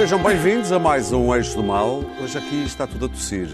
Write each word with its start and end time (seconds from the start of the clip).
Sejam 0.00 0.18
bem-vindos 0.22 0.72
a 0.72 0.78
mais 0.78 1.12
um 1.12 1.34
Eixo 1.34 1.54
do 1.54 1.62
Mal. 1.62 2.02
Hoje 2.22 2.38
aqui 2.38 2.64
está 2.64 2.86
tudo 2.86 3.04
a 3.04 3.08
tossir. 3.10 3.50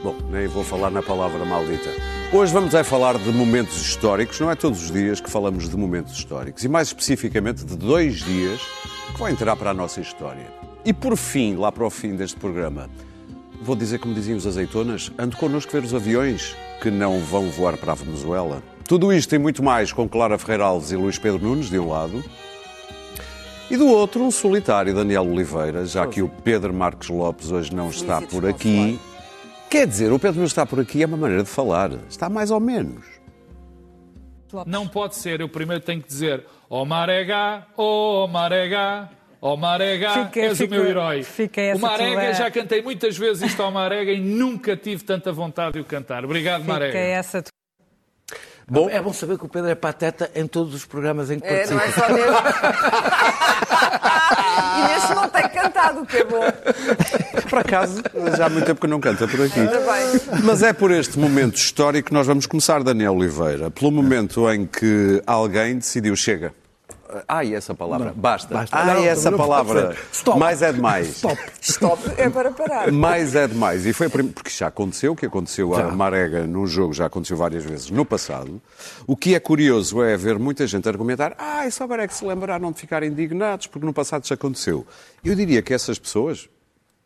Bom, 0.00 0.14
nem 0.30 0.46
vou 0.46 0.62
falar 0.62 0.92
na 0.92 1.02
palavra 1.02 1.44
maldita. 1.44 1.90
Hoje 2.32 2.52
vamos 2.52 2.72
é 2.72 2.84
falar 2.84 3.18
de 3.18 3.32
momentos 3.32 3.82
históricos. 3.82 4.38
Não 4.38 4.48
é 4.48 4.54
todos 4.54 4.80
os 4.80 4.92
dias 4.92 5.20
que 5.20 5.28
falamos 5.28 5.68
de 5.68 5.76
momentos 5.76 6.16
históricos. 6.16 6.62
E 6.62 6.68
mais 6.68 6.86
especificamente 6.86 7.64
de 7.64 7.76
dois 7.76 8.20
dias 8.20 8.60
que 9.12 9.18
vão 9.18 9.28
entrar 9.28 9.56
para 9.56 9.70
a 9.70 9.74
nossa 9.74 10.00
história. 10.00 10.46
E 10.84 10.92
por 10.92 11.16
fim, 11.16 11.56
lá 11.56 11.72
para 11.72 11.84
o 11.84 11.90
fim 11.90 12.14
deste 12.14 12.38
programa, 12.38 12.88
vou 13.60 13.74
dizer 13.74 13.98
como 13.98 14.14
diziam 14.14 14.38
os 14.38 14.46
azeitonas, 14.46 15.10
ando 15.18 15.36
connosco 15.36 15.72
ver 15.72 15.82
os 15.82 15.92
aviões 15.92 16.54
que 16.80 16.92
não 16.92 17.18
vão 17.18 17.50
voar 17.50 17.76
para 17.76 17.90
a 17.90 17.96
Venezuela. 17.96 18.62
Tudo 18.84 19.12
isto 19.12 19.34
e 19.34 19.38
muito 19.38 19.64
mais 19.64 19.92
com 19.92 20.08
Clara 20.08 20.38
Ferreira 20.38 20.66
Alves 20.66 20.92
e 20.92 20.96
Luís 20.96 21.18
Pedro 21.18 21.42
Nunes, 21.42 21.68
de 21.68 21.78
um 21.80 21.88
lado. 21.88 22.22
E 23.70 23.76
do 23.76 23.86
outro, 23.86 24.22
um 24.24 24.30
solitário, 24.30 24.92
Daniel 24.94 25.22
Oliveira, 25.26 25.86
já 25.86 26.06
que 26.06 26.20
o 26.20 26.28
Pedro 26.28 26.74
Marques 26.74 27.08
Lopes 27.08 27.50
hoje 27.52 27.72
não 27.74 27.88
está 27.90 28.20
por 28.20 28.44
aqui. 28.46 28.98
Quer 29.70 29.86
dizer, 29.86 30.12
o 30.12 30.18
Pedro 30.18 30.38
não 30.40 30.46
está 30.46 30.66
por 30.66 30.80
aqui 30.80 31.02
é 31.02 31.06
uma 31.06 31.16
maneira 31.16 31.44
de 31.44 31.48
falar. 31.48 31.92
Está 32.08 32.28
mais 32.28 32.50
ou 32.50 32.58
menos. 32.58 33.04
Não 34.66 34.88
pode 34.88 35.14
ser. 35.14 35.40
Eu 35.40 35.48
primeiro 35.48 35.82
tenho 35.84 36.02
que 36.02 36.08
dizer 36.08 36.44
ó 36.68 36.84
Marega, 36.84 37.64
ó 37.76 38.26
Marega, 38.26 39.08
ó 39.40 39.56
Marega, 39.56 40.26
Fica- 40.26 40.40
és 40.40 40.58
fica- 40.58 40.74
o 40.74 40.78
meu 40.78 40.88
herói. 40.90 41.22
fica 41.22 41.60
essa 41.60 41.78
o 41.78 41.80
Marega, 41.88 42.20
tua- 42.20 42.32
já 42.34 42.50
cantei 42.50 42.82
muitas 42.82 43.16
vezes 43.16 43.44
isto 43.50 43.62
ao 43.62 43.70
Marega 43.70 44.10
e 44.10 44.20
nunca 44.20 44.76
tive 44.76 45.04
tanta 45.04 45.30
vontade 45.32 45.74
de 45.74 45.80
o 45.80 45.84
cantar. 45.84 46.24
Obrigado, 46.24 46.62
Fica 46.62 46.72
Marega. 46.72 46.98
essa 46.98 47.40
tua 47.40 47.50
Bom, 48.72 48.88
É 48.88 49.02
bom 49.02 49.12
saber 49.12 49.36
que 49.36 49.44
o 49.44 49.48
Pedro 49.48 49.68
é 49.68 49.74
pateta 49.74 50.30
em 50.32 50.46
todos 50.46 50.72
os 50.74 50.84
programas 50.84 51.28
em 51.28 51.40
que 51.40 51.46
É, 51.46 51.66
não 51.66 51.76
participa. 51.76 52.06
é 52.06 52.08
só 52.08 52.14
neste. 52.14 52.30
e 54.78 54.82
neste 54.92 55.12
não 55.14 55.28
tem 55.28 55.48
cantado, 55.48 56.00
o 56.02 56.06
que 56.06 56.18
é 56.18 56.24
bom. 56.24 56.40
por 57.50 57.58
acaso, 57.58 58.00
já 58.36 58.46
há 58.46 58.48
muito 58.48 58.66
tempo 58.66 58.80
que 58.80 58.86
não 58.86 59.00
canta 59.00 59.26
por 59.26 59.40
aqui. 59.42 59.58
Mas 60.44 60.62
é 60.62 60.72
por 60.72 60.92
este 60.92 61.18
momento 61.18 61.56
histórico 61.56 62.06
que 62.08 62.14
nós 62.14 62.28
vamos 62.28 62.46
começar, 62.46 62.80
Daniel 62.84 63.16
Oliveira. 63.16 63.72
Pelo 63.72 63.90
momento 63.90 64.48
em 64.48 64.64
que 64.66 65.20
alguém 65.26 65.74
decidiu, 65.78 66.14
chega. 66.14 66.54
Ai, 67.26 67.54
essa 67.54 67.74
palavra. 67.74 68.12
Basta. 68.14 68.54
basta. 68.54 68.76
Ai, 68.76 68.94
Não, 68.94 69.04
essa 69.04 69.30
não 69.30 69.38
palavra. 69.38 69.96
Stop. 70.12 70.38
Mais 70.38 70.62
é 70.62 70.72
demais. 70.72 71.08
Stop. 71.08 71.38
Stop 71.60 72.02
é 72.16 72.28
para 72.30 72.50
parar. 72.50 72.90
Mais 72.92 73.34
é 73.34 73.46
demais. 73.46 73.86
E 73.86 73.92
foi 73.92 74.06
a 74.06 74.10
prim- 74.10 74.28
porque 74.28 74.50
já 74.50 74.66
aconteceu, 74.68 75.12
o 75.12 75.16
que 75.16 75.26
aconteceu 75.26 75.74
a 75.74 75.78
Já. 75.78 75.88
Marega 75.88 76.46
num 76.46 76.66
jogo 76.66 76.92
já 76.92 77.06
aconteceu 77.06 77.36
várias 77.36 77.64
vezes 77.64 77.90
no 77.90 78.04
passado. 78.04 78.60
O 79.06 79.16
que 79.16 79.34
é 79.34 79.40
curioso 79.40 80.02
é 80.02 80.16
ver 80.16 80.38
muita 80.38 80.66
gente 80.66 80.88
argumentar 80.88 81.34
ah, 81.38 81.68
só 81.70 81.84
agora 81.84 82.04
é 82.04 82.08
que 82.08 82.14
se 82.14 82.24
lembraram 82.24 82.70
de 82.72 82.78
ficar 82.80 83.02
indignados, 83.02 83.66
porque 83.66 83.86
no 83.86 83.92
passado 83.92 84.26
já 84.26 84.34
aconteceu. 84.34 84.86
Eu 85.24 85.34
diria 85.34 85.62
que 85.62 85.72
essas 85.74 85.98
pessoas, 85.98 86.48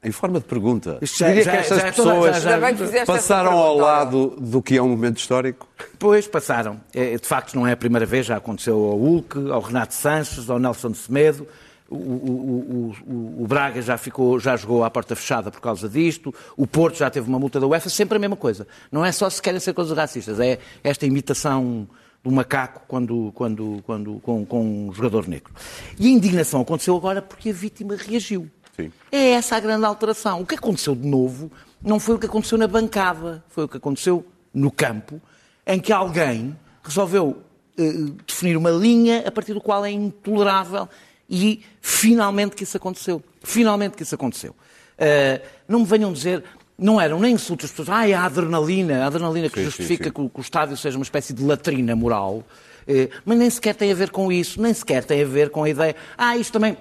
em 0.04 0.12
forma 0.12 0.38
de 0.38 0.44
pergunta, 0.46 0.98
Isto 1.00 1.18
já- 1.18 1.28
diria 1.28 1.42
já- 1.44 1.50
que 1.52 1.56
essas 1.58 1.78
já 1.80 1.86
é 1.88 1.90
pessoas 1.92 2.42
já- 2.42 3.06
passaram 3.06 3.52
ao 3.52 3.76
lado 3.76 4.36
do 4.38 4.62
que 4.62 4.76
é 4.76 4.82
um 4.82 4.88
momento 4.88 5.18
histórico. 5.18 5.68
Depois 5.92 6.26
passaram. 6.26 6.80
É, 6.94 7.16
de 7.16 7.26
facto, 7.26 7.54
não 7.54 7.66
é 7.66 7.72
a 7.72 7.76
primeira 7.76 8.06
vez, 8.06 8.26
já 8.26 8.36
aconteceu 8.36 8.76
ao 8.76 8.96
Hulk, 8.98 9.50
ao 9.50 9.60
Renato 9.60 9.94
Sanches, 9.94 10.48
ao 10.50 10.58
Nelson 10.58 10.90
de 10.90 10.98
Semedo. 10.98 11.46
O, 11.88 11.96
o- 11.96 12.94
o- 13.06 13.12
o- 13.12 13.42
o 13.42 13.46
Braga 13.46 13.80
já, 13.82 13.96
ficou, 13.98 14.40
já 14.40 14.56
jogou 14.56 14.82
à 14.84 14.90
porta 14.90 15.14
fechada 15.14 15.50
por 15.50 15.60
causa 15.60 15.88
disto. 15.88 16.34
O 16.56 16.66
Porto 16.66 16.96
já 16.96 17.10
teve 17.10 17.28
uma 17.28 17.38
multa 17.38 17.60
da 17.60 17.66
UEFA. 17.66 17.88
Sempre 17.90 18.16
a 18.16 18.18
mesma 18.18 18.36
coisa. 18.36 18.66
Não 18.90 19.04
é 19.04 19.12
só 19.12 19.28
se 19.28 19.40
querem 19.40 19.60
ser 19.60 19.74
coisas 19.74 19.96
racistas. 19.96 20.40
É 20.40 20.58
esta 20.82 21.04
imitação 21.06 21.86
do 22.22 22.30
macaco 22.32 22.80
quando, 22.88 23.30
quando, 23.34 23.82
quando, 23.84 24.18
com, 24.20 24.46
com 24.46 24.88
um 24.88 24.92
jogador 24.94 25.28
negro. 25.28 25.52
E 25.98 26.06
a 26.08 26.10
indignação 26.10 26.62
aconteceu 26.62 26.96
agora 26.96 27.20
porque 27.20 27.50
a 27.50 27.52
vítima 27.52 27.96
reagiu. 27.96 28.48
Sim. 28.76 28.92
É 29.10 29.30
essa 29.30 29.56
a 29.56 29.60
grande 29.60 29.84
alteração. 29.84 30.40
O 30.40 30.46
que 30.46 30.54
aconteceu 30.54 30.94
de 30.94 31.06
novo 31.06 31.50
não 31.82 32.00
foi 32.00 32.16
o 32.16 32.18
que 32.18 32.26
aconteceu 32.26 32.58
na 32.58 32.66
bancada, 32.66 33.44
foi 33.48 33.64
o 33.64 33.68
que 33.68 33.76
aconteceu 33.76 34.24
no 34.52 34.70
campo, 34.70 35.20
em 35.66 35.80
que 35.80 35.92
alguém 35.92 36.56
resolveu 36.82 37.42
eh, 37.78 37.92
definir 38.26 38.56
uma 38.56 38.70
linha 38.70 39.24
a 39.26 39.30
partir 39.30 39.54
do 39.54 39.60
qual 39.60 39.84
é 39.84 39.90
intolerável 39.90 40.88
e 41.28 41.62
finalmente 41.80 42.54
que 42.54 42.64
isso 42.64 42.76
aconteceu. 42.76 43.22
Finalmente 43.42 43.96
que 43.96 44.02
isso 44.02 44.14
aconteceu. 44.14 44.54
Eh, 44.96 45.40
não 45.66 45.80
me 45.80 45.86
venham 45.86 46.12
dizer, 46.12 46.44
não 46.78 47.00
eram 47.00 47.20
nem 47.20 47.34
insultos, 47.34 47.66
as 47.66 47.70
pessoas, 47.70 47.88
ai, 47.88 48.12
a 48.12 48.24
adrenalina, 48.24 49.04
a 49.04 49.06
adrenalina 49.06 49.48
que 49.48 49.56
Sim, 49.56 49.60
sim, 49.60 49.64
justifica 49.64 50.04
sim. 50.04 50.10
que 50.10 50.20
o, 50.20 50.28
que 50.28 50.40
o 50.40 50.42
estádio 50.42 50.76
seja 50.76 50.96
uma 50.96 51.04
espécie 51.04 51.32
de 51.32 51.42
latrina 51.42 51.94
moral, 51.96 52.44
eh, 52.86 53.08
mas 53.24 53.38
nem 53.38 53.48
sequer 53.50 53.74
tem 53.74 53.90
a 53.90 53.94
ver 53.94 54.10
com 54.10 54.30
isso, 54.30 54.60
nem 54.60 54.72
sequer 54.72 55.04
tem 55.04 55.22
a 55.22 55.26
ver 55.26 55.50
com 55.50 55.64
a 55.64 55.68
ideia, 55.68 55.96
ah, 56.16 56.36
isto 56.36 56.52
também, 56.52 56.76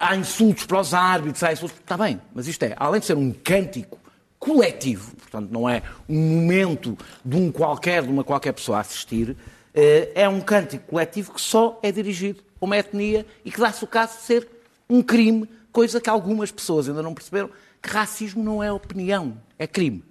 há 0.00 0.16
insultos 0.16 0.64
para 0.64 0.80
os 0.80 0.94
árbitros, 0.94 1.42
há 1.42 1.52
insultos, 1.52 1.78
está 1.78 1.96
bem, 1.96 2.20
mas 2.34 2.48
isto 2.48 2.62
é, 2.62 2.74
além 2.76 3.00
de 3.00 3.06
ser 3.06 3.16
um 3.16 3.32
cântico 3.32 3.98
coletivo, 4.38 5.14
portanto 5.16 5.50
não 5.50 5.68
é 5.68 5.82
um 6.08 6.18
momento 6.18 6.96
de 7.22 7.36
um 7.36 7.52
qualquer, 7.52 8.02
de 8.02 8.08
uma 8.08 8.24
qualquer 8.24 8.52
pessoa 8.52 8.78
a 8.78 8.80
assistir, 8.80 9.36
eh, 9.74 10.10
é 10.14 10.28
um 10.28 10.40
cântico 10.40 10.86
coletivo 10.88 11.32
que 11.34 11.40
só 11.40 11.78
é 11.82 11.92
dirigido 11.92 12.42
a 12.60 12.64
uma 12.64 12.78
etnia 12.78 13.26
e 13.44 13.52
que 13.52 13.60
dá-se 13.60 13.84
o 13.84 13.86
caso 13.86 14.16
de 14.16 14.22
ser 14.22 14.48
um 14.88 15.02
crime, 15.02 15.46
coisa 15.70 16.00
que 16.00 16.08
algumas 16.08 16.50
pessoas 16.50 16.88
ainda 16.88 17.02
não 17.02 17.14
perceberam, 17.14 17.50
que 17.82 17.90
racismo 17.90 18.42
não 18.42 18.62
é 18.62 18.72
opinião, 18.72 19.36
é 19.58 19.66
crime. 19.66 20.02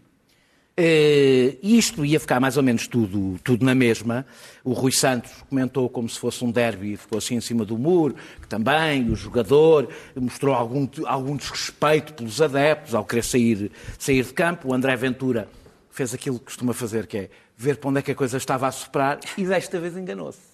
Eh, 0.82 1.58
isto 1.62 2.06
ia 2.06 2.18
ficar 2.22 2.40
mais 2.40 2.56
ou 2.56 2.64
menos 2.64 2.88
tudo, 2.88 3.38
tudo 3.44 3.66
na 3.66 3.76
mesma. 3.76 4.26
O 4.64 4.72
Rui 4.72 4.94
Santos 4.94 5.30
comentou 5.50 5.90
como 5.90 6.08
se 6.08 6.18
fosse 6.18 6.42
um 6.46 6.50
derby 6.50 6.94
e 6.94 6.96
ficou 6.96 7.18
assim 7.18 7.36
em 7.36 7.42
cima 7.42 7.66
do 7.66 7.78
muro, 7.78 8.16
que 8.42 8.48
também 8.48 9.10
o 9.10 9.16
jogador 9.16 9.90
mostrou 10.16 10.56
algum, 10.56 10.88
algum 11.06 11.36
desrespeito 11.36 12.14
pelos 12.14 12.42
adeptos 12.42 12.96
ao 12.96 13.04
querer 13.04 13.26
sair, 13.26 13.72
sair 13.98 14.24
de 14.24 14.32
campo. 14.32 14.70
O 14.70 14.74
André 14.74 14.96
Ventura 14.96 15.50
fez 15.90 16.14
aquilo 16.14 16.40
que 16.40 16.46
costuma 16.46 16.74
fazer, 16.74 17.08
que 17.08 17.18
é 17.18 17.30
ver 17.58 17.76
para 17.76 17.90
onde 17.90 18.00
é 18.00 18.02
que 18.02 18.12
a 18.12 18.16
coisa 18.16 18.38
estava 18.38 18.66
a 18.66 18.72
soprar 18.72 19.20
e 19.38 19.44
desta 19.44 19.82
vez 19.82 19.98
enganou-se. 19.98 20.49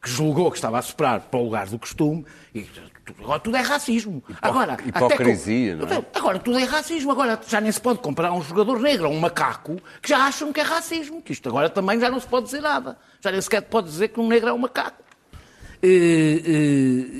Que 0.00 0.08
julgou 0.10 0.50
que 0.50 0.56
estava 0.58 0.78
a 0.78 0.82
soprar 0.82 1.20
para 1.22 1.40
o 1.40 1.44
lugar 1.44 1.66
do 1.68 1.78
costume 1.78 2.24
e 2.54 2.64
agora 3.20 3.40
tudo 3.40 3.56
é 3.56 3.60
racismo. 3.60 4.22
Agora, 4.40 4.74
até 4.74 4.82
com- 4.92 5.06
hipocrisia, 5.06 5.74
não 5.76 5.88
é? 5.88 6.04
Agora 6.14 6.38
tudo 6.38 6.56
é 6.58 6.64
racismo, 6.64 7.10
agora 7.10 7.40
já 7.48 7.60
nem 7.60 7.72
se 7.72 7.80
pode 7.80 7.98
comparar 7.98 8.32
um 8.32 8.40
jogador 8.42 8.78
negro 8.80 9.06
a 9.06 9.08
um 9.08 9.18
macaco 9.18 9.76
que 10.00 10.08
já 10.08 10.18
acham 10.26 10.52
que 10.52 10.60
é 10.60 10.62
racismo, 10.62 11.20
que 11.20 11.32
isto 11.32 11.48
agora 11.48 11.68
também 11.68 11.98
já 11.98 12.08
não 12.10 12.20
se 12.20 12.26
pode 12.28 12.46
dizer 12.46 12.60
nada. 12.60 12.96
Já 13.20 13.32
nem 13.32 13.40
sequer 13.40 13.62
pode 13.62 13.88
dizer 13.88 14.08
que 14.08 14.20
um 14.20 14.28
negro 14.28 14.48
é 14.48 14.52
um 14.52 14.58
macaco. 14.58 15.02
Eh, 15.82 15.88
eh, 15.88 16.48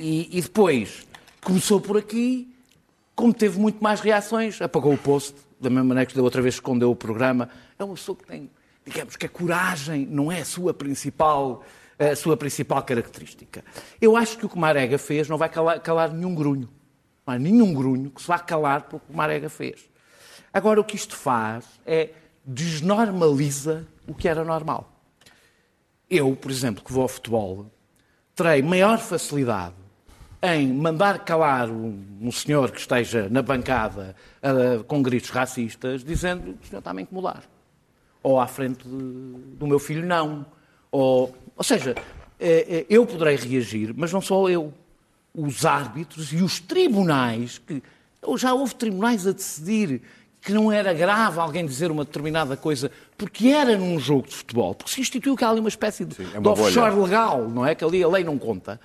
E, 0.00 0.28
e 0.38 0.40
depois 0.42 1.06
começou 1.42 1.80
por 1.80 1.96
aqui, 1.96 2.52
como 3.14 3.32
teve 3.34 3.58
muito 3.58 3.82
mais 3.82 4.00
reações, 4.00 4.60
apagou 4.62 4.92
o 4.92 4.98
post, 4.98 5.34
da 5.60 5.68
mesma 5.68 5.84
maneira 5.84 6.06
que 6.08 6.14
da 6.16 6.22
outra 6.22 6.40
vez 6.40 6.54
escondeu 6.54 6.90
o 6.90 6.96
programa. 6.96 7.48
É 7.78 7.82
uma 7.84 7.94
pessoa 7.94 8.16
que 8.16 8.24
tem, 8.24 8.48
digamos 8.86 9.16
que 9.16 9.26
a 9.26 9.28
coragem 9.28 10.06
não 10.10 10.30
é 10.30 10.40
a 10.40 10.44
sua 10.44 10.72
principal, 10.74 11.64
a 11.98 12.14
sua 12.16 12.36
principal 12.36 12.82
característica. 12.82 13.64
Eu 14.00 14.16
acho 14.16 14.38
que 14.38 14.46
o 14.46 14.48
que 14.48 14.58
Marega 14.58 14.98
fez 14.98 15.28
não 15.28 15.36
vai 15.36 15.48
calar, 15.48 15.80
calar 15.80 16.12
nenhum 16.12 16.34
grunho. 16.34 16.68
Não 17.26 17.34
há 17.34 17.38
nenhum 17.38 17.74
grunho 17.74 18.10
que 18.10 18.20
se 18.22 18.28
vá 18.28 18.38
calar 18.38 18.82
pelo 18.82 19.00
que 19.00 19.12
Marega 19.14 19.48
fez. 19.48 19.88
Agora, 20.52 20.80
o 20.80 20.84
que 20.84 20.96
isto 20.96 21.16
faz 21.16 21.64
é 21.84 22.10
desnormaliza 22.44 23.86
o 24.06 24.14
que 24.14 24.28
era 24.28 24.44
normal. 24.44 24.90
Eu, 26.08 26.34
por 26.34 26.50
exemplo, 26.50 26.82
que 26.82 26.92
vou 26.92 27.02
ao 27.02 27.08
futebol, 27.08 27.66
terei 28.34 28.62
maior 28.62 28.98
facilidade 28.98 29.74
em 30.40 30.72
mandar 30.72 31.24
calar 31.24 31.68
um, 31.68 32.00
um 32.20 32.30
senhor 32.32 32.70
que 32.70 32.78
esteja 32.80 33.28
na 33.28 33.42
bancada 33.42 34.14
ah, 34.42 34.82
com 34.86 35.02
gritos 35.02 35.30
racistas, 35.30 36.02
dizendo 36.04 36.54
que 36.54 36.64
o 36.64 36.68
senhor 36.68 36.78
está-me 36.78 37.00
a 37.00 37.02
incomodar. 37.02 37.42
Ou 38.22 38.40
à 38.40 38.46
frente 38.46 38.86
de- 38.88 39.56
do 39.56 39.66
meu 39.66 39.78
filho, 39.78 40.06
não. 40.06 40.46
Ou, 40.90 41.34
ou 41.58 41.64
seja, 41.64 41.96
eh, 42.38 42.66
eh, 42.68 42.86
eu 42.88 43.04
poderei 43.04 43.34
reagir, 43.34 43.92
mas 43.96 44.12
não 44.12 44.20
só 44.20 44.48
eu. 44.48 44.72
Os 45.34 45.66
árbitros 45.66 46.32
e 46.32 46.36
os 46.36 46.60
tribunais, 46.60 47.58
que 47.58 47.82
já 48.36 48.54
houve 48.54 48.74
tribunais 48.76 49.26
a 49.26 49.32
decidir 49.32 50.00
que 50.40 50.52
não 50.52 50.70
era 50.70 50.94
grave 50.94 51.40
alguém 51.40 51.66
dizer 51.66 51.90
uma 51.90 52.04
determinada 52.04 52.56
coisa 52.56 52.92
porque 53.16 53.48
era 53.48 53.76
num 53.76 53.98
jogo 53.98 54.28
de 54.28 54.36
futebol, 54.36 54.72
porque 54.72 54.92
se 54.92 55.00
instituiu 55.00 55.36
que 55.36 55.44
há 55.44 55.50
ali 55.50 55.58
uma 55.58 55.68
espécie 55.68 56.04
de, 56.04 56.14
é 56.22 56.40
de 56.40 56.48
offshore 56.48 56.92
bolha. 56.92 57.04
legal, 57.04 57.48
não 57.48 57.66
é? 57.66 57.74
Que 57.74 57.84
ali 57.84 58.02
a 58.02 58.08
lei 58.08 58.22
não 58.22 58.38
conta. 58.38 58.80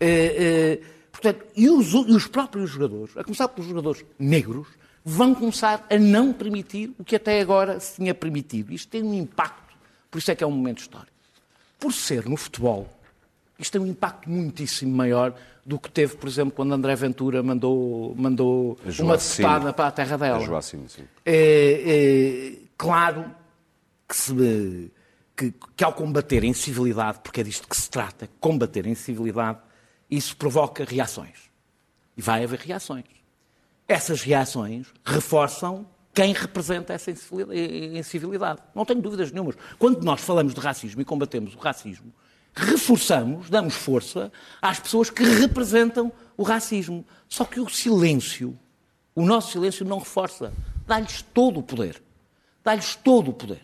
Eh, 0.00 0.80
portanto, 1.12 1.44
e 1.54 1.68
os, 1.68 1.92
e 1.92 2.12
os 2.12 2.26
próprios 2.26 2.70
jogadores, 2.70 3.16
a 3.18 3.22
começar 3.22 3.48
pelos 3.48 3.68
jogadores 3.68 4.02
negros, 4.18 4.66
vão 5.04 5.34
começar 5.34 5.86
a 5.90 5.98
não 5.98 6.32
permitir 6.32 6.90
o 6.98 7.04
que 7.04 7.16
até 7.16 7.38
agora 7.40 7.78
se 7.80 7.96
tinha 7.96 8.14
permitido. 8.14 8.72
Isto 8.72 8.88
tem 8.88 9.02
um 9.02 9.12
impacto, 9.12 9.74
por 10.10 10.18
isso 10.18 10.30
é 10.30 10.34
que 10.34 10.42
é 10.42 10.46
um 10.46 10.50
momento 10.50 10.78
histórico. 10.78 11.13
Por 11.84 11.92
ser 11.92 12.26
no 12.26 12.34
futebol, 12.38 12.88
isto 13.58 13.72
tem 13.72 13.80
um 13.82 13.86
impacto 13.86 14.30
muitíssimo 14.30 14.96
maior 14.96 15.34
do 15.66 15.78
que 15.78 15.90
teve, 15.90 16.16
por 16.16 16.26
exemplo, 16.26 16.54
quando 16.54 16.72
André 16.72 16.96
Ventura 16.96 17.42
mandou, 17.42 18.14
mandou 18.16 18.78
A 18.82 19.02
uma 19.02 19.18
testada 19.18 19.70
para 19.70 19.88
a 19.88 19.90
terra 19.90 20.16
dela. 20.16 20.38
A 20.38 20.40
Joacine, 20.40 20.88
sim. 20.88 21.04
É, 21.26 22.54
é, 22.56 22.58
claro 22.78 23.30
que, 24.08 24.16
se, 24.16 24.90
que, 25.36 25.52
que 25.76 25.84
ao 25.84 25.92
combater 25.92 26.42
a 26.42 26.46
incivilidade, 26.46 27.18
porque 27.22 27.42
é 27.42 27.44
disto 27.44 27.68
que 27.68 27.76
se 27.76 27.90
trata, 27.90 28.30
combater 28.40 28.86
a 28.86 28.88
incivilidade, 28.88 29.58
isso 30.10 30.34
provoca 30.38 30.86
reações. 30.86 31.50
E 32.16 32.22
vai 32.22 32.44
haver 32.44 32.60
reações. 32.60 33.04
essas 33.86 34.22
reações 34.22 34.86
reforçam 35.04 35.86
quem 36.14 36.32
representa 36.32 36.92
essa 36.92 37.10
incivilidade. 37.10 38.62
Não 38.72 38.84
tenho 38.84 39.02
dúvidas 39.02 39.32
nenhumas. 39.32 39.56
Quando 39.78 40.02
nós 40.04 40.20
falamos 40.20 40.54
de 40.54 40.60
racismo 40.60 41.02
e 41.02 41.04
combatemos 41.04 41.54
o 41.54 41.58
racismo, 41.58 42.14
reforçamos, 42.54 43.50
damos 43.50 43.74
força 43.74 44.30
às 44.62 44.78
pessoas 44.78 45.10
que 45.10 45.24
representam 45.24 46.12
o 46.36 46.44
racismo. 46.44 47.04
Só 47.28 47.44
que 47.44 47.58
o 47.58 47.68
silêncio, 47.68 48.56
o 49.14 49.26
nosso 49.26 49.52
silêncio 49.52 49.84
não 49.84 49.98
reforça, 49.98 50.52
dá-lhes 50.86 51.22
todo 51.34 51.58
o 51.58 51.62
poder. 51.62 52.00
Dá-lhes 52.62 52.94
todo 52.94 53.32
o 53.32 53.34
poder. 53.34 53.62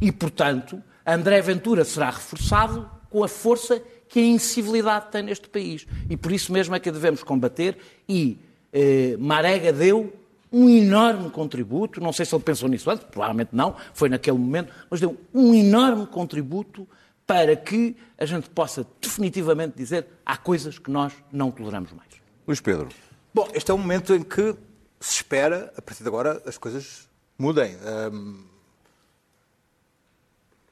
E, 0.00 0.10
portanto, 0.10 0.82
André 1.06 1.40
Ventura 1.40 1.84
será 1.84 2.10
reforçado 2.10 2.90
com 3.08 3.22
a 3.22 3.28
força 3.28 3.80
que 4.08 4.18
a 4.18 4.24
incivilidade 4.24 5.12
tem 5.12 5.22
neste 5.22 5.48
país. 5.48 5.86
E 6.10 6.16
por 6.16 6.32
isso 6.32 6.52
mesmo 6.52 6.74
é 6.74 6.80
que 6.80 6.88
a 6.88 6.92
devemos 6.92 7.22
combater. 7.22 7.78
E 8.08 8.38
eh, 8.72 9.16
Marega 9.18 9.72
deu 9.72 10.12
um 10.54 10.68
enorme 10.68 11.30
contributo, 11.30 12.00
não 12.00 12.12
sei 12.12 12.24
se 12.24 12.32
ele 12.32 12.44
pensou 12.44 12.68
nisso 12.68 12.88
antes, 12.88 13.04
provavelmente 13.04 13.50
não, 13.52 13.74
foi 13.92 14.08
naquele 14.08 14.38
momento, 14.38 14.72
mas 14.88 15.00
deu 15.00 15.18
um 15.34 15.52
enorme 15.52 16.06
contributo 16.06 16.88
para 17.26 17.56
que 17.56 17.96
a 18.16 18.24
gente 18.24 18.48
possa 18.50 18.86
definitivamente 19.00 19.76
dizer 19.76 20.06
há 20.24 20.36
coisas 20.36 20.78
que 20.78 20.90
nós 20.90 21.12
não 21.32 21.50
toleramos 21.50 21.92
mais. 21.92 22.08
Luís 22.46 22.60
Pedro. 22.60 22.88
Bom, 23.32 23.48
este 23.52 23.70
é 23.70 23.74
o 23.74 23.78
momento 23.78 24.14
em 24.14 24.22
que 24.22 24.54
se 25.00 25.14
espera, 25.14 25.72
a 25.76 25.82
partir 25.82 26.04
de 26.04 26.08
agora, 26.08 26.40
as 26.46 26.56
coisas 26.56 27.08
mudem. 27.36 27.76
Um, 28.12 28.44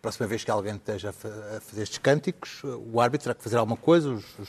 próxima 0.00 0.28
vez 0.28 0.44
que 0.44 0.50
alguém 0.50 0.76
esteja 0.76 1.10
a 1.10 1.60
fazer 1.60 1.82
estes 1.82 1.98
cânticos, 1.98 2.62
o 2.62 3.00
árbitro 3.00 3.24
terá 3.24 3.34
que 3.34 3.42
fazer 3.42 3.56
alguma 3.56 3.76
coisa, 3.76 4.10
os, 4.10 4.24
os 4.38 4.48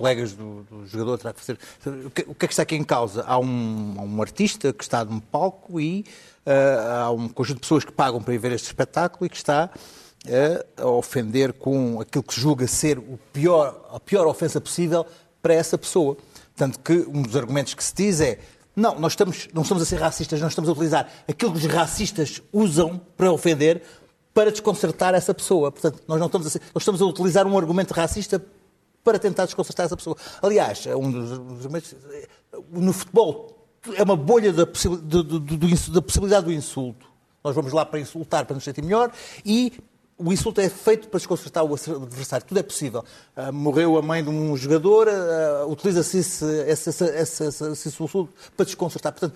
colegas 0.00 0.32
do, 0.32 0.62
do, 0.62 0.86
jogador 0.86 1.18
terá 1.18 1.32
que 1.34 1.40
fazer. 1.40 1.58
O 2.06 2.10
que, 2.10 2.22
o 2.22 2.34
que, 2.34 2.44
é 2.46 2.48
que 2.48 2.54
está 2.54 2.62
aqui 2.62 2.74
em 2.74 2.82
causa? 2.82 3.22
Há 3.26 3.38
um, 3.38 3.96
um 3.98 4.22
artista 4.22 4.72
que 4.72 4.82
está 4.82 5.04
num 5.04 5.20
palco 5.20 5.78
e 5.78 6.06
uh, 6.46 7.02
há 7.02 7.10
um 7.10 7.28
conjunto 7.28 7.56
de 7.56 7.60
pessoas 7.60 7.84
que 7.84 7.92
pagam 7.92 8.22
para 8.22 8.32
ir 8.32 8.38
ver 8.38 8.52
este 8.52 8.66
espetáculo 8.66 9.26
e 9.26 9.28
que 9.28 9.36
está 9.36 9.68
uh, 9.68 10.82
a 10.82 10.86
ofender 10.86 11.52
com 11.52 12.00
aquilo 12.00 12.24
que 12.24 12.40
julga 12.40 12.66
ser 12.66 12.98
o 12.98 13.18
pior, 13.30 13.88
a 13.92 14.00
pior 14.00 14.26
ofensa 14.26 14.58
possível 14.58 15.06
para 15.42 15.52
essa 15.52 15.76
pessoa. 15.76 16.16
Tanto 16.56 16.78
que 16.80 16.92
um 16.92 17.22
dos 17.22 17.36
argumentos 17.36 17.74
que 17.74 17.84
se 17.84 17.94
diz 17.94 18.22
é 18.22 18.38
não, 18.74 18.98
nós 18.98 19.12
estamos, 19.12 19.48
não 19.52 19.62
estamos 19.62 19.82
a 19.82 19.86
ser 19.86 19.96
racistas, 19.96 20.40
nós 20.40 20.52
estamos 20.52 20.70
a 20.70 20.72
utilizar 20.72 21.06
aquilo 21.28 21.52
que 21.52 21.58
os 21.58 21.66
racistas 21.66 22.40
usam 22.52 22.98
para 23.16 23.30
ofender 23.30 23.82
para 24.32 24.50
desconcertar 24.50 25.14
essa 25.14 25.34
pessoa. 25.34 25.70
Portanto, 25.70 26.02
nós 26.06 26.18
não 26.18 26.26
estamos 26.26 26.46
a, 26.46 26.50
ser, 26.50 26.62
nós 26.72 26.82
estamos 26.82 27.02
a 27.02 27.04
utilizar 27.04 27.46
um 27.46 27.58
argumento 27.58 27.92
racista 27.92 28.42
para 29.02 29.18
tentar 29.18 29.46
desconcertar 29.46 29.86
essa 29.86 29.96
pessoa. 29.96 30.16
Aliás, 30.42 30.86
é 30.86 30.94
um 30.94 31.10
dos 31.10 31.32
argumentos. 31.32 31.94
No 32.70 32.92
futebol, 32.92 33.60
é 33.94 34.02
uma 34.02 34.16
bolha 34.16 34.52
da, 34.52 34.64
do, 34.64 35.22
do, 35.22 35.40
do, 35.40 35.92
da 35.92 36.02
possibilidade 36.02 36.46
do 36.46 36.52
insulto. 36.52 37.06
Nós 37.42 37.54
vamos 37.54 37.72
lá 37.72 37.86
para 37.86 37.98
insultar, 37.98 38.44
para 38.44 38.54
nos 38.54 38.64
sentir 38.64 38.82
melhor, 38.82 39.10
e 39.44 39.72
o 40.18 40.30
insulto 40.32 40.60
é 40.60 40.68
feito 40.68 41.08
para 41.08 41.18
desconcertar 41.18 41.64
o 41.64 41.74
adversário. 41.74 42.46
Tudo 42.46 42.60
é 42.60 42.62
possível. 42.62 43.02
Uh, 43.34 43.52
morreu 43.52 43.96
a 43.96 44.02
mãe 44.02 44.22
de 44.22 44.28
um 44.28 44.54
jogador, 44.54 45.08
uh, 45.08 45.70
utiliza-se 45.70 46.18
esse, 46.18 46.44
esse, 46.66 46.90
esse, 46.90 47.44
esse, 47.44 47.88
insulto 47.88 48.28
para 48.54 48.66
desconcertar. 48.66 49.12
Portanto, 49.12 49.34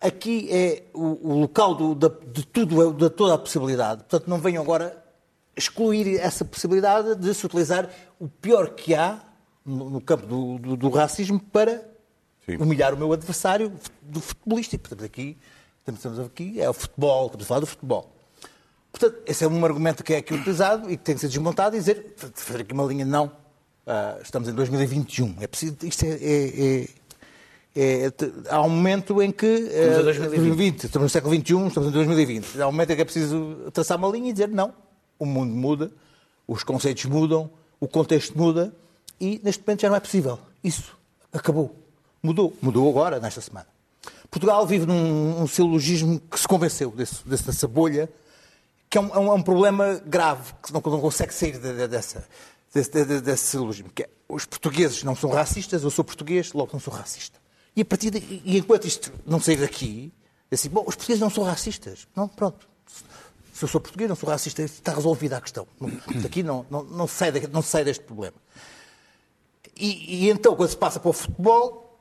aqui 0.00 0.48
é 0.50 0.84
o, 0.94 1.32
o 1.32 1.40
local 1.40 1.74
do, 1.74 1.94
de, 1.94 2.08
de, 2.32 2.46
tudo, 2.46 2.94
de 2.94 3.10
toda 3.10 3.34
a 3.34 3.38
possibilidade. 3.38 4.04
Portanto, 4.04 4.28
não 4.28 4.38
venham 4.38 4.62
agora 4.62 5.03
excluir 5.56 6.18
essa 6.18 6.44
possibilidade 6.44 7.14
de 7.16 7.34
se 7.34 7.44
utilizar 7.46 7.88
o 8.18 8.28
pior 8.28 8.70
que 8.70 8.94
há 8.94 9.20
no, 9.64 10.00
campo 10.00 10.26
do, 10.26 10.58
do, 10.58 10.76
do, 10.76 10.88
racismo 10.90 11.40
para 11.40 11.82
Sim. 12.44 12.56
humilhar 12.56 12.92
o 12.92 12.96
meu 12.96 13.12
adversário 13.12 13.72
do 14.02 14.20
futebolístico. 14.20 14.88
Portanto, 14.88 15.04
aqui, 15.04 15.38
estamos 15.86 16.20
aqui, 16.20 16.60
é 16.60 16.68
o 16.68 16.72
futebol, 16.72 17.26
estamos 17.26 17.44
a 17.44 17.48
falar 17.48 17.60
do 17.60 17.66
futebol. 17.66 18.12
Portanto, 18.92 19.22
esse 19.26 19.44
é 19.44 19.48
um 19.48 19.64
argumento 19.64 20.04
que 20.04 20.14
é 20.14 20.18
aqui 20.18 20.34
utilizado 20.34 20.90
e 20.90 20.96
que 20.96 21.02
tem 21.02 21.14
que 21.14 21.20
ser 21.20 21.28
desmontado 21.28 21.74
e 21.74 21.78
dizer, 21.78 22.14
fazer 22.34 22.60
aqui 22.60 22.72
uma 22.72 22.84
linha, 22.84 23.04
não, 23.04 23.26
uh, 23.26 24.22
estamos 24.22 24.48
em 24.48 24.52
2021. 24.52 25.36
É 25.40 25.46
preciso, 25.46 25.76
isto 25.82 26.04
é, 26.04 26.10
é, 26.10 26.82
é 26.82 26.88
é, 27.76 28.12
há 28.50 28.62
um 28.62 28.68
momento 28.68 29.20
em 29.20 29.32
que. 29.32 29.46
Estamos 29.46 29.98
em 29.98 30.04
2020. 30.04 30.30
2020. 30.30 30.84
Estamos 30.84 31.06
no 31.06 31.08
século 31.08 31.34
XXI, 31.34 31.66
estamos 31.66 31.88
em 31.88 31.92
2020. 31.92 32.60
Há 32.60 32.68
um 32.68 32.70
momento 32.70 32.90
em 32.90 32.94
que 32.94 33.02
é 33.02 33.04
preciso 33.04 33.56
traçar 33.72 33.98
uma 33.98 34.08
linha 34.08 34.30
e 34.30 34.32
dizer: 34.32 34.48
não, 34.48 34.72
o 35.18 35.26
mundo 35.26 35.54
muda, 35.54 35.92
os 36.46 36.62
conceitos 36.62 37.04
mudam, 37.04 37.50
o 37.80 37.88
contexto 37.88 38.36
muda 38.36 38.74
e 39.20 39.40
neste 39.42 39.62
momento 39.66 39.82
já 39.82 39.88
não 39.88 39.96
é 39.96 40.00
possível. 40.00 40.38
Isso 40.62 40.96
acabou. 41.32 41.74
Mudou. 42.22 42.56
Mudou 42.60 42.88
agora, 42.88 43.20
nesta 43.20 43.40
semana. 43.40 43.66
Portugal 44.30 44.66
vive 44.66 44.86
num 44.86 45.42
um 45.42 45.46
silogismo 45.46 46.20
que 46.20 46.38
se 46.38 46.48
convenceu 46.48 46.90
desse, 46.90 47.26
dessa 47.26 47.68
bolha, 47.68 48.10
que 48.90 48.98
é 48.98 49.00
um, 49.00 49.14
é 49.14 49.32
um, 49.32 49.42
problema 49.42 50.00
grave, 50.04 50.52
que 50.62 50.72
não, 50.72 50.80
não 50.84 51.00
consegue 51.00 51.32
sair 51.32 51.58
de, 51.58 51.72
de, 51.72 51.88
dessa, 51.88 52.26
desse, 52.72 52.90
de, 53.04 53.20
desse 53.20 53.46
silogismo. 53.46 53.90
Que 53.90 54.04
é, 54.04 54.08
os 54.28 54.44
portugueses 54.44 55.02
não 55.04 55.14
são 55.14 55.30
racistas, 55.30 55.82
eu 55.82 55.90
sou 55.90 56.04
português, 56.04 56.52
logo 56.52 56.70
não 56.72 56.80
sou 56.80 56.92
racista. 56.92 57.38
E 57.76 57.82
a 57.82 57.84
partir 57.84 58.10
de, 58.10 58.18
e 58.44 58.56
enquanto 58.58 58.86
isto 58.86 59.12
não 59.26 59.40
sair 59.40 59.56
daqui, 59.56 60.12
é 60.50 60.54
assim, 60.54 60.68
bom, 60.68 60.84
os 60.86 60.94
portugueses 60.94 61.20
não 61.20 61.30
são 61.30 61.44
racistas. 61.44 62.06
Não, 62.14 62.28
pronto. 62.28 62.68
Eu 63.64 63.68
sou 63.68 63.80
português, 63.80 64.10
não 64.10 64.14
sou 64.14 64.28
racista, 64.28 64.60
está 64.60 64.92
resolvida 64.92 65.38
a 65.38 65.40
questão. 65.40 65.66
Daqui 66.16 66.42
não, 66.42 66.66
não, 66.70 66.84
não, 66.84 67.06
sai, 67.06 67.32
não 67.50 67.62
sai 67.62 67.82
deste 67.82 68.04
problema. 68.04 68.36
E, 69.74 70.26
e, 70.26 70.30
então, 70.30 70.54
quando 70.54 70.68
se 70.68 70.76
passa 70.76 71.00
para 71.00 71.08
o 71.08 71.14
futebol, 71.14 71.98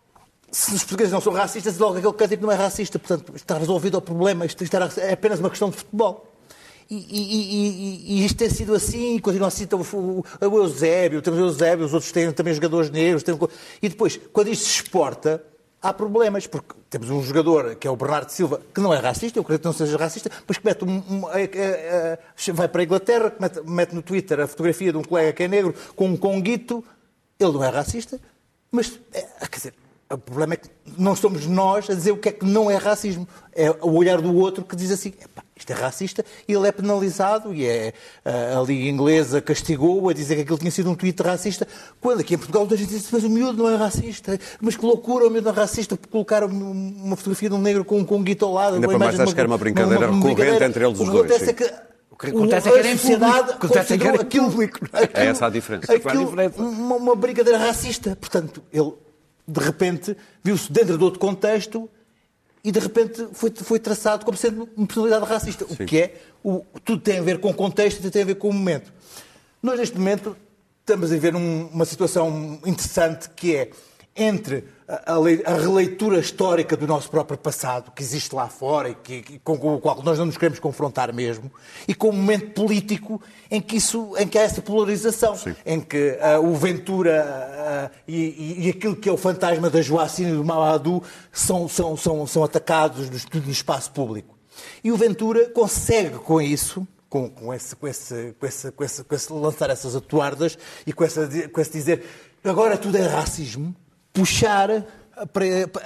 se 0.51 0.73
os 0.75 0.83
portugueses 0.83 1.13
não 1.13 1.21
são 1.21 1.31
racistas, 1.31 1.77
logo 1.77 1.97
aquele 1.97 2.11
cântico 2.11 2.43
não 2.43 2.51
é 2.51 2.55
racista. 2.55 2.99
Portanto, 2.99 3.33
está 3.33 3.57
resolvido 3.57 3.97
o 3.97 4.01
problema, 4.01 4.45
isto, 4.45 4.61
isto 4.61 4.75
é 4.75 5.13
apenas 5.13 5.39
uma 5.39 5.49
questão 5.49 5.69
de 5.69 5.77
futebol. 5.77 6.29
E, 6.89 6.97
e, 6.97 8.19
e, 8.19 8.25
isto 8.25 8.37
tem 8.37 8.49
sido 8.49 8.75
assim, 8.75 9.15
e 9.15 9.21
continua 9.21 9.47
assim. 9.47 9.63
Então, 9.63 9.79
o, 9.79 10.25
o 10.41 10.57
Eusébio, 10.57 11.21
temos 11.21 11.39
o 11.39 11.43
Eusébio, 11.43 11.85
os 11.85 11.93
outros 11.93 12.11
têm 12.11 12.29
também 12.33 12.53
jogadores 12.53 12.89
negros. 12.89 13.23
Têm... 13.23 13.39
E 13.81 13.87
depois, 13.87 14.19
quando 14.33 14.49
isto 14.49 14.65
se 14.65 14.81
exporta, 14.81 15.41
há 15.83 15.93
problemas, 15.93 16.47
porque 16.47 16.73
temos 16.89 17.09
um 17.09 17.21
jogador 17.21 17.75
que 17.75 17.85
é 17.85 17.91
o 17.91 17.95
Bernardo 17.97 18.29
Silva, 18.29 18.61
que 18.73 18.79
não 18.79 18.93
é 18.93 18.97
racista, 18.97 19.37
eu 19.37 19.43
acredito 19.43 19.63
que 19.63 19.67
não 19.67 19.73
seja 19.73 19.97
racista, 19.97 20.31
mas 20.47 20.57
que 20.57 20.65
mete 20.65 20.85
um, 20.85 21.03
um, 21.09 21.29
é, 21.31 21.43
é, 21.43 22.19
é, 22.47 22.51
vai 22.53 22.69
para 22.69 22.81
a 22.81 22.85
Inglaterra, 22.85 23.33
mete, 23.37 23.61
mete, 23.65 23.93
no 23.93 24.01
Twitter 24.01 24.39
a 24.39 24.47
fotografia 24.47 24.93
de 24.93 24.97
um 24.97 25.03
colega 25.03 25.33
que 25.33 25.43
é 25.43 25.47
negro 25.47 25.75
com 25.93 26.07
um 26.07 26.15
conguito, 26.15 26.83
ele 27.37 27.51
não 27.51 27.63
é 27.63 27.67
racista, 27.67 28.17
mas, 28.71 28.97
é, 29.11 29.21
quer 29.45 29.57
dizer, 29.57 29.73
o 30.09 30.17
problema 30.17 30.53
é 30.53 30.57
que 30.57 30.69
não 30.97 31.15
somos 31.15 31.45
nós 31.45 31.89
a 31.89 31.93
dizer 31.93 32.11
o 32.11 32.17
que 32.17 32.29
é 32.29 32.31
que 32.31 32.45
não 32.45 32.69
é 32.69 32.75
racismo. 32.75 33.27
É 33.51 33.69
o 33.69 33.93
olhar 33.93 34.21
do 34.21 34.35
outro 34.35 34.63
que 34.63 34.75
diz 34.75 34.91
assim, 34.91 35.13
isto 35.63 35.71
é 35.71 35.75
racista, 35.75 36.25
e 36.47 36.53
ele 36.53 36.67
é 36.67 36.71
penalizado, 36.71 37.53
e 37.53 37.65
é, 37.65 37.93
a 38.25 38.61
Liga 38.61 38.89
Inglesa 38.89 39.41
castigou-o 39.41 40.09
a 40.09 40.13
dizer 40.13 40.35
que 40.35 40.41
aquilo 40.41 40.57
tinha 40.57 40.71
sido 40.71 40.89
um 40.89 40.95
tweet 40.95 41.21
racista, 41.23 41.67
quando 42.01 42.19
aqui 42.19 42.35
em 42.35 42.37
Portugal 42.37 42.67
a 42.69 42.75
gente 42.75 42.89
diz, 42.89 43.07
mas 43.11 43.23
o 43.23 43.29
miúdo 43.29 43.63
não 43.63 43.69
é 43.69 43.75
racista, 43.75 44.37
mas 44.61 44.75
que 44.75 44.85
loucura, 44.85 45.25
o 45.25 45.29
miúdo 45.29 45.45
não 45.45 45.53
é 45.53 45.55
racista, 45.55 45.95
por 45.95 46.07
colocar 46.09 46.43
uma 46.43 47.15
fotografia 47.15 47.49
de 47.49 47.55
um 47.55 47.59
negro 47.59 47.85
com, 47.85 48.05
com 48.05 48.17
um 48.17 48.23
guito 48.23 48.45
ao 48.45 48.53
lado. 48.53 48.75
Ainda 48.75 48.87
para 48.87 48.99
mais 48.99 49.19
acho 49.19 49.33
que 49.33 49.39
era 49.39 49.47
uma 49.47 49.57
brincadeira 49.57 50.07
uma, 50.07 50.07
uma 50.07 50.15
recorrente 50.15 50.35
brincadeira. 50.35 50.65
entre 50.65 50.85
eles 50.85 50.99
os 50.99 51.09
dois. 51.09 51.47
É 51.47 51.53
que, 51.53 51.73
o 52.11 52.17
que 52.17 52.27
acontece 52.27 52.67
é 52.67 52.71
que 52.71 52.77
era 52.77 52.87
em 52.89 52.97
sociedade 52.97 53.51
acontece 53.51 53.93
é 53.93 53.97
que 53.97 54.07
era 54.07 54.21
aquilo, 54.21 54.47
aquilo, 54.47 54.89
É 55.13 55.25
essa 55.27 55.47
a 55.47 55.49
diferença. 55.49 55.93
Aquilo, 55.93 56.33
uma, 56.57 56.95
uma 56.95 57.15
brincadeira 57.15 57.57
racista. 57.57 58.15
Portanto, 58.15 58.61
ele, 58.71 58.93
de 59.47 59.59
repente, 59.59 60.15
viu-se 60.43 60.71
dentro 60.71 60.97
de 60.97 61.03
outro 61.03 61.19
contexto 61.19 61.89
e 62.63 62.71
de 62.71 62.79
repente 62.79 63.27
foi, 63.33 63.51
foi 63.51 63.79
traçado 63.79 64.23
como 64.23 64.37
sendo 64.37 64.69
uma 64.77 64.87
personalidade 64.87 65.25
racista. 65.25 65.65
Sim. 65.67 65.83
O 65.83 65.85
que 65.85 65.97
é, 65.97 66.15
o, 66.43 66.63
tudo 66.85 67.01
tem 67.01 67.19
a 67.19 67.21
ver 67.21 67.39
com 67.39 67.49
o 67.49 67.53
contexto, 67.53 67.97
tudo 67.97 68.11
tem 68.11 68.21
a 68.21 68.25
ver 68.25 68.35
com 68.35 68.49
o 68.49 68.53
momento. 68.53 68.93
Nós, 69.61 69.79
neste 69.79 69.97
momento, 69.97 70.35
estamos 70.79 71.11
a 71.11 71.17
ver 71.17 71.35
um, 71.35 71.67
uma 71.67 71.85
situação 71.85 72.59
interessante 72.65 73.29
que 73.31 73.55
é 73.55 73.69
entre 74.15 74.65
a, 75.05 75.51
a, 75.51 75.57
releitura 75.57 76.19
histórica 76.19 76.77
do 76.77 76.85
nosso 76.85 77.09
próprio 77.09 77.37
passado, 77.37 77.91
que 77.91 78.03
existe 78.03 78.33
lá 78.35 78.47
fora 78.47 78.89
e 78.89 78.95
que, 78.95 79.21
que, 79.21 79.39
com, 79.39 79.57
com, 79.57 79.75
o 79.75 79.79
qual 79.79 80.01
nós 80.03 80.17
não 80.19 80.25
nos 80.25 80.37
queremos 80.37 80.59
confrontar 80.59 81.13
mesmo, 81.13 81.51
e 81.87 81.95
com 81.95 82.09
o 82.09 82.13
momento 82.13 82.51
político 82.51 83.21
em 83.49 83.61
que, 83.61 83.77
isso, 83.77 84.13
em 84.17 84.27
que 84.27 84.37
há 84.37 84.41
essa 84.41 84.61
polarização, 84.61 85.35
Sim. 85.35 85.55
em 85.65 85.79
que 85.79 86.17
uh, 86.19 86.45
o 86.45 86.53
Ventura 86.55 87.91
uh, 87.91 87.99
e, 88.07 88.65
e, 88.65 88.69
aquilo 88.69 88.95
que 88.95 89.09
é 89.09 89.11
o 89.11 89.17
fantasma 89.17 89.69
da 89.69 89.81
Joacine 89.81 90.31
e 90.31 90.35
do 90.35 90.43
Mamadou 90.43 91.03
são, 91.31 91.67
são, 91.67 91.97
são, 91.97 92.27
são 92.27 92.43
atacados 92.43 93.09
no, 93.09 93.41
no 93.41 93.51
espaço 93.51 93.91
público. 93.91 94.37
E 94.83 94.91
o 94.91 94.97
Ventura 94.97 95.49
consegue 95.49 96.17
com 96.19 96.41
isso 96.41 96.87
com, 97.13 97.29
com, 97.29 97.53
esse, 97.53 97.75
com, 97.75 97.87
esse, 97.87 98.35
com, 98.39 98.45
esse, 98.47 98.71
com, 98.71 98.83
esse, 98.83 99.03
com 99.03 99.15
esse 99.15 99.31
lançar 99.31 99.69
essas 99.69 99.95
atuardas 99.95 100.57
e 100.85 100.91
com, 100.91 101.03
essa, 101.03 101.29
com 101.49 101.61
esse 101.61 101.71
dizer 101.71 102.03
agora 102.43 102.75
tudo 102.75 102.97
é 102.97 103.05
racismo, 103.05 103.75
puxar 104.13 104.69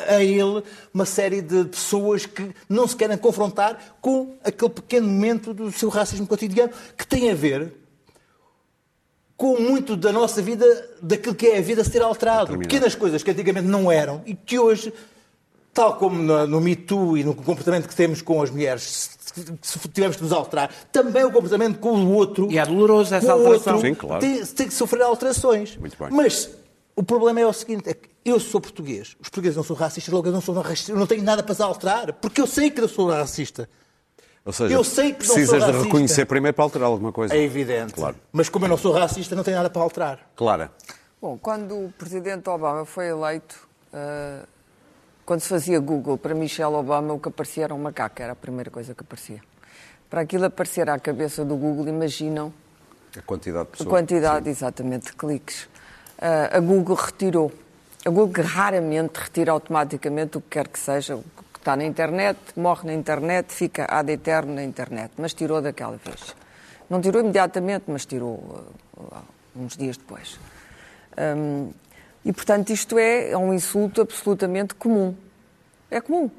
a 0.07 0.23
ele 0.23 0.63
uma 0.93 1.05
série 1.05 1.41
de 1.41 1.65
pessoas 1.65 2.25
que 2.25 2.49
não 2.69 2.87
se 2.87 2.95
querem 2.95 3.17
confrontar 3.17 3.97
com 3.99 4.35
aquele 4.43 4.71
pequeno 4.71 5.07
momento 5.07 5.53
do 5.53 5.71
seu 5.71 5.89
racismo 5.89 6.25
cotidiano 6.25 6.71
que 6.97 7.05
tem 7.05 7.29
a 7.29 7.35
ver 7.35 7.73
com 9.35 9.59
muito 9.59 9.95
da 9.95 10.11
nossa 10.11 10.41
vida, 10.41 10.65
daquilo 11.01 11.35
que 11.35 11.47
é 11.47 11.59
a 11.59 11.61
vida 11.61 11.83
ser 11.83 12.01
alterado. 12.01 12.57
Pequenas 12.57 12.95
coisas 12.95 13.21
que 13.21 13.29
antigamente 13.29 13.67
não 13.67 13.91
eram 13.91 14.21
e 14.25 14.33
que 14.33 14.57
hoje 14.57 14.91
tal 15.73 15.95
como 15.95 16.17
no, 16.17 16.47
no 16.47 16.59
Me 16.59 16.75
Too 16.75 17.17
e 17.19 17.23
no 17.23 17.35
comportamento 17.35 17.87
que 17.87 17.95
temos 17.95 18.19
com 18.19 18.41
as 18.41 18.49
mulheres, 18.49 19.11
se, 19.19 19.45
se 19.61 19.87
tivermos 19.89 20.17
que 20.17 20.23
nos 20.23 20.31
alterar, 20.31 20.71
também 20.91 21.23
o 21.23 21.31
comportamento 21.31 21.77
com 21.77 21.91
o 21.91 22.13
outro. 22.13 22.51
E 22.51 22.57
é 22.57 22.65
doloroso 22.65 23.13
essa 23.13 23.33
alteração. 23.33 23.75
outro 23.75 23.87
Sim, 23.87 23.93
claro. 23.93 24.19
tem, 24.19 24.43
tem 24.43 24.67
que 24.67 24.73
sofrer 24.73 25.03
alterações. 25.03 25.77
Muito 25.77 25.95
bem. 25.99 26.07
Mas 26.09 26.49
o 26.97 27.03
problema 27.03 27.39
é 27.39 27.45
o 27.45 27.53
seguinte: 27.53 27.89
é 27.89 27.93
que 27.93 28.09
eu 28.25 28.39
sou 28.39 28.59
português, 28.59 29.09
os 29.21 29.29
portugueses 29.29 29.55
não 29.55 29.63
são 29.63 29.75
racistas, 29.75 30.13
logo 30.13 30.27
eu 30.27 30.33
não 30.33 30.41
sou 30.41 30.53
racista, 30.59 30.91
eu 30.91 30.97
não 30.97 31.07
tenho 31.07 31.23
nada 31.23 31.41
para 31.43 31.55
se 31.55 31.61
alterar, 31.61 32.11
porque 32.13 32.41
eu 32.41 32.47
sei 32.47 32.69
que 32.69 32.81
eu 32.81 32.87
sou 32.89 33.09
racista. 33.09 33.69
Ou 34.43 34.51
seja, 34.53 34.73
Eu 34.73 34.83
sei 34.83 35.07
que 35.13 35.25
não 35.27 35.33
precisas 35.33 35.49
sou 35.49 35.57
de 35.59 35.65
racista. 35.65 35.83
reconhecer 35.85 36.25
primeiro 36.25 36.55
para 36.55 36.63
alterar 36.63 36.87
alguma 36.87 37.11
coisa. 37.11 37.33
É 37.35 37.41
evidente. 37.41 37.93
Claro. 37.93 38.15
Mas 38.31 38.47
como 38.49 38.63
eu 38.65 38.69
não 38.69 38.77
sou 38.77 38.93
racista, 38.93 39.35
não 39.35 39.43
tenho 39.43 39.57
nada 39.57 39.69
para 39.69 39.81
alterar. 39.81 40.31
Clara. 40.37 40.71
Bom, 41.21 41.37
quando 41.37 41.75
o 41.75 41.93
presidente 41.97 42.49
Obama 42.49 42.85
foi 42.85 43.07
eleito, 43.07 43.67
eh, 43.91 44.43
quando 45.25 45.41
se 45.41 45.49
fazia 45.49 45.77
Google 45.81 46.17
para 46.17 46.33
Michelle 46.33 46.75
Obama, 46.75 47.13
o 47.13 47.19
que 47.19 47.27
aparecia 47.27 47.65
era 47.65 47.75
um 47.75 47.77
macaco, 47.79 48.21
era 48.21 48.31
a 48.31 48.35
primeira 48.35 48.71
coisa 48.71 48.95
que 48.95 49.03
aparecia. 49.03 49.41
Para 50.09 50.21
aquilo 50.21 50.45
aparecer 50.45 50.89
à 50.89 50.97
cabeça 50.97 51.43
do 51.43 51.57
Google, 51.57 51.89
imaginam 51.89 52.53
A 53.17 53.21
quantidade 53.23 53.65
de 53.65 53.69
a 53.69 53.71
pessoas. 53.71 53.89
quantidade 53.89 54.49
exatamente 54.49 55.07
de 55.07 55.13
cliques. 55.17 55.67
Ah, 56.19 56.57
a 56.57 56.59
Google 56.59 56.95
retirou. 56.95 57.51
A 58.05 58.09
Google 58.09 58.43
raramente 58.43 59.19
retira 59.19 59.51
automaticamente 59.51 60.37
o 60.37 60.41
que 60.41 60.49
quer 60.49 60.67
que 60.67 60.79
seja, 60.79 61.15
o 61.15 61.23
que 61.23 61.59
está 61.59 61.75
na 61.75 61.83
internet, 61.83 62.39
morre 62.55 62.87
na 62.87 62.93
internet, 62.93 63.53
fica 63.53 63.85
ad 63.89 64.11
eterno 64.11 64.55
na 64.55 64.63
internet, 64.63 65.11
mas 65.17 65.33
tirou 65.33 65.61
daquela 65.61 65.97
vez. 65.97 66.35
Não 66.89 67.01
tirou 67.01 67.21
imediatamente, 67.21 67.85
mas 67.87 68.05
tirou 68.05 68.65
ah, 69.11 69.21
uns 69.55 69.75
dias 69.75 69.97
depois. 69.97 70.39
Hum, 71.17 71.71
e, 72.23 72.33
portanto, 72.33 72.69
isto 72.71 72.97
é, 72.97 73.31
é 73.31 73.37
um 73.37 73.53
insulto 73.53 74.01
absolutamente 74.01 74.75
comum. 74.75 75.15
É 75.89 76.01
comum. 76.01 76.29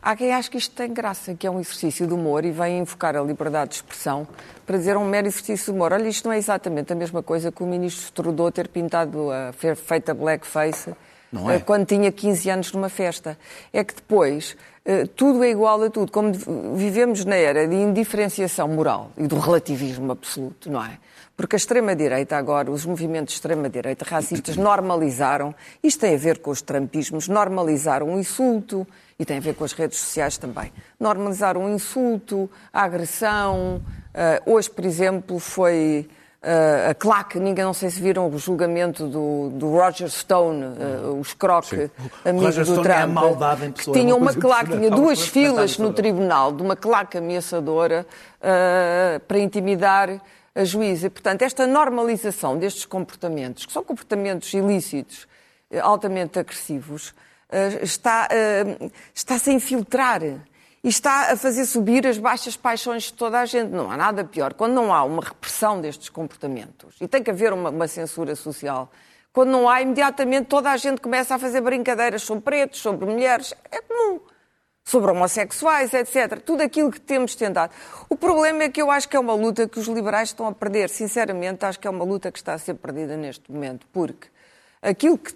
Há 0.00 0.14
quem 0.16 0.32
ache 0.32 0.48
que 0.50 0.56
isto 0.58 0.74
tem 0.74 0.92
graça, 0.92 1.34
que 1.34 1.46
é 1.46 1.50
um 1.50 1.58
exercício 1.60 2.06
de 2.06 2.14
humor 2.14 2.44
e 2.44 2.50
vem 2.52 2.78
invocar 2.78 3.16
a 3.16 3.20
liberdade 3.20 3.70
de 3.70 3.76
expressão 3.76 4.26
para 4.64 4.78
dizer 4.78 4.96
um 4.96 5.04
mero 5.04 5.26
exercício 5.26 5.66
de 5.72 5.76
humor. 5.76 5.92
Olha, 5.92 6.08
isto 6.08 6.26
não 6.26 6.32
é 6.32 6.38
exatamente 6.38 6.92
a 6.92 6.96
mesma 6.96 7.22
coisa 7.22 7.50
que 7.50 7.62
o 7.62 7.66
ministro 7.66 8.12
Trudeau 8.12 8.50
ter 8.52 8.68
pintado, 8.68 9.30
a, 9.30 9.52
fer- 9.52 9.76
feito 9.76 10.10
a 10.10 10.14
blackface 10.14 10.94
Não 11.32 11.50
é? 11.50 11.56
eh, 11.56 11.58
quando 11.58 11.84
tinha 11.84 12.12
15 12.12 12.48
anos 12.50 12.72
numa 12.72 12.88
festa. 12.88 13.36
É 13.72 13.82
que 13.82 13.94
depois 13.96 14.56
eh, 14.84 15.04
tudo 15.16 15.42
é 15.42 15.50
igual 15.50 15.82
a 15.82 15.90
tudo. 15.90 16.12
Como 16.12 16.32
vivemos 16.76 17.24
na 17.24 17.34
era 17.36 17.66
de 17.66 17.74
indiferenciação 17.74 18.68
moral 18.68 19.10
e 19.16 19.26
do 19.26 19.38
relativismo 19.38 20.12
absoluto, 20.12 20.70
não 20.70 20.82
é? 20.84 20.96
Porque 21.36 21.54
a 21.54 21.58
extrema-direita 21.58 22.36
agora, 22.36 22.70
os 22.70 22.84
movimentos 22.86 23.34
de 23.34 23.38
extrema-direita 23.38 24.04
racistas 24.08 24.56
normalizaram, 24.56 25.54
isto 25.82 26.00
tem 26.00 26.14
a 26.14 26.18
ver 26.18 26.38
com 26.38 26.50
os 26.50 26.62
trampismos, 26.62 27.28
normalizaram 27.28 28.14
o 28.14 28.18
insulto 28.18 28.86
e 29.18 29.24
tem 29.24 29.38
a 29.38 29.40
ver 29.40 29.54
com 29.54 29.64
as 29.64 29.72
redes 29.72 29.98
sociais 29.98 30.38
também. 30.38 30.72
Normalizaram 30.98 31.64
o 31.64 31.70
insulto, 31.70 32.48
a 32.72 32.82
agressão. 32.82 33.82
Eh, 34.14 34.42
hoje, 34.46 34.70
por 34.70 34.84
exemplo, 34.84 35.38
foi 35.38 36.08
eh, 36.40 36.90
a 36.90 36.94
claque, 36.94 37.40
ninguém 37.40 37.64
não 37.64 37.74
sei 37.74 37.90
se 37.90 38.00
viram 38.00 38.30
o 38.30 38.38
julgamento 38.38 39.08
do, 39.08 39.50
do 39.50 39.72
Roger 39.72 40.08
Stone, 40.08 40.62
eh, 40.62 41.06
o 41.08 41.20
escroque 41.20 41.90
amigo 42.24 42.44
Roger 42.44 42.64
do 42.64 42.72
Stone 42.74 42.88
é 42.88 42.92
a 42.92 42.96
Trump, 42.98 43.12
maldade 43.12 43.64
em 43.64 43.72
pessoa, 43.72 43.96
é 43.96 44.00
tinha 44.00 44.14
uma 44.14 44.32
claque, 44.32 44.70
tinha 44.70 44.88
duas 44.88 45.20
filas 45.26 45.78
no 45.78 45.92
tribunal 45.92 46.52
de 46.52 46.62
uma 46.62 46.76
claque 46.76 47.18
ameaçadora 47.18 48.06
eh, 48.40 49.20
para 49.26 49.38
intimidar 49.40 50.20
a 50.54 50.62
juíza. 50.62 51.08
E, 51.08 51.10
portanto, 51.10 51.42
esta 51.42 51.66
normalização 51.66 52.56
destes 52.56 52.86
comportamentos, 52.86 53.66
que 53.66 53.72
são 53.72 53.82
comportamentos 53.82 54.54
ilícitos, 54.54 55.26
altamente 55.82 56.38
agressivos, 56.38 57.14
está, 57.82 58.28
eh, 58.30 58.90
está-se 59.14 59.50
a 59.50 59.52
infiltrar 59.52 60.22
e 60.22 60.88
está 60.88 61.32
a 61.32 61.36
fazer 61.36 61.64
subir 61.64 62.06
as 62.06 62.18
baixas 62.18 62.56
paixões 62.56 63.04
de 63.04 63.14
toda 63.14 63.40
a 63.40 63.46
gente. 63.46 63.70
Não 63.70 63.90
há 63.90 63.96
nada 63.96 64.24
pior. 64.24 64.54
Quando 64.54 64.74
não 64.74 64.92
há 64.92 65.02
uma 65.04 65.22
repressão 65.22 65.80
destes 65.80 66.08
comportamentos, 66.08 66.96
e 67.00 67.08
tem 67.08 67.22
que 67.22 67.30
haver 67.30 67.52
uma, 67.52 67.70
uma 67.70 67.88
censura 67.88 68.34
social, 68.36 68.90
quando 69.32 69.50
não 69.50 69.68
há, 69.68 69.80
imediatamente 69.82 70.46
toda 70.46 70.70
a 70.70 70.76
gente 70.76 71.00
começa 71.00 71.34
a 71.34 71.38
fazer 71.38 71.60
brincadeiras 71.60 72.22
sobre 72.22 72.42
pretos, 72.42 72.80
sobre 72.80 73.06
mulheres. 73.06 73.54
É 73.70 73.80
comum 73.80 74.20
sobre 74.88 75.10
homossexuais, 75.10 75.92
etc. 75.92 76.40
Tudo 76.40 76.62
aquilo 76.62 76.90
que 76.90 76.98
temos 76.98 77.34
tentado. 77.34 77.74
O 78.08 78.16
problema 78.16 78.62
é 78.62 78.68
que 78.70 78.80
eu 78.80 78.90
acho 78.90 79.06
que 79.06 79.16
é 79.16 79.20
uma 79.20 79.34
luta 79.34 79.68
que 79.68 79.78
os 79.78 79.86
liberais 79.86 80.30
estão 80.30 80.46
a 80.46 80.52
perder. 80.52 80.88
Sinceramente, 80.88 81.66
acho 81.66 81.78
que 81.78 81.86
é 81.86 81.90
uma 81.90 82.04
luta 82.04 82.32
que 82.32 82.38
está 82.38 82.54
a 82.54 82.58
ser 82.58 82.72
perdida 82.72 83.14
neste 83.14 83.52
momento, 83.52 83.86
porque 83.92 84.28
aquilo 84.80 85.18
que 85.18 85.34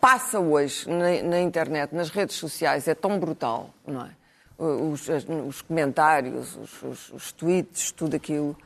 passa 0.00 0.38
hoje 0.38 0.88
na, 0.88 1.22
na 1.22 1.40
internet, 1.40 1.94
nas 1.94 2.10
redes 2.10 2.36
sociais, 2.36 2.86
é 2.88 2.94
tão 2.94 3.18
brutal, 3.18 3.70
não 3.86 4.02
é? 4.02 4.10
Os, 4.58 5.06
os 5.48 5.60
comentários, 5.62 6.56
os, 6.56 6.82
os- 6.82 7.12
os 7.12 7.32
tweets, 7.32 7.90
tudo 7.90 8.16
aquilo, 8.16 8.56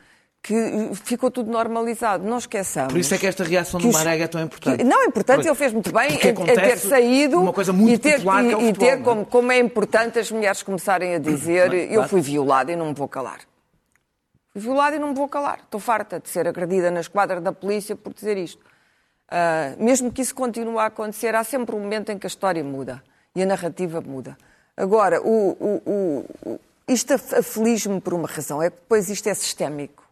que 0.41 0.55
ficou 1.03 1.29
tudo 1.29 1.51
normalizado. 1.51 2.23
Não 2.25 2.37
esqueçamos. 2.37 2.93
Por 2.93 2.99
isso 2.99 3.13
é 3.13 3.17
que 3.17 3.27
esta 3.27 3.43
reação 3.43 3.79
do 3.79 3.91
Marega 3.91 4.23
é 4.23 4.27
tão 4.27 4.41
importante. 4.41 4.83
Não, 4.85 5.03
é 5.03 5.05
importante, 5.05 5.45
ele 5.45 5.55
fez 5.55 5.73
muito 5.73 5.91
bem 5.91 6.13
em, 6.15 6.19
ter 6.45 6.77
saído 6.77 7.39
uma 7.41 7.51
coisa 7.53 7.73
muito 7.73 7.93
e 7.93 7.97
ter, 7.97 8.13
popular 8.15 8.43
que 8.43 8.51
é 8.51 8.57
o 8.57 8.61
e- 8.61 8.63
e 8.63 8.67
futebol, 8.67 8.87
ter 8.87 8.93
é? 8.93 8.97
como, 9.03 9.25
como 9.25 9.51
é 9.51 9.59
importante 9.59 10.17
as 10.17 10.31
mulheres 10.31 10.63
começarem 10.63 11.15
a 11.15 11.19
dizer 11.19 11.69
Claro, 11.69 11.75
eu 11.75 12.07
fui 12.07 12.21
violada 12.21 12.71
e 12.71 12.75
não 12.77 12.87
me 12.87 12.93
vou 12.93 13.07
calar. 13.09 13.39
Fui 14.53 14.61
violada 14.61 14.95
e 14.95 14.99
não 14.99 15.09
me 15.09 15.13
vou 15.15 15.27
calar. 15.27 15.59
Estou 15.63 15.79
farta 15.79 16.19
de 16.21 16.29
ser 16.29 16.47
agredida 16.47 16.89
na 16.89 17.01
esquadra 17.01 17.39
da 17.41 17.51
polícia 17.51 17.95
por 17.97 18.13
dizer 18.13 18.37
isto. 18.37 18.63
Ah, 19.33 19.75
mesmo 19.79 20.11
que 20.11 20.21
isso 20.21 20.35
continue 20.35 20.77
a 20.77 20.87
acontecer, 20.87 21.33
há 21.35 21.43
sempre 21.43 21.73
um 21.73 21.79
momento 21.79 22.11
em 22.11 22.19
que 22.19 22.25
a 22.25 22.29
história 22.29 22.61
muda 22.63 23.01
e 23.33 23.41
a 23.41 23.45
narrativa 23.45 24.01
muda. 24.01 24.37
Agora, 24.75 25.21
o, 25.21 25.51
o, 25.51 26.25
o- 26.45 26.59
isto 26.85 27.13
af- 27.13 27.33
aflige-me 27.35 28.01
por 28.01 28.13
uma 28.13 28.27
razão, 28.27 28.61
é 28.61 28.69
que 28.69 28.75
depois 28.75 29.09
isto 29.09 29.27
é 29.29 29.33
sistémico. 29.33 30.03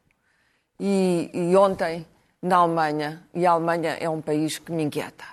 E, 0.79 1.29
e 1.33 1.55
ontem, 1.57 2.05
na 2.41 2.57
Alemanha, 2.57 3.21
e 3.33 3.45
a 3.45 3.51
Alemanha 3.51 3.97
é 3.99 4.07
um 4.09 4.21
país 4.21 4.57
que 4.57 4.71
me 4.71 4.83
inquieta. 4.83 5.25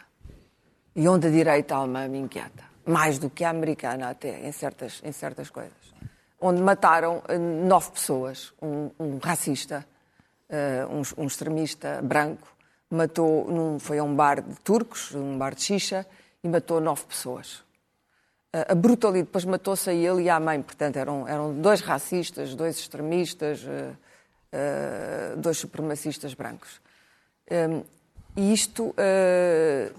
E 0.96 1.06
onde 1.08 1.28
a 1.28 1.30
direita 1.30 1.76
alemã 1.76 2.08
me 2.08 2.18
inquieta. 2.18 2.64
Mais 2.84 3.18
do 3.18 3.30
que 3.30 3.44
a 3.44 3.50
americana, 3.50 4.08
até, 4.10 4.40
em 4.48 4.50
certas, 4.50 5.00
em 5.04 5.12
certas 5.12 5.48
coisas. 5.50 5.94
Onde 6.40 6.60
mataram 6.60 7.22
eh, 7.28 7.38
nove 7.38 7.92
pessoas. 7.92 8.52
Um, 8.60 8.90
um 8.98 9.18
racista, 9.18 9.86
eh, 10.48 10.84
um, 10.90 11.22
um 11.22 11.26
extremista 11.26 12.00
branco, 12.02 12.48
matou, 12.90 13.50
num, 13.50 13.78
foi 13.78 13.98
a 13.98 14.04
um 14.04 14.14
bar 14.14 14.40
de 14.40 14.54
turcos, 14.60 15.14
um 15.14 15.36
bar 15.36 15.54
de 15.54 15.62
xixa, 15.62 16.06
e 16.42 16.48
matou 16.48 16.80
nove 16.80 17.04
pessoas. 17.04 17.64
A 18.68 18.74
brutalidade, 18.74 19.26
depois 19.26 19.44
matou-se 19.44 19.90
a 19.90 19.92
ele 19.92 20.22
e 20.22 20.30
à 20.30 20.40
mãe, 20.40 20.62
portanto 20.62 20.96
eram, 20.96 21.28
eram 21.28 21.60
dois 21.60 21.82
racistas, 21.82 22.54
dois 22.54 22.78
extremistas, 22.78 23.62
eh, 23.66 23.92
eh, 24.52 25.34
dois 25.36 25.58
supremacistas 25.58 26.32
brancos. 26.32 26.80
Um, 27.50 27.82
e 28.34 28.52
isto, 28.54 28.94
eh, 28.96 29.92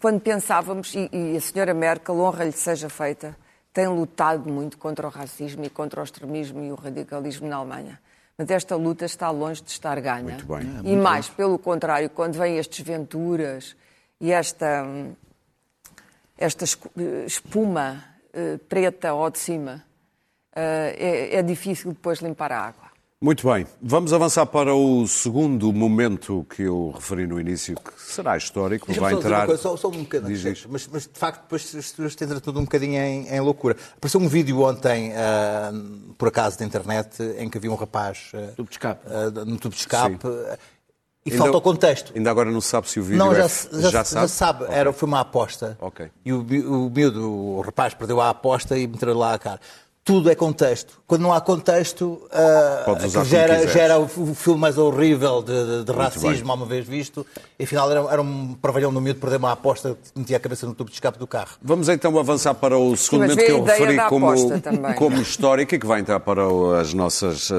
quando 0.00 0.20
pensávamos, 0.20 0.94
e, 0.94 1.08
e 1.12 1.36
a 1.36 1.40
senhora 1.40 1.74
Merkel, 1.74 2.20
honra-lhe 2.20 2.52
seja 2.52 2.88
feita, 2.88 3.36
tem 3.72 3.88
lutado 3.88 4.48
muito 4.48 4.78
contra 4.78 5.06
o 5.06 5.10
racismo 5.10 5.64
e 5.64 5.70
contra 5.70 6.00
o 6.00 6.04
extremismo 6.04 6.62
e 6.62 6.70
o 6.70 6.76
radicalismo 6.76 7.48
na 7.48 7.56
Alemanha. 7.56 8.00
Mas 8.38 8.50
esta 8.50 8.76
luta 8.76 9.04
está 9.04 9.30
longe 9.30 9.60
de 9.60 9.70
estar 9.70 10.00
ganha. 10.00 10.22
Muito 10.22 10.46
bem. 10.46 10.64
e 10.84 10.96
mais, 10.96 11.28
pelo 11.28 11.58
contrário, 11.58 12.08
quando 12.08 12.38
vêm 12.38 12.56
estes 12.56 12.86
venturas 12.86 13.74
e 14.20 14.30
esta, 14.30 14.84
hum, 14.84 15.12
esta 16.38 16.64
espuma 17.26 18.04
eh, 18.32 18.56
preta 18.68 19.08
ao 19.08 19.28
de 19.28 19.40
cima, 19.40 19.84
eh, 20.54 20.94
é, 20.96 21.36
é 21.38 21.42
difícil 21.42 21.90
depois 21.92 22.20
limpar 22.20 22.52
a 22.52 22.60
água. 22.60 22.87
Muito 23.20 23.48
bem, 23.52 23.66
vamos 23.82 24.12
avançar 24.12 24.46
para 24.46 24.72
o 24.72 25.04
segundo 25.08 25.72
momento 25.72 26.46
que 26.54 26.62
eu 26.62 26.92
referi 26.94 27.26
no 27.26 27.40
início, 27.40 27.74
que 27.74 28.00
será 28.00 28.36
histórico, 28.36 28.92
vai 28.92 29.12
entrar. 29.12 29.44
coisa, 29.44 29.60
só, 29.60 29.76
só 29.76 29.88
um 29.88 30.02
bocadinho. 30.04 30.32
Diz, 30.32 30.40
diz. 30.40 30.66
Mas, 30.70 30.86
mas, 30.86 31.02
de 31.02 31.18
facto, 31.18 31.42
depois 31.42 31.74
isto 31.74 32.04
isto 32.06 32.22
entra 32.22 32.40
tudo 32.40 32.60
um 32.60 32.62
bocadinho 32.62 32.94
em, 32.96 33.26
em 33.28 33.40
loucura. 33.40 33.76
Apareceu 33.96 34.20
um 34.20 34.28
vídeo 34.28 34.60
ontem, 34.62 35.12
ah, 35.16 35.72
por 36.16 36.28
acaso, 36.28 36.60
da 36.60 36.64
internet, 36.64 37.20
em 37.38 37.50
que 37.50 37.58
havia 37.58 37.72
um 37.72 37.74
rapaz 37.74 38.30
ah, 38.34 38.52
Tubo 38.54 38.68
de 38.68 38.74
escape. 38.76 39.02
ah, 39.08 39.30
no 39.44 39.58
tubo 39.58 39.74
de 39.74 39.80
escape 39.80 40.18
ah, 40.24 40.56
e 41.26 41.32
Ainda- 41.32 41.42
falta 41.42 41.58
o 41.58 41.60
contexto. 41.60 42.12
Ainda 42.14 42.30
agora 42.30 42.52
não 42.52 42.60
se 42.60 42.68
sabe 42.68 42.88
se 42.88 43.00
o 43.00 43.02
vídeo 43.02 43.18
Não, 43.18 43.32
é... 43.32 43.34
já, 43.34 43.48
se- 43.48 43.90
já, 43.90 44.04
se- 44.04 44.14
já 44.14 44.28
sabe. 44.28 44.62
Ok. 44.62 44.76
Era, 44.76 44.92
foi 44.92 45.08
uma 45.08 45.18
aposta. 45.22 45.76
Ok. 45.80 46.08
E 46.24 46.32
o, 46.32 46.40
o 46.42 46.88
miúdo, 46.88 47.28
o 47.28 47.60
rapaz, 47.62 47.94
perdeu 47.94 48.20
a 48.20 48.30
aposta 48.30 48.78
e 48.78 48.86
meteu 48.86 49.12
lá 49.18 49.34
a 49.34 49.38
cara. 49.40 49.60
Tudo 50.08 50.30
é 50.30 50.34
contexto. 50.34 50.98
Quando 51.06 51.20
não 51.20 51.34
há 51.34 51.40
contexto, 51.40 52.22
como 52.86 53.24
gera, 53.26 53.66
gera 53.68 53.98
o, 53.98 54.04
o 54.04 54.34
filme 54.34 54.58
mais 54.58 54.78
horrível 54.78 55.42
de, 55.42 55.52
de- 55.52 55.84
de 55.84 55.92
racismo, 55.92 56.50
alguma 56.50 56.66
vez 56.66 56.86
visto. 56.86 57.26
E 57.58 57.64
afinal 57.64 57.90
era, 57.90 58.00
era 58.10 58.22
um 58.22 58.54
pravalhão 58.54 58.90
do 58.90 59.02
miúdo 59.02 59.20
perder 59.20 59.36
uma 59.36 59.52
aposta 59.52 59.98
que 60.14 60.18
metia 60.18 60.38
a 60.38 60.40
cabeça 60.40 60.66
no 60.66 60.74
tubo 60.74 60.88
de 60.88 60.96
escape 60.96 61.18
do 61.18 61.26
carro. 61.26 61.50
Vamos 61.60 61.90
então 61.90 62.18
avançar 62.18 62.54
para 62.54 62.78
o 62.78 62.96
segundo 62.96 63.28
momento 63.28 63.44
que 63.44 63.50
eu 63.52 63.62
referi 63.62 63.98
como, 64.08 64.94
como 64.96 65.20
histórico 65.20 65.74
e 65.74 65.78
que 65.78 65.86
vai 65.86 66.00
entrar 66.00 66.20
para 66.20 66.42
as 66.80 66.94
nossas, 66.94 67.50
eh, 67.50 67.54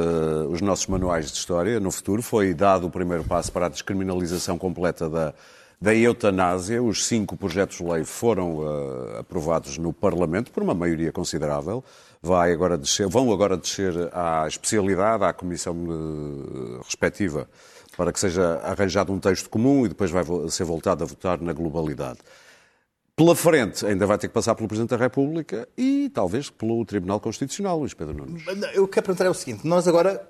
os 0.49 0.59
nossos 0.59 0.87
manuais 0.87 1.31
de 1.31 1.37
história 1.37 1.79
no 1.79 1.91
futuro. 1.91 2.23
Foi 2.23 2.51
dado 2.55 2.87
o 2.87 2.89
primeiro 2.89 3.23
passo 3.23 3.51
para 3.51 3.67
a 3.67 3.69
descriminalização 3.69 4.57
completa 4.57 5.07
da, 5.07 5.33
da 5.79 5.93
eutanásia. 5.93 6.81
Os 6.81 7.05
cinco 7.05 7.37
projetos 7.37 7.77
de 7.77 7.83
lei 7.83 8.03
foram 8.03 8.55
uh, 8.55 9.19
aprovados 9.19 9.77
no 9.77 9.93
Parlamento 9.93 10.51
por 10.51 10.63
uma 10.63 10.73
maioria 10.73 11.11
considerável. 11.11 11.83
Vai 12.21 12.51
agora 12.51 12.77
descer, 12.77 13.07
vão 13.07 13.31
agora 13.31 13.55
descer 13.55 13.93
à 14.13 14.45
especialidade, 14.45 15.23
à 15.23 15.31
comissão 15.31 15.73
uh, 15.73 16.81
respectiva, 16.83 17.49
para 17.95 18.11
que 18.11 18.19
seja 18.19 18.59
arranjado 18.63 19.13
um 19.13 19.19
texto 19.19 19.49
comum 19.49 19.85
e 19.85 19.89
depois 19.89 20.11
vai 20.11 20.23
ser 20.49 20.65
voltado 20.65 21.03
a 21.03 21.07
votar 21.07 21.39
na 21.41 21.53
globalidade. 21.53 22.19
Pela 23.15 23.35
frente, 23.35 23.85
ainda 23.85 24.05
vai 24.05 24.17
ter 24.17 24.27
que 24.27 24.33
passar 24.33 24.55
pelo 24.55 24.67
Presidente 24.67 24.91
da 24.91 24.97
República 24.97 25.67
e 25.77 26.09
talvez 26.13 26.49
pelo 26.49 26.83
Tribunal 26.85 27.19
Constitucional, 27.19 27.79
Luís 27.79 27.93
Pedro 27.93 28.13
Nunes. 28.13 28.43
Eu 28.73 28.87
quero 28.87 29.05
perguntar 29.07 29.25
é 29.25 29.29
o 29.29 29.33
seguinte: 29.33 29.67
nós 29.67 29.87
agora 29.87 30.25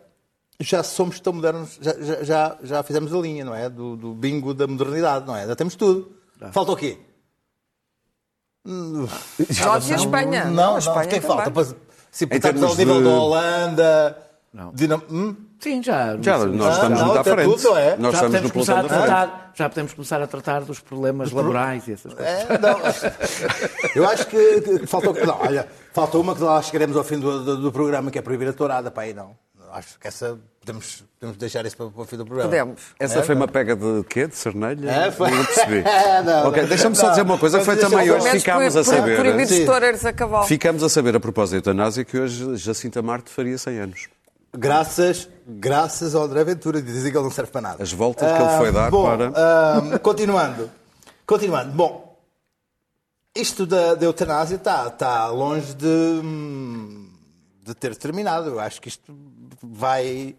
já 0.59 0.83
somos 0.83 1.19
tão 1.19 1.33
modernos, 1.33 1.79
já, 1.81 2.23
já, 2.23 2.57
já 2.63 2.83
fizemos 2.83 3.13
a 3.13 3.17
linha, 3.17 3.45
não 3.45 3.55
é? 3.55 3.69
Do, 3.69 3.95
do 3.95 4.13
bingo 4.13 4.53
da 4.53 4.67
modernidade, 4.67 5.25
não 5.25 5.35
é? 5.35 5.47
Já 5.47 5.55
temos 5.55 5.75
tudo. 5.75 6.11
Falta 6.51 6.71
o 6.71 6.75
quê? 6.75 6.97
Nós 8.65 9.89
e 9.89 9.93
a 9.93 9.95
Espanha. 9.95 10.45
Não, 10.45 10.53
não, 10.53 10.77
Espanha 10.77 11.07
quem 11.07 11.21
falta? 11.21 11.51
Se 12.11 12.25
estamos 12.25 12.63
ao 12.63 12.75
nível 12.75 12.97
de... 12.97 13.03
da 13.03 13.09
Holanda. 13.09 14.17
Não. 14.53 14.73
De... 14.73 14.91
Hum? 15.11 15.35
Sim, 15.59 15.83
já. 15.83 16.17
Já, 16.21 16.37
nós 16.45 16.75
estamos 16.75 17.01
muito 17.01 17.19
à 17.19 17.23
frente. 17.23 17.55
Tudo, 17.55 17.77
é? 17.77 17.97
Nós 17.97 18.13
já 18.13 18.25
estamos 18.25 18.41
no 18.41 18.51
começar 18.51 18.79
a 18.79 18.83
tratar, 18.83 19.51
Já 19.53 19.69
podemos 19.69 19.93
começar 19.93 20.21
a 20.21 20.27
tratar 20.27 20.61
dos 20.61 20.79
problemas 20.79 21.31
laborais 21.31 21.87
e 21.87 21.93
essas 21.93 22.13
coisas. 22.13 22.49
É, 22.49 22.57
não. 22.57 22.79
Eu 23.93 24.09
acho 24.09 24.25
que, 24.27 24.61
que 24.61 24.87
faltou. 24.87 25.13
Não, 25.13 25.37
olha, 25.39 25.67
faltou 25.93 26.21
uma 26.21 26.33
que 26.33 26.41
lá 26.41 26.61
chegaremos 26.61 26.95
ao 26.95 27.03
fim 27.03 27.19
do, 27.19 27.43
do, 27.43 27.57
do 27.57 27.71
programa, 27.71 28.09
que 28.09 28.17
é 28.17 28.21
proibir 28.21 28.47
a 28.47 28.53
tourada. 28.53 28.89
Para 28.89 29.03
aí 29.03 29.13
não. 29.13 29.35
Acho 29.71 29.99
que 29.99 30.07
essa 30.07 30.39
podemos, 30.69 31.03
podemos 31.19 31.37
deixar 31.37 31.65
isso 31.65 31.75
para, 31.75 31.89
para 31.89 32.01
o 32.01 32.05
fim 32.05 32.17
do 32.17 32.25
programa. 32.25 32.49
Podemos. 32.49 32.81
Essa 32.99 33.19
É, 33.19 33.23
foi 33.23 33.35
não. 33.35 33.41
uma 33.41 33.47
pega 33.47 33.75
de 33.75 34.03
quê? 34.07 34.27
De 34.27 34.35
cernelha? 34.35 34.89
É, 34.89 35.11
foi. 35.11 35.31
Não 35.31 35.43
percebi. 35.45 35.83
Não, 36.25 36.47
ok, 36.49 36.65
deixa-me 36.67 36.95
só 36.95 37.09
dizer 37.09 37.21
uma 37.23 37.37
coisa. 37.37 37.59
Foi 37.61 37.75
também 37.77 38.11
hoje 38.11 38.29
ficámos 38.31 38.75
a 38.75 38.83
por- 38.83 38.85
saber. 38.89 39.17
Proibidos 39.19 39.59
toureiros 39.65 40.05
a 40.05 40.13
cavalo. 40.13 40.45
Ficámos 40.45 40.83
a 40.83 40.89
saber 40.89 41.15
a 41.15 41.19
propósito 41.19 41.51
da 41.63 41.71
eutanásia 41.71 42.03
que 42.05 42.17
hoje 42.19 42.55
Jacinta 42.57 43.01
Marte 43.01 43.29
faria 43.29 43.57
100 43.57 43.79
anos. 43.79 44.07
Graças, 44.57 45.29
graças 45.47 46.15
ao 46.15 46.23
André 46.23 46.43
Ventura, 46.43 46.81
dizem 46.81 47.11
que 47.11 47.17
ele 47.17 47.23
não 47.23 47.31
serve 47.31 47.51
para 47.51 47.61
nada. 47.61 47.83
As 47.83 47.91
voltas 47.91 48.27
que 48.31 48.41
ele 48.41 48.57
foi 48.57 48.69
Ah, 48.69 48.71
dar 48.71 48.91
bom, 48.91 49.03
para- 49.05 49.31
ah, 49.35 49.99
continuando. 49.99 50.69
Continuando. 51.25 51.71
Bom, 51.71 52.17
isto 53.35 53.65
da, 53.65 53.93
da 53.95 54.05
eutanásia 54.05 54.55
está, 54.55 54.87
está 54.87 55.27
longe 55.27 55.73
de, 55.75 55.85
hum, 55.85 57.09
de 57.63 57.73
ter 57.75 57.95
terminado. 57.95 58.49
Eu 58.49 58.59
acho 58.59 58.81
que 58.81 58.87
isto 58.89 59.15
vai, 59.61 60.35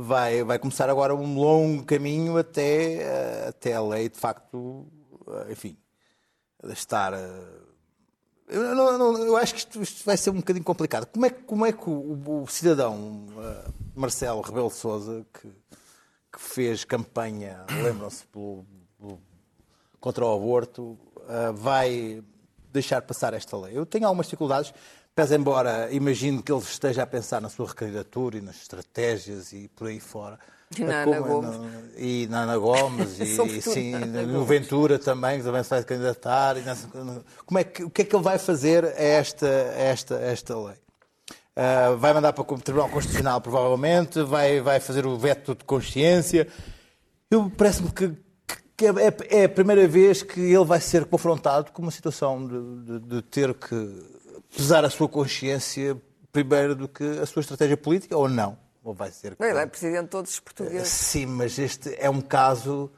vai, 0.00 0.44
vai 0.44 0.58
começar 0.60 0.88
agora 0.88 1.12
um 1.14 1.34
longo 1.34 1.84
caminho 1.84 2.38
até, 2.38 3.04
ah, 3.04 3.48
até 3.48 3.74
a 3.74 3.82
lei, 3.82 4.08
de 4.08 4.16
facto, 4.16 4.86
ah, 5.26 5.46
enfim, 5.50 5.76
estar. 6.70 7.12
ah, 7.12 7.58
eu, 8.46 8.74
não- 8.76 8.96
não- 8.96 9.18
eu 9.26 9.36
acho 9.36 9.52
que 9.54 9.58
isto, 9.60 9.82
isto 9.82 10.04
vai 10.06 10.16
ser 10.16 10.30
um 10.30 10.36
bocadinho 10.36 10.64
complicado. 10.64 11.06
Como 11.06 11.26
é, 11.26 11.30
como 11.30 11.66
é 11.66 11.72
que 11.72 11.90
o, 11.90 12.42
o 12.42 12.46
cidadão 12.46 13.26
Marcelo 13.94 14.40
Rebelo 14.40 14.70
Souza, 14.70 15.26
que, 15.34 15.48
que 16.32 16.40
fez 16.40 16.84
campanha, 16.84 17.64
lembram-se, 17.82 18.24
contra 20.00 20.24
o 20.24 20.32
aborto, 20.34 20.96
vai 21.56 22.22
deixar 22.72 23.02
passar 23.02 23.34
esta 23.34 23.56
lei? 23.58 23.76
Eu 23.76 23.84
tenho 23.84 24.06
algumas 24.06 24.26
dificuldades, 24.26 24.72
pese 25.18 25.34
embora 25.34 25.88
imagino 25.90 26.40
que 26.40 26.52
ele 26.52 26.60
esteja 26.62 27.02
a 27.02 27.06
pensar 27.06 27.40
na 27.40 27.48
sua 27.48 27.66
recandidatura 27.66 28.38
e 28.38 28.40
nas 28.40 28.54
estratégias 28.54 29.52
e 29.52 29.66
por 29.74 29.88
aí 29.88 29.98
fora. 29.98 30.38
E 30.78 30.84
na 30.84 31.02
Ana 31.02 31.16
como- 31.16 31.42
Gomes. 31.42 31.60
e 31.96 32.26
na 32.30 32.42
Ana 32.42 32.56
Gomes, 32.56 33.18
e, 33.18 33.34
Sobretudo 33.34 33.72
sim, 33.74 33.94
no. 33.96 34.44
Ventura 34.44 34.96
também, 34.96 35.38
que 35.38 35.44
também 35.44 35.64
se 35.64 35.70
vai 35.70 35.82
candidatar. 35.82 36.56
e 36.56 36.62
como 37.44 37.58
é 37.58 37.64
que, 37.64 37.82
o 37.82 37.90
que 37.90 38.02
é 38.02 38.04
que 38.04 38.14
ele 38.14 38.22
vai 38.22 38.38
fazer 38.38 38.84
a 38.84 38.90
esta, 39.02 39.46
a 39.48 39.80
esta, 39.80 40.14
a 40.18 40.22
esta 40.22 40.56
lei? 40.56 40.76
Ah, 41.56 41.96
vai 41.98 42.12
mandar 42.14 42.32
para 42.32 42.54
o 42.54 42.60
Tribunal 42.60 42.88
Constitucional, 42.88 43.40
provavelmente, 43.40 44.22
vai, 44.22 44.60
vai 44.60 44.78
fazer 44.78 45.04
o 45.04 45.18
veto 45.18 45.56
de 45.56 45.64
consciência. 45.64 46.46
Eu 47.28 47.50
parece-me 47.50 47.90
que, 47.90 48.12
que 48.76 48.86
é, 48.86 49.40
é 49.40 49.44
a 49.46 49.48
primeira 49.48 49.88
vez 49.88 50.22
que 50.22 50.38
ele 50.38 50.64
vai 50.64 50.80
ser 50.80 51.06
confrontado 51.06 51.72
com 51.72 51.82
uma 51.82 51.90
situação 51.90 52.46
de, 52.46 53.00
de- 53.00 53.06
de 53.16 53.22
ter 53.22 53.52
que 53.54 54.17
pesar 54.56 54.84
a 54.84 54.90
sua 54.90 55.08
consciência 55.08 55.96
primeiro 56.32 56.74
do 56.74 56.88
que 56.88 57.04
a 57.04 57.26
sua 57.26 57.40
estratégia 57.40 57.76
política, 57.76 58.16
ou 58.16 58.28
não? 58.28 58.56
Ou 58.84 58.94
vai 58.94 59.10
ser 59.10 59.34
que... 59.36 59.42
Ele 59.42 59.58
é 59.58 59.66
presidente 59.66 60.04
de 60.04 60.08
todos 60.08 60.30
os 60.32 60.40
portugueses. 60.40 60.88
Sim, 60.88 61.26
mas 61.26 61.58
este 61.58 61.94
é 61.98 62.08
um 62.08 62.20
caso 62.20 62.90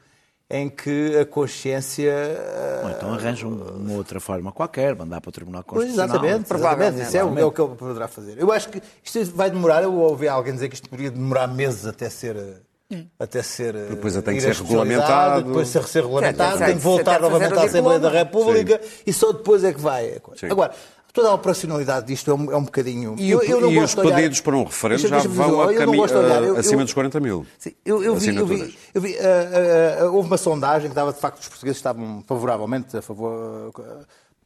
em 0.49 0.69
que 0.69 1.17
a 1.17 1.25
consciência. 1.25 2.13
ah, 2.13 2.81
Ou 2.85 2.91
então 2.91 3.15
arranja 3.15 3.47
um- 3.47 3.77
uma 3.77 3.95
outra 3.95 4.19
forma 4.19 4.51
qualquer, 4.51 4.97
mandar 4.97 5.21
para 5.21 5.29
o 5.29 5.33
Tribunal 5.33 5.63
Pois, 5.65 5.87
Constitucional. 5.87 6.17
exatamente, 6.25 6.49
Provavelmente. 6.49 7.07
Isso 7.07 7.17
é, 7.17 7.25
o- 7.25 7.39
é 7.39 7.45
o 7.45 7.53
que 7.53 7.61
ele 7.61 7.75
poderá 7.77 8.09
fazer. 8.09 8.37
Eu 8.37 8.51
acho 8.53 8.69
que 8.69 8.83
isto 9.05 9.25
vai 9.37 9.49
demorar. 9.49 9.83
Eu 9.85 9.95
ouvi 9.95 10.27
alguém 10.27 10.53
dizer 10.53 10.69
que 10.69 10.75
isto 10.75 10.89
poderia 10.89 11.11
demorar 11.13 11.47
meses 11.47 11.87
até 11.87 12.11
ser. 12.11 12.37
Até 13.17 13.41
ser. 13.41 13.73
Depois 13.89 14.15
tem 14.21 14.35
que 14.35 14.41
ser 14.41 14.53
regulamentado. 14.57 15.45
Depois 15.47 15.69
ser, 15.69 15.85
ser 15.85 16.03
regulamentado, 16.03 16.59
Sim, 16.59 16.65
tem 16.65 16.75
que 16.77 16.83
voltar 16.83 17.13
até 17.13 17.21
novamente 17.23 17.55
à 17.57 17.63
Assembleia 17.63 18.01
da. 18.01 18.11
República 18.11 18.81
e 19.07 19.13
só 19.13 19.31
depois 19.33 19.63
é 19.63 19.73
que 19.73 19.81
vai. 19.81 20.21
Sim. 20.37 20.47
Agora, 20.51 20.75
toda 21.12 21.29
a 21.29 21.35
operacionalidade 21.35 22.07
disto 22.07 22.31
é 22.31 22.35
um, 22.35 22.53
é 22.53 22.57
um 22.57 22.64
bocadinho. 22.64 23.14
E, 23.18 23.31
eu, 23.31 23.42
eu 23.42 23.61
não 23.61 23.70
e 23.70 23.75
gosto 23.77 23.99
os 23.99 24.05
olhar- 24.07 24.16
pedidos 24.16 24.40
para 24.40 24.57
um 24.57 24.64
referendo 24.64 25.09
já 25.09 25.18
vão 25.20 25.62
a 25.62 25.75
cami- 25.75 25.99
olhar. 26.01 26.42
Eu- 26.42 26.57
acima 26.57 26.83
eu- 26.83 26.85
dos 26.87 26.94
40 26.94 27.20
mil. 27.20 27.46
Sim, 27.59 27.73
eu, 27.85 28.14
vi, 28.16 28.37
eu 28.37 28.46
vi, 28.46 28.79
eu 28.94 29.01
vi, 29.01 29.16
ah, 29.18 29.23
ah, 29.23 30.03
ah, 30.05 30.11
houve 30.11 30.29
uma 30.29 30.38
sondagem 30.38 30.88
que 30.88 30.94
dava 30.94 31.12
de 31.12 31.18
facto 31.18 31.37
que 31.37 31.42
os 31.42 31.49
portugueses 31.49 31.79
estavam 31.79 32.23
favoravelmente 32.27 32.96
a 32.96 33.03
favor, 33.03 33.73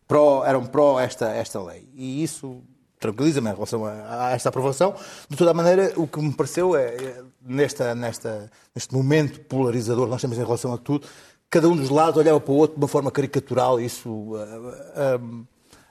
pró, 0.06 0.44
eram 0.44 0.64
pró 0.66 0.98
esta, 1.00 1.26
esta 1.30 1.62
lei. 1.62 1.88
E 1.94 2.22
isso 2.22 2.62
tranquiliza-me 3.00 3.50
em 3.50 3.54
relação 3.54 3.84
a, 3.84 4.28
a 4.28 4.30
esta 4.32 4.48
aprovação. 4.48 4.94
De 5.28 5.36
toda 5.36 5.50
a 5.50 5.54
maneira, 5.54 5.92
o 5.96 6.06
que 6.06 6.18
me 6.20 6.32
pareceu 6.32 6.74
é, 6.74 6.86
é, 6.94 7.22
nesta, 7.44 7.94
nesta, 7.94 8.50
neste 8.74 8.94
momento 8.94 9.40
polarizador 9.40 10.04
que 10.06 10.10
nós 10.12 10.20
temos 10.22 10.38
em 10.38 10.42
relação 10.42 10.72
a 10.72 10.78
tudo, 10.78 11.06
cada 11.50 11.68
um 11.68 11.76
dos 11.76 11.90
lados 11.90 12.16
olhava 12.16 12.40
para 12.40 12.52
o 12.52 12.56
outro 12.56 12.76
de 12.76 12.82
uma 12.82 12.88
forma 12.88 13.10
caricatural. 13.10 13.78
Isso 13.78 14.32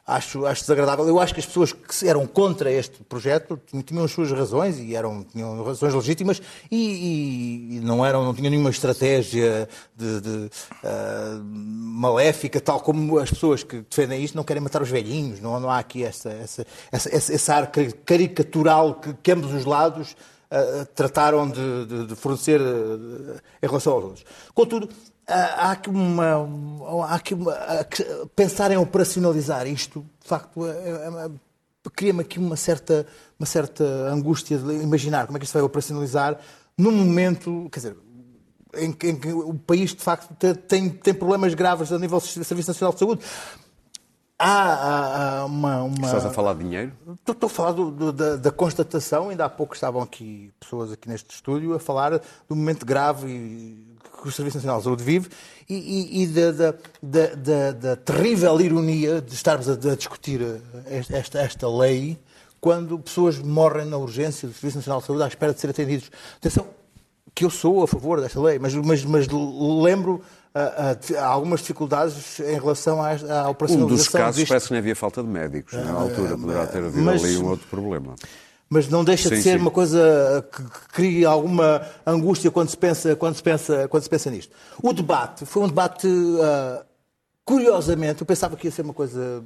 acho, 0.05 0.45
acho 0.45 0.61
desagradável. 0.61 1.07
Eu 1.07 1.19
acho 1.19 1.33
que 1.33 1.39
as 1.39 1.45
pessoas 1.45 1.71
que 1.73 2.07
eram 2.07 2.25
contra 2.27 2.71
este 2.71 3.03
projeto 3.03 3.59
tinham, 3.85 4.03
as 4.03 4.11
suas 4.11 4.31
razões 4.31 4.77
e 4.79 4.95
eram, 4.95 5.23
tinham 5.23 5.63
razões 5.63 5.93
legítimas 5.93 6.41
e, 6.69 6.77
e- 6.77 7.77
e 7.77 7.79
não, 7.79 8.05
eram, 8.05 8.23
não 8.23 8.33
tinham 8.33 8.49
nenhuma 8.51 8.69
estratégia 8.69 9.67
de, 9.95 10.21
de, 10.21 10.49
ah, 10.83 11.39
maléfica, 11.43 12.59
tal 12.59 12.79
como 12.81 13.17
as 13.19 13.29
pessoas 13.29 13.63
que 13.63 13.81
defendem 13.81 14.23
isto 14.23 14.35
não 14.35 14.43
querem 14.43 14.61
matar 14.61 14.81
os 14.81 14.89
velhinhos. 14.89 15.39
Não, 15.39 15.59
não 15.59 15.69
há 15.69 15.79
aqui 15.79 16.03
essa, 16.03 16.29
essa, 16.29 16.65
essa, 16.91 17.15
esse, 17.33 17.51
ar 17.51 17.67
cari- 17.71 17.93
caricatural 18.05 18.95
que, 18.95 19.13
que 19.13 19.31
ambos 19.31 19.53
os 19.53 19.65
lados 19.65 20.15
ah, 20.51 20.85
trataram 20.93 21.49
de, 21.49 21.85
de- 21.85 22.05
de 22.07 22.15
fornecer 22.15 22.59
ah, 22.61 23.39
em 23.61 23.67
relação 23.67 23.93
aos 23.93 24.03
outros. 24.03 24.25
Contudo, 24.53 24.89
há 25.27 25.67
há 25.69 25.71
aqui 25.71 25.89
uma. 25.89 26.25
Há 27.07 27.15
aqui 27.15 27.33
uma 27.33 27.53
pensar 28.35 28.71
em 28.71 28.77
operacionalizar 28.77 29.67
isto, 29.67 30.05
de 30.21 30.27
facto, 30.27 30.65
é- 30.65 30.69
é- 30.69 31.25
é- 31.27 31.89
cria-me 31.95 32.21
aqui 32.21 32.39
uma 32.39 32.55
certa, 32.55 33.05
uma 33.39 33.45
certa 33.45 33.83
angústia 34.11 34.57
de 34.57 34.73
imaginar 34.81 35.25
como 35.25 35.37
é 35.37 35.39
que 35.39 35.45
isto 35.45 35.53
vai 35.53 35.61
operacionalizar 35.63 36.37
num 36.77 36.91
momento, 36.91 37.67
quer 37.71 37.79
dizer, 37.79 37.97
em 38.75 38.91
que, 38.91 39.07
em 39.09 39.15
que 39.19 39.31
o 39.31 39.53
país, 39.53 39.91
de 39.93 40.01
facto, 40.01 40.33
te- 40.35 40.55
tem, 40.55 40.89
tem 40.89 41.13
problemas 41.13 41.53
graves 41.53 41.91
a 41.91 41.99
nível 41.99 42.19
do 42.19 42.25
Serviço 42.25 42.69
Nacional 42.69 42.93
de 42.93 42.99
Saúde. 42.99 43.21
Há, 44.39 44.45
há- 44.49 45.39
há 45.41 45.45
uma, 45.45 45.83
uma- 45.83 46.05
Estás 46.07 46.25
a 46.25 46.31
falar 46.31 46.53
de 46.55 46.63
dinheiro? 46.63 46.91
Estou, 47.13 47.33
estou 47.33 47.47
a 47.47 47.49
falar 47.49 47.71
do- 47.73 47.91
do- 47.91 48.11
da, 48.11 48.35
da 48.35 48.51
constatação, 48.51 49.29
ainda 49.29 49.45
há 49.45 49.49
pouco 49.49 49.73
estavam 49.75 50.01
aqui 50.01 50.51
pessoas 50.59 50.91
aqui 50.91 51.07
neste 51.07 51.33
estúdio 51.33 51.73
a 51.75 51.79
falar 51.79 52.19
do 52.49 52.55
momento 52.55 52.85
grave 52.85 53.27
e- 53.27 53.92
que 54.23 54.29
o 54.29 54.31
Serviço 54.31 54.57
Nacional 54.57 54.79
de 54.79 54.83
Saúde 54.85 55.03
vive 55.03 55.29
e, 55.69 55.75
e- 55.75 56.23
e 56.23 56.27
da, 56.27 56.51
da- 56.51 56.75
da- 57.35 57.71
da- 57.71 57.95
terrível 57.97 58.59
ironia 58.61 59.21
de 59.21 59.33
estarmos 59.33 59.69
a, 59.69 59.73
a 59.73 59.95
discutir 59.95 60.41
eh, 60.41 61.03
esta, 61.11 61.39
esta 61.39 61.67
lei 61.69 62.17
quando 62.59 62.97
pessoas 62.97 63.37
morrem 63.39 63.85
na 63.85 63.97
urgência 63.97 64.47
do 64.47 64.53
Serviço 64.53 64.77
Nacional 64.77 65.01
de 65.01 65.07
Saúde 65.07 65.23
à 65.23 65.27
espera 65.27 65.53
de 65.53 65.59
ser 65.59 65.69
atendidos. 65.69 66.09
Atenção, 66.37 66.65
que 67.35 67.43
eu 67.45 67.49
sou 67.49 67.83
a 67.83 67.87
favor 67.87 68.21
desta 68.21 68.39
lei, 68.39 68.57
mas, 68.57 68.73
mas, 68.75 69.03
mas 69.03 69.27
lembro 69.27 70.21
ah, 70.55 70.95
há 71.17 71.25
algumas 71.25 71.59
dificuldades 71.61 72.39
em 72.39 72.53
relação 72.59 73.01
à, 73.01 73.09
à 73.11 73.47
Um 73.47 73.49
operacionalização 73.49 73.87
dos 73.87 74.07
casos 74.07 74.35
disto. 74.35 74.47
parece 74.49 74.67
que 74.67 74.71
nem 74.73 74.79
havia 74.79 74.95
falta 74.95 75.21
de 75.21 75.27
médicos. 75.29 75.73
Na 75.73 75.91
altura 75.91 76.37
poderá 76.37 76.65
ter 76.67 76.83
havido 76.83 77.01
mas- 77.03 77.23
ali 77.23 77.37
um 77.37 77.47
outro 77.49 77.67
problema. 77.67 78.15
Mas 78.73 78.89
não 78.89 79.03
deixa 79.03 79.29
de 79.29 79.35
Sim, 79.35 79.41
ser 79.43 79.51
sim. 79.51 79.57
uma 79.61 79.69
coisa 79.69 80.43
que, 80.51 80.63
cria 80.93 81.29
alguma 81.29 81.85
angústia 82.03 82.49
quando 82.49 82.69
se 82.69 82.77
pensa, 82.77 83.15
quando 83.15 83.35
se 83.35 83.43
pensa, 83.43 83.87
quando 83.87 84.01
se 84.01 84.09
pensa 84.09 84.31
nisto. 84.31 84.51
O 84.81 84.91
debate 84.91 85.45
foi 85.45 85.61
um 85.61 85.67
debate, 85.67 86.07
ah, 86.41 86.83
curiosamente, 87.45 88.21
eu 88.21 88.25
pensava 88.25 88.57
que 88.57 88.65
ia 88.65 88.71
ser 88.71 88.81
uma 88.81 88.93
coisa 88.93 89.43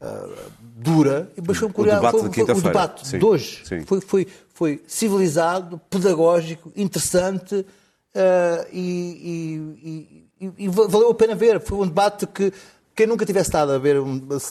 ah, 0.00 0.26
dura, 0.60 1.30
mas 1.46 1.56
foi 1.58 1.68
um 1.68 1.72
curioso. 1.72 2.00
debate 2.00 2.18
foi, 2.18 2.28
de 2.28 2.34
foi- 2.34 2.42
o 2.42 2.46
quinta-feira. 2.46 2.68
debate 2.72 3.06
Sim, 3.06 3.18
de 3.18 3.24
hoje 3.24 3.62
foi, 3.86 4.00
foi, 4.00 4.26
foi 4.52 4.82
civilizado, 4.88 5.80
pedagógico, 5.88 6.72
interessante 6.74 7.54
uh, 7.54 8.66
e, 8.72 10.26
e, 10.40 10.54
e, 10.58 10.68
valeu 10.68 11.10
a 11.10 11.14
pena 11.14 11.36
ver. 11.36 11.60
Foi 11.60 11.78
um 11.78 11.86
debate 11.86 12.26
que 12.26 12.52
quem 12.94 13.06
nunca 13.06 13.26
tivesse 13.26 13.48
estado 13.48 13.72
a 13.72 13.78
ver 13.78 13.96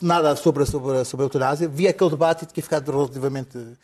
nada 0.01 0.35
sobre, 0.35 0.65
sobre, 0.65 1.03
sobre 1.05 1.23
a 1.23 1.25
eutanásia, 1.25 1.67
via 1.67 1.89
aquele 1.89 2.09
debate 2.09 2.43
e 2.43 2.45
tinha 2.47 2.63
ficado 2.63 2.91
relativamente 2.91 3.57
uh, 3.57 3.77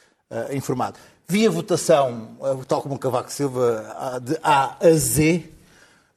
informado. 0.53 0.99
Via 1.27 1.49
votação, 1.49 2.37
uh, 2.39 2.65
tal 2.65 2.81
como 2.81 2.95
o 2.95 2.99
Cavaco 2.99 3.31
Silva, 3.31 4.19
de 4.21 4.37
A 4.43 4.75
a 4.79 4.91
Z, 4.91 5.49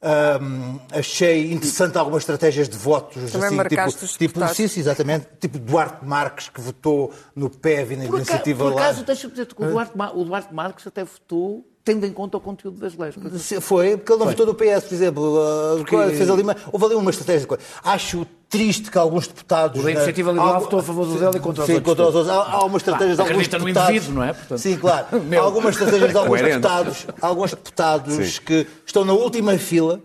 um, 0.03 0.79
achei 0.91 1.53
interessante 1.53 1.97
algumas 1.97 2.23
estratégias 2.23 2.67
de 2.67 2.77
votos. 2.77 3.31
Também 3.31 3.57
assim, 3.57 3.97
tipo, 3.97 4.17
tipo 4.17 4.47
sim, 4.53 4.67
sim, 4.67 4.81
exatamente. 4.81 5.27
Tipo 5.39 5.57
Duarte 5.57 6.03
Marques, 6.03 6.49
que 6.49 6.59
votou 6.59 7.13
no 7.33 7.49
PEV 7.49 7.93
e 7.93 7.95
na 7.95 8.05
por 8.07 8.17
iniciativa 8.17 8.65
lá. 8.65 8.71
Por 8.71 8.81
acaso, 8.81 9.05
deixa-me 9.05 9.31
dizer 9.31 9.45
que 9.45 9.63
o 9.63 9.69
Duarte, 9.69 9.93
o 10.13 10.25
Duarte 10.25 10.53
Marques 10.53 10.85
até 10.85 11.05
votou 11.05 11.65
tendo 11.83 12.05
em 12.05 12.13
conta 12.13 12.37
o 12.37 12.39
conteúdo 12.39 12.79
das 12.79 12.97
leis. 12.97 13.15
Foi, 13.61 13.97
porque 13.97 14.11
ele 14.13 14.19
não 14.19 14.27
votou 14.27 14.45
no 14.45 14.55
PS, 14.55 14.85
por 14.85 14.93
exemplo. 14.93 15.37
Porque... 15.77 15.97
Fez 16.15 16.29
ali 16.29 16.41
uma, 16.41 16.55
houve 16.71 16.85
ali 16.85 16.95
uma 16.95 17.09
estratégia. 17.09 17.47
Acho 17.83 18.25
triste 18.47 18.89
que 18.91 18.97
alguns 18.97 19.27
deputados... 19.27 19.81
O 19.81 19.83
da 19.83 19.91
Iniciativa 19.91 20.31
Liberal 20.31 20.61
votou 20.61 20.79
a 20.79 20.83
favor 20.83 21.05
do 21.05 21.19
dele 21.19 21.37
e 21.37 21.39
contra 21.39 21.63
os 21.63 21.67
sim, 21.67 21.73
outros. 21.73 21.95
Contra 21.95 22.09
os 22.09 22.15
outros. 22.15 22.33
Há, 22.33 22.51
há 22.51 22.65
uma 22.65 22.77
estratégia 22.77 23.15
de 23.15 23.21
alguns 23.21 23.47
deputados... 23.47 23.73
no 23.73 23.91
indivíduo, 23.91 24.13
não 24.13 24.23
é? 24.23 24.33
Portanto... 24.33 24.57
Sim, 24.59 24.77
claro. 24.77 25.07
Há 25.37 25.41
algumas 25.41 25.73
estratégias 25.73 26.11
de 26.11 26.17
alguns 26.17 26.41
deputados, 26.41 27.07
alguns 27.19 27.49
deputados 27.49 28.39
que 28.39 28.67
estão 28.85 29.03
na 29.03 29.13
última 29.13 29.57
fila 29.57 29.99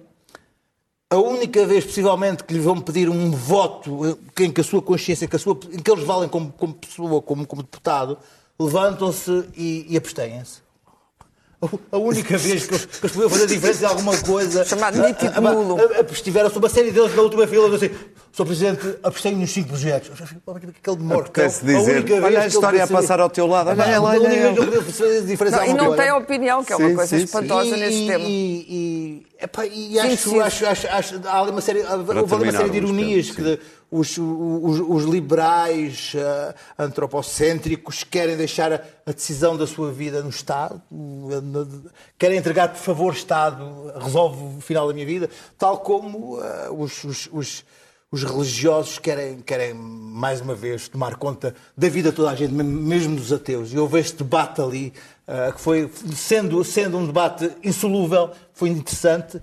a 1.11 1.17
única 1.17 1.67
vez, 1.67 1.87
possivelmente, 1.87 2.45
que 2.45 2.53
lhe 2.53 2.61
vão 2.61 2.79
pedir 2.79 3.09
um 3.09 3.31
voto 3.31 4.19
em 4.39 4.51
que 4.51 4.61
a 4.61 4.65
sua 4.65 4.83
consciência, 4.83 5.27
que 5.27 5.37
a 5.37 5.39
sua, 5.39 5.59
em 5.73 5.79
que 5.79 5.91
eles 5.91 6.05
valem 6.05 6.29
como, 6.29 6.53
como 6.53 6.75
pessoa, 6.75 7.23
como, 7.23 7.47
como 7.47 7.63
deputado, 7.63 8.19
levantam-se 8.61 9.49
e, 9.57 9.87
e 9.89 9.97
abstêm-se. 9.97 10.68
A 11.91 11.97
única 11.99 12.39
vez 12.39 12.67
que 12.67 12.75
eles, 12.75 12.87
podiam 12.87 13.29
fazer 13.29 13.47
diferença 13.49 13.83
em 13.83 13.89
alguma 13.89 14.17
coisa. 14.19 14.65
Chamado 14.65 15.01
nítido 15.01 15.41
nulo. 15.41 15.77
Estiveram 16.13 16.49
uma 16.51 16.69
série 16.69 16.93
deles 16.93 17.15
na 17.17 17.23
última 17.23 17.47
fila, 17.49 17.75
assim, 17.75 17.91
Sr. 18.39 18.47
Presidente, 18.47 18.99
abstenho 19.03 19.37
nos 19.39 19.51
cinco 19.51 19.71
projetos. 19.71 20.11
Aquele 20.21 20.97
demora. 20.97 21.23
Apetece 21.23 21.65
dizer, 21.65 22.23
olha 22.23 22.43
a 22.43 22.47
história 22.47 22.85
a 22.85 22.87
passar 22.87 23.19
ao 23.19 23.29
teu 23.29 23.47
lado. 23.49 23.71
Olha 23.71 23.83
ela, 23.83 24.11
olha 24.11 24.29
ela. 24.29 25.67
E 25.67 25.75
não 25.75 25.97
tem 25.97 26.13
opinião, 26.13 26.63
que 26.63 26.73
é 26.73 26.77
uma 26.77 26.95
coisa 26.95 27.17
espantosa 27.17 27.77
neste 27.77 28.07
tema. 28.07 28.25
E 28.25 29.27
e 29.73 29.99
acho, 30.01 30.31
sim, 30.31 30.41
acho, 30.41 30.67
acho, 30.67 30.89
acho, 30.89 31.21
há 31.25 31.41
ali 31.41 31.53
uma 31.53 31.61
série, 31.61 31.85
houve 31.85 32.35
uma 32.35 32.51
série 32.51 32.71
de 32.71 32.77
ironias 32.77 33.31
que 33.31 33.41
de, 33.41 33.61
os, 33.89 34.19
os, 34.19 34.81
os, 34.81 35.05
liberais 35.05 36.13
uh, 36.17 36.55
antropocêntricos 36.77 38.03
querem 38.03 38.37
deixar 38.37 38.73
a, 38.73 38.81
a, 39.07 39.13
decisão 39.13 39.57
da 39.57 39.65
sua 39.65 39.93
vida 39.93 40.25
no 40.25 40.29
Estado, 40.29 40.83
querem 42.19 42.37
entregar, 42.37 42.71
por 42.71 42.81
favor, 42.81 43.13
Estado, 43.13 43.93
resolve 43.97 44.59
o 44.59 44.61
final 44.61 44.89
da 44.89 44.93
minha 44.93 45.07
vida, 45.07 45.31
tal 45.57 45.79
como 45.79 46.41
uh, 46.41 46.43
os, 46.77 47.05
os, 47.33 47.65
os 48.11 48.19
os 48.19 48.25
religiosos 48.25 48.99
querem, 48.99 49.41
querem, 49.41 49.75
mais 49.75 50.41
uma 50.41 50.55
vez, 50.55 50.89
tomar 50.89 51.17
conta 51.17 51.55
da 51.77 51.89
vida 51.89 52.11
de 52.11 52.17
toda 52.17 52.31
a 52.31 52.35
gente, 52.35 52.53
mesmo 52.53 53.15
dos 53.15 53.33
ateus. 53.33 53.73
E 53.73 53.79
houve 53.79 54.01
este 54.01 54.17
debate 54.17 54.61
ali, 54.61 54.93
uh, 55.27 55.53
que 55.53 55.61
foi, 55.61 55.91
sendo, 56.15 56.65
sendo 56.65 56.97
um 56.99 57.07
debate 57.07 57.51
insolúvel, 57.63 58.31
foi 58.55 58.71
interessante 58.71 59.37
uh, 59.37 59.41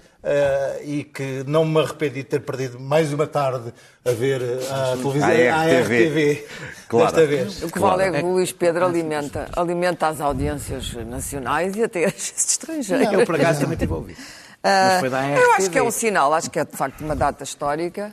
e 0.83 1.03
que 1.03 1.43
não 1.45 1.63
me 1.63 1.79
arrependi 1.79 2.15
de 2.15 2.23
ter 2.23 2.39
perdido 2.39 2.79
mais 2.79 3.13
uma 3.13 3.27
tarde 3.27 3.71
a 4.03 4.11
ver 4.11 4.41
a 4.71 4.97
televisão, 4.97 5.29
a 5.29 5.81
RTV, 5.81 6.47
claro. 6.89 7.05
desta 7.05 7.27
vez. 7.27 7.63
O 7.63 7.71
que 7.71 7.79
vale 7.79 8.03
é 8.03 8.11
que 8.11 8.25
o 8.25 8.33
Luís 8.33 8.51
Pedro 8.51 8.85
alimenta, 8.85 9.47
alimenta 9.55 10.07
as 10.07 10.19
audiências 10.19 10.91
nacionais 11.05 11.75
e 11.75 11.83
até 11.83 12.05
as 12.09 12.33
estrangeiras. 12.35 13.13
Eu, 13.13 13.25
por 13.25 13.35
acaso, 13.35 13.61
também 13.61 13.77
tive 13.77 13.93
ouvido. 13.93 14.17
Uh, 14.65 15.05
eu 15.37 15.53
acho 15.53 15.69
que 15.69 15.77
é 15.77 15.83
um 15.83 15.91
sinal, 15.91 16.33
acho 16.33 16.49
que 16.49 16.57
é 16.57 16.65
de 16.65 16.75
facto 16.75 17.01
uma 17.01 17.15
data 17.15 17.43
histórica. 17.43 18.11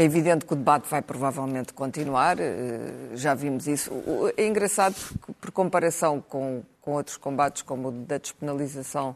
É 0.00 0.04
evidente 0.04 0.46
que 0.46 0.54
o 0.54 0.56
debate 0.56 0.88
vai 0.88 1.02
provavelmente 1.02 1.74
continuar, 1.74 2.40
eh, 2.40 3.10
já 3.12 3.34
vimos 3.34 3.66
isso. 3.66 3.92
É 4.34 4.46
engraçado 4.46 4.94
porque, 4.94 5.32
por 5.38 5.50
comparação 5.50 6.22
com, 6.26 6.62
com 6.80 6.92
outros 6.92 7.18
combates, 7.18 7.60
como 7.60 7.88
o 7.88 7.92
da 7.92 8.16
despenalização 8.16 9.14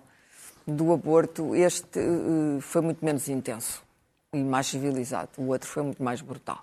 do 0.66 0.92
aborto, 0.92 1.57
este 1.57 1.99
eh, 1.99 2.61
foi 2.61 2.83
muito 2.83 3.03
menos 3.03 3.31
intenso 3.31 3.83
e 4.35 4.44
mais 4.44 4.66
civilizado. 4.66 5.31
O 5.38 5.47
outro 5.47 5.66
foi 5.66 5.85
muito 5.85 6.03
mais 6.03 6.20
brutal 6.20 6.62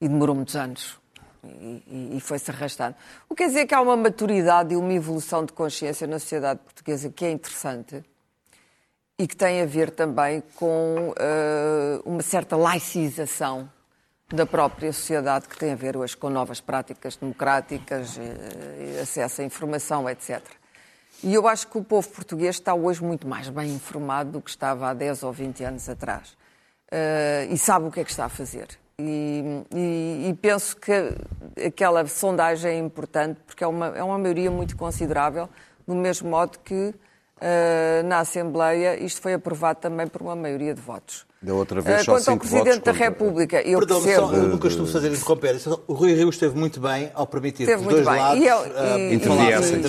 e 0.00 0.06
demorou 0.06 0.36
muitos 0.36 0.54
anos 0.54 1.00
e, 1.42 2.12
e 2.18 2.20
foi-se 2.20 2.48
arrastando. 2.52 2.94
O 3.28 3.34
que 3.34 3.42
quer 3.42 3.48
dizer 3.48 3.66
que 3.66 3.74
há 3.74 3.80
uma 3.80 3.96
maturidade 3.96 4.74
e 4.74 4.76
uma 4.76 4.92
evolução 4.92 5.44
de 5.44 5.52
consciência 5.52 6.06
na 6.06 6.20
sociedade 6.20 6.60
portuguesa 6.60 7.10
que 7.10 7.24
é 7.24 7.32
interessante 7.32 8.04
e 9.18 9.26
que 9.26 9.36
tem 9.36 9.62
a 9.62 9.66
ver 9.66 9.90
também 9.90 10.42
com 10.56 11.10
uh, 11.10 12.02
uma 12.04 12.22
certa 12.22 12.56
laicização 12.56 13.70
da 14.28 14.44
própria 14.44 14.92
sociedade, 14.92 15.48
que 15.48 15.56
tem 15.56 15.72
a 15.72 15.76
ver 15.76 15.96
hoje 15.96 16.16
com 16.16 16.28
novas 16.28 16.60
práticas 16.60 17.16
democráticas, 17.16 18.16
uh, 18.16 19.02
acesso 19.02 19.40
à 19.40 19.44
informação, 19.44 20.08
etc. 20.08 20.42
E 21.22 21.32
eu 21.32 21.48
acho 21.48 21.68
que 21.68 21.78
o 21.78 21.84
povo 21.84 22.08
português 22.08 22.56
está 22.56 22.74
hoje 22.74 23.02
muito 23.02 23.26
mais 23.26 23.48
bem 23.48 23.74
informado 23.74 24.32
do 24.32 24.42
que 24.42 24.50
estava 24.50 24.90
há 24.90 24.94
10 24.94 25.22
ou 25.22 25.32
20 25.32 25.64
anos 25.64 25.88
atrás. 25.88 26.36
Uh, 26.92 27.50
e 27.50 27.56
sabe 27.56 27.86
o 27.86 27.90
que 27.90 28.00
é 28.00 28.04
que 28.04 28.10
está 28.10 28.26
a 28.26 28.28
fazer. 28.28 28.68
E, 28.98 29.64
e, 29.74 30.28
e, 30.28 30.34
penso 30.40 30.76
que 30.76 30.92
aquela 31.66 32.06
sondagem 32.06 32.70
é 32.70 32.78
importante 32.78 33.40
porque 33.46 33.62
é 33.62 33.66
uma, 33.66 33.88
é 33.88 34.02
uma 34.02 34.18
maioria 34.18 34.50
muito 34.50 34.74
considerável, 34.76 35.50
do 35.86 35.94
mesmo 35.94 36.30
modo 36.30 36.58
que 36.60 36.94
na 38.04 38.20
Assembleia, 38.20 38.98
isto 39.02 39.20
foi 39.20 39.34
aprovado 39.34 39.80
também 39.80 40.06
por 40.06 40.22
uma 40.22 40.34
maioria 40.34 40.74
de 40.74 40.80
votos. 40.80 41.26
Da 41.40 41.52
outra 41.54 41.80
vez, 41.80 42.00
uh, 42.00 42.04
só 42.04 42.12
quanto 42.12 42.30
ao 42.30 42.38
Presidente 42.38 42.80
da 42.80 42.92
República, 42.92 43.60
eu 43.60 43.78
Perdão, 43.78 44.02
percebo... 44.02 44.26
Só, 44.28 44.34
eu 44.34 44.48
nunca 44.48 44.68
estou 44.68 44.84
a 44.84 44.88
fazer 44.88 45.12
interromper. 45.12 45.56
O 45.86 45.92
Rui 45.92 46.14
Rio 46.14 46.28
esteve 46.30 46.58
muito 46.58 46.80
bem 46.80 47.10
ao 47.14 47.26
permitir 47.26 47.64
esteve 47.64 47.82
que 47.82 47.88
os 47.88 47.94
dois 47.94 48.06
bem. 48.06 48.16
lados 48.16 48.42
e, 48.42 48.48
uh, 48.48 49.12
interviessem, 49.12 49.82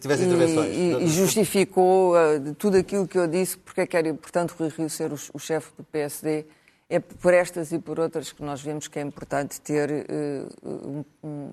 tivessem 0.00 0.26
intervenções. 0.26 0.74
E, 0.74 1.04
e 1.04 1.06
justificou 1.08 2.14
uh, 2.16 2.54
tudo 2.54 2.78
aquilo 2.78 3.06
que 3.06 3.18
eu 3.18 3.26
disse, 3.26 3.58
porque 3.58 3.82
é 3.82 3.86
que 3.86 3.96
era 3.96 4.08
importante 4.08 4.54
o 4.54 4.56
Rui 4.58 4.72
Rio 4.76 4.88
ser 4.88 5.12
o, 5.12 5.16
o 5.34 5.38
chefe 5.38 5.68
do 5.76 5.84
PSD. 5.84 6.46
É 6.88 6.98
por 6.98 7.34
estas 7.34 7.72
e 7.72 7.78
por 7.78 8.00
outras 8.00 8.32
que 8.32 8.42
nós 8.42 8.60
vemos 8.62 8.88
que 8.88 8.98
é 8.98 9.02
importante 9.02 9.60
ter 9.60 9.90
uh, 9.90 10.68
um, 10.68 11.04
um, 11.22 11.52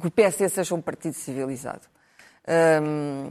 que 0.00 0.08
o 0.08 0.10
PSD 0.10 0.48
seja 0.48 0.74
um 0.74 0.80
partido 0.80 1.14
civilizado. 1.14 1.82
Um, 2.82 3.30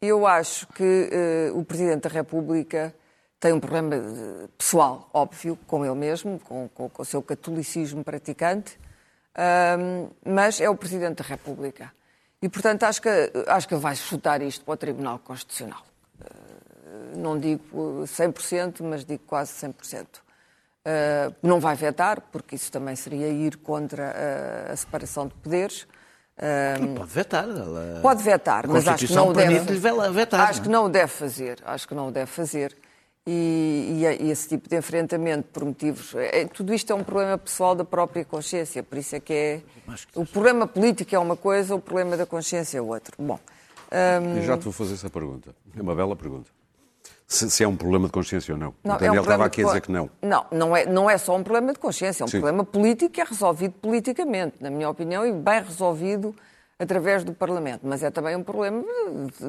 eu 0.00 0.26
acho 0.26 0.66
que 0.68 1.10
uh, 1.52 1.58
o 1.58 1.64
Presidente 1.64 2.02
da 2.02 2.08
República 2.08 2.94
tem 3.40 3.52
um 3.52 3.60
problema 3.60 3.94
eh, 3.94 4.48
pessoal, 4.56 5.08
óbvio, 5.12 5.56
com 5.66 5.84
ele 5.84 5.94
mesmo, 5.94 6.40
com, 6.40 6.68
com, 6.68 6.88
com 6.88 7.02
o 7.02 7.04
seu 7.04 7.22
catolicismo 7.22 8.02
praticante, 8.02 8.78
um, 9.78 10.10
mas 10.24 10.60
é 10.60 10.68
o 10.68 10.74
Presidente 10.74 11.22
da 11.22 11.24
República. 11.24 11.92
E, 12.42 12.48
portanto, 12.48 12.82
acho 12.82 13.00
que, 13.00 13.08
acho 13.46 13.68
que 13.68 13.74
ele 13.74 13.80
vai 13.80 13.94
chutar 13.94 14.42
isto 14.42 14.64
para 14.64 14.74
o 14.74 14.76
Tribunal 14.76 15.20
Constitucional. 15.20 15.84
Uh, 16.20 17.16
não 17.16 17.38
digo 17.38 18.02
100%, 18.02 18.82
mas 18.82 19.04
digo 19.04 19.22
quase 19.24 19.52
100%. 19.52 20.04
Uh, 20.04 21.34
não 21.40 21.60
vai 21.60 21.76
vetar, 21.76 22.20
porque 22.20 22.56
isso 22.56 22.72
também 22.72 22.96
seria 22.96 23.28
ir 23.28 23.56
contra 23.58 24.68
a 24.68 24.74
separação 24.74 25.28
de 25.28 25.34
poderes. 25.34 25.86
Um, 26.40 26.94
pode 26.94 27.10
vetar. 27.10 27.44
Ela... 27.44 28.00
Pode 28.00 28.22
vetar, 28.22 28.68
mas 28.68 28.86
acho 28.86 29.06
que 29.06 29.12
não 29.12 29.28
o 29.28 29.32
deve. 29.32 29.58
Vetar, 30.12 30.48
acho 30.48 30.62
que 30.62 30.68
não 30.68 30.84
o 30.84 30.88
deve 30.88 31.08
fazer. 31.08 31.58
Acho 31.64 31.88
que 31.88 31.94
não 31.94 32.08
o 32.08 32.10
deve 32.12 32.30
fazer. 32.30 32.76
E, 33.26 34.00
e, 34.00 34.24
e 34.24 34.30
esse 34.30 34.48
tipo 34.48 34.68
de 34.68 34.76
enfrentamento 34.76 35.48
por 35.52 35.64
motivos. 35.64 36.14
É, 36.14 36.46
tudo 36.46 36.72
isto 36.72 36.92
é 36.92 36.96
um 36.96 37.04
problema 37.04 37.36
pessoal 37.36 37.74
da 37.74 37.84
própria 37.84 38.24
consciência, 38.24 38.82
por 38.82 38.96
isso 38.96 39.16
é 39.16 39.20
que 39.20 39.32
é. 39.32 39.60
O 40.14 40.24
problema 40.24 40.66
político 40.66 41.14
é 41.14 41.18
uma 41.18 41.36
coisa, 41.36 41.74
o 41.74 41.80
problema 41.80 42.16
da 42.16 42.24
consciência 42.24 42.78
é 42.78 42.80
outro. 42.80 43.14
Bom. 43.18 43.38
Um... 43.90 44.36
Eu 44.36 44.42
já 44.42 44.56
te 44.56 44.64
vou 44.64 44.72
fazer 44.72 44.94
essa 44.94 45.10
pergunta. 45.10 45.54
É 45.76 45.82
uma 45.82 45.94
bela 45.94 46.14
pergunta 46.14 46.57
se, 47.28 47.50
se, 47.50 47.62
é 47.62 47.68
um 47.68 47.76
problema 47.76 48.06
de 48.06 48.12
consciência 48.12 48.54
ou 48.54 48.58
não. 48.58 48.74
não 48.82 48.96
o 48.96 48.98
Daniel 48.98 49.16
é 49.16 49.18
um 49.18 49.22
estava 49.22 49.44
aqui 49.44 49.62
a 49.62 49.66
dizer 49.66 49.80
que 49.82 49.92
não. 49.92 50.08
Não, 50.22 50.46
não 50.50 50.74
é, 50.74 50.86
não 50.86 51.10
é 51.10 51.18
só 51.18 51.36
um 51.36 51.42
problema 51.42 51.74
de 51.74 51.78
consciência, 51.78 52.22
é 52.22 52.24
um 52.24 52.28
Sim. 52.28 52.40
problema 52.40 52.64
político 52.64 53.10
que 53.10 53.20
é 53.20 53.24
resolvido 53.24 53.74
politicamente, 53.82 54.54
na 54.60 54.70
minha 54.70 54.88
opinião, 54.88 55.26
e 55.26 55.32
bem 55.32 55.62
resolvido 55.62 56.34
através 56.78 57.24
do 57.24 57.32
Parlamento. 57.32 57.80
Mas 57.82 58.02
é 58.02 58.10
também 58.10 58.36
um 58.36 58.42
problema 58.42 58.84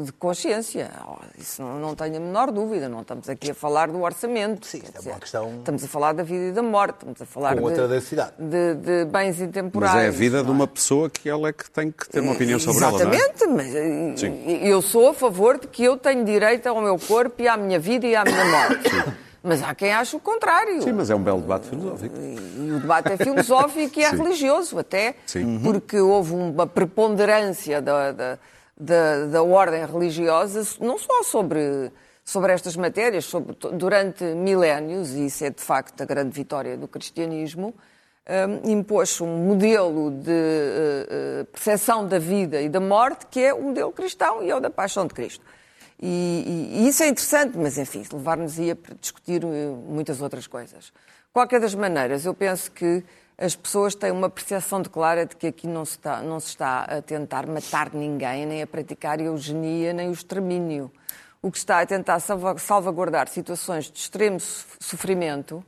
de 0.03 0.11
consciência. 0.13 0.89
Isso 1.37 1.61
não, 1.61 1.79
não 1.79 1.95
tenho 1.95 2.17
a 2.17 2.19
menor 2.19 2.51
dúvida. 2.51 2.89
Não 2.89 3.01
estamos 3.01 3.29
aqui 3.29 3.51
a 3.51 3.53
falar 3.53 3.89
do 3.89 4.01
orçamento. 4.01 4.65
Sim, 4.65 4.81
é 4.93 4.99
uma 4.99 5.19
questão... 5.19 5.57
Estamos 5.59 5.83
a 5.83 5.87
falar 5.87 6.13
da 6.13 6.23
vida 6.23 6.45
e 6.45 6.51
da 6.51 6.63
morte. 6.63 6.95
Estamos 6.95 7.21
a 7.21 7.25
falar 7.25 7.55
de, 7.55 7.61
de, 7.61 8.75
de, 8.75 9.05
bens 9.05 9.39
intemporais. 9.39 9.93
Mas 9.93 10.03
é 10.05 10.07
a 10.07 10.11
vida 10.11 10.43
de 10.43 10.49
uma 10.49 10.67
pessoa 10.67 11.09
que 11.09 11.29
ela 11.29 11.49
é 11.49 11.53
que 11.53 11.69
tem 11.69 11.91
que 11.91 12.09
ter 12.09 12.19
uma 12.19 12.31
opinião 12.33 12.59
sobre 12.59 12.83
Exatamente, 12.83 13.43
ela, 13.43 13.53
não 13.53 13.59
é? 13.59 14.09
mas 14.11 14.19
Sim. 14.19 14.43
eu 14.63 14.81
sou 14.81 15.09
a 15.09 15.13
favor 15.13 15.59
de 15.59 15.67
que 15.67 15.83
eu 15.83 15.97
tenho 15.97 16.25
direito 16.25 16.67
ao 16.67 16.81
meu 16.81 16.97
corpo 16.97 17.41
e 17.41 17.47
à 17.47 17.55
minha 17.55 17.79
vida 17.79 18.07
e 18.07 18.15
à 18.15 18.23
minha 18.23 18.45
morte. 18.45 18.89
Sim. 18.89 19.28
Mas 19.41 19.63
há 19.63 19.73
quem 19.73 19.91
ache 19.93 20.15
o 20.15 20.19
contrário. 20.19 20.81
Sim, 20.81 20.91
mas 20.93 21.09
é 21.09 21.15
um 21.15 21.23
belo 21.23 21.41
debate 21.41 21.67
filosófico. 21.67 22.15
E 22.17 22.71
o 22.71 22.79
debate 22.79 23.13
é 23.13 23.17
filosófico 23.17 23.99
e 23.99 24.03
é 24.03 24.09
Sim. 24.11 24.17
religioso 24.17 24.77
até, 24.77 25.15
Sim. 25.25 25.59
porque 25.63 25.97
houve 25.97 26.33
uma 26.33 26.67
preponderância 26.67 27.81
da, 27.81 28.11
da, 28.11 28.39
da, 28.77 29.25
da, 29.25 29.43
ordem 29.43 29.85
religiosa, 29.85 30.61
não 30.81 30.97
só 30.97 31.23
sobre, 31.23 31.91
sobre 32.25 32.51
estas 32.51 32.75
matérias 32.75 33.25
sobre, 33.25 33.55
durante 33.73 34.23
milénios, 34.23 35.13
e 35.13 35.27
isso 35.27 35.45
é 35.45 35.49
de 35.49 35.61
facto 35.61 36.01
a 36.01 36.05
grande 36.05 36.31
vitória 36.31 36.75
do 36.75 36.87
cristianismo, 36.87 37.73
um, 38.29 38.71
impôs 38.71 39.19
um 39.21 39.37
modelo 39.37 40.11
de 40.11 40.29
uh, 40.29 41.41
uh, 41.41 41.45
percepção 41.45 42.05
da 42.05 42.19
vida 42.19 42.61
e 42.61 42.69
da 42.69 42.79
morte 42.79 43.25
que 43.25 43.39
é 43.39 43.53
o 43.53 43.63
modelo 43.63 43.91
cristão 43.91 44.43
e 44.43 44.51
é 44.51 44.55
o 44.55 44.59
da 44.59 44.69
paixão 44.69 45.07
de 45.07 45.13
Cristo. 45.13 45.43
E, 46.01 46.71
e, 46.77 46.81
e 46.81 46.87
isso 46.87 47.03
é 47.03 47.07
interessante, 47.09 47.57
mas 47.57 47.77
enfim, 47.77 48.03
levar-nos-ia 48.11 48.75
para 48.75 48.95
discutir 48.95 49.41
muitas 49.45 50.21
outras 50.21 50.47
coisas. 50.47 50.93
Qualquer 51.33 51.59
das 51.59 51.75
maneiras, 51.75 52.25
eu 52.25 52.33
penso 52.33 52.71
que 52.71 53.03
as 53.37 53.55
pessoas 53.55 53.95
têm 53.95 54.11
uma 54.11 54.29
percepção 54.29 54.81
de 54.81 54.89
clara 54.89 55.25
de 55.25 55.35
que 55.35 55.47
aqui 55.47 55.67
não 55.67 55.85
se, 55.85 55.91
está, 55.91 56.21
não 56.21 56.39
se 56.39 56.47
está 56.47 56.81
a 56.81 57.01
tentar 57.01 57.47
matar 57.47 57.93
ninguém, 57.93 58.45
nem 58.45 58.61
a 58.61 58.67
praticar 58.67 59.19
eugenia, 59.19 59.93
nem 59.93 60.09
o 60.09 60.11
extermínio. 60.11 60.91
O 61.41 61.49
que 61.49 61.57
está 61.57 61.79
a 61.79 61.85
tentar 61.85 62.19
salvaguardar 62.19 63.29
situações 63.29 63.89
de 63.89 63.97
extremo 63.97 64.39
sofrimento 64.39 65.63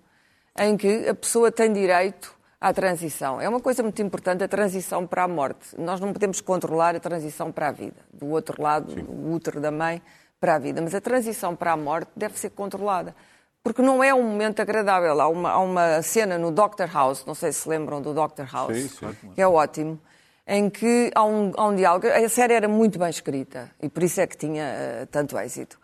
em 0.58 0.76
que 0.76 1.08
a 1.08 1.16
pessoa 1.16 1.50
tem 1.50 1.72
direito 1.72 2.36
à 2.60 2.74
transição. 2.74 3.40
É 3.40 3.48
uma 3.48 3.62
coisa 3.62 3.82
muito 3.82 4.02
importante 4.02 4.44
a 4.44 4.48
transição 4.50 5.08
para 5.08 5.24
a 5.24 5.28
morte. 5.28 5.70
Nós 5.78 6.02
não 6.02 6.12
podemos 6.12 6.42
controlar 6.42 6.96
a 6.96 7.00
transição 7.00 7.54
para 7.54 7.70
a 7.70 7.72
vida. 7.72 8.02
Do 8.14 8.28
outro 8.28 8.62
lado, 8.62 8.92
Sim. 8.92 9.06
o 9.08 9.32
útero 9.34 9.62
da 9.62 9.72
mãe 9.72 10.02
para 10.42 10.56
a 10.56 10.60
vida. 10.60 10.82
Mas 10.82 10.94
a 10.94 11.00
transição 11.00 11.56
para 11.56 11.72
a 11.72 11.78
morte 11.78 12.12
deve 12.18 12.38
ser 12.38 12.50
controlada 12.50 13.16
porque 13.64 13.82
não 13.82 14.04
é 14.04 14.14
um 14.14 14.24
momento 14.24 14.62
agradável. 14.62 15.20
Há 15.20 15.28
uma, 15.28 15.50
há 15.52 15.60
uma 15.60 16.02
cena 16.02 16.38
no 16.38 16.52
Doctor 16.52 16.90
House, 16.92 17.26
não 17.26 17.36
sei 17.36 17.52
se 17.52 17.68
lembram 17.70 18.02
do 18.02 18.14
Doctor 18.14 18.48
House, 18.52 18.76
sim, 18.76 18.88
sim. 18.88 19.32
que 19.36 19.42
é 19.42 19.48
ótimo, 19.48 20.00
em 20.48 20.70
que 20.70 21.12
há 21.14 21.24
um, 21.24 21.52
há 21.56 21.68
um 21.68 21.76
diálogo. 21.76 22.08
A 22.08 22.30
série 22.30 22.54
era 22.54 22.68
muito 22.68 22.98
bem 22.98 23.10
escrita 23.10 23.70
e 23.82 23.88
por 23.88 24.04
isso 24.04 24.20
é 24.20 24.28
que 24.28 24.36
tinha 24.36 25.04
uh, 25.04 25.08
tanto 25.08 25.38
êxito. 25.38 25.80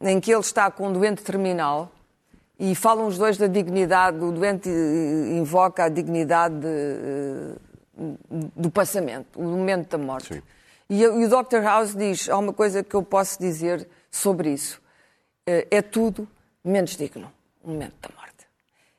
Em 0.00 0.18
que 0.20 0.32
ele 0.32 0.40
está 0.40 0.70
com 0.70 0.88
um 0.88 0.92
doente 0.92 1.22
terminal 1.22 1.90
e 2.58 2.74
falam 2.74 3.06
os 3.06 3.18
dois 3.18 3.36
da 3.36 3.46
dignidade, 3.46 4.18
o 4.18 4.32
doente 4.32 4.68
invoca 4.68 5.84
a 5.84 5.88
dignidade 5.88 6.54
de, 6.54 6.66
uh, 6.66 8.18
do 8.56 8.70
passamento, 8.70 9.38
o 9.38 9.42
momento 9.42 9.96
da 9.96 9.98
morte. 9.98 10.34
Sim. 10.34 10.42
E, 10.88 11.02
e 11.02 11.06
o 11.06 11.28
Dr. 11.28 11.62
House 11.62 11.94
diz: 11.94 12.28
há 12.30 12.38
uma 12.38 12.52
coisa 12.52 12.82
que 12.82 12.94
eu 12.94 13.02
posso 13.02 13.38
dizer 13.38 13.86
sobre 14.18 14.52
isso. 14.52 14.80
Uh, 15.48 15.66
é 15.70 15.80
tudo 15.80 16.28
menos 16.64 16.96
digno, 16.96 17.32
o 17.62 17.70
momento 17.70 17.94
da 18.00 18.14
morte. 18.14 18.46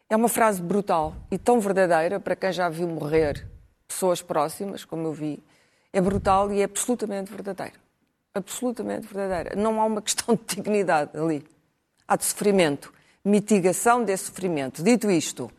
É 0.09 0.15
uma 0.15 0.29
frase 0.29 0.61
brutal 0.61 1.15
e 1.29 1.37
tão 1.37 1.59
verdadeira 1.59 2.19
para 2.19 2.35
quem 2.35 2.51
já 2.51 2.67
viu 2.67 2.87
morrer 2.87 3.45
pessoas 3.87 4.21
próximas, 4.21 4.83
como 4.83 5.07
eu 5.07 5.13
vi. 5.13 5.43
É 5.93 6.01
brutal 6.01 6.51
e 6.51 6.61
é 6.61 6.63
absolutamente 6.63 7.31
verdadeira. 7.31 7.73
Absolutamente 8.33 9.07
verdadeira. 9.07 9.55
Não 9.55 9.79
há 9.81 9.85
uma 9.85 10.01
questão 10.01 10.35
de 10.35 10.55
dignidade 10.55 11.11
ali. 11.17 11.45
Há 12.07 12.15
de 12.15 12.25
sofrimento, 12.25 12.91
mitigação 13.23 14.03
desse 14.03 14.25
sofrimento. 14.25 14.83
Dito 14.83 15.11
isto, 15.11 15.51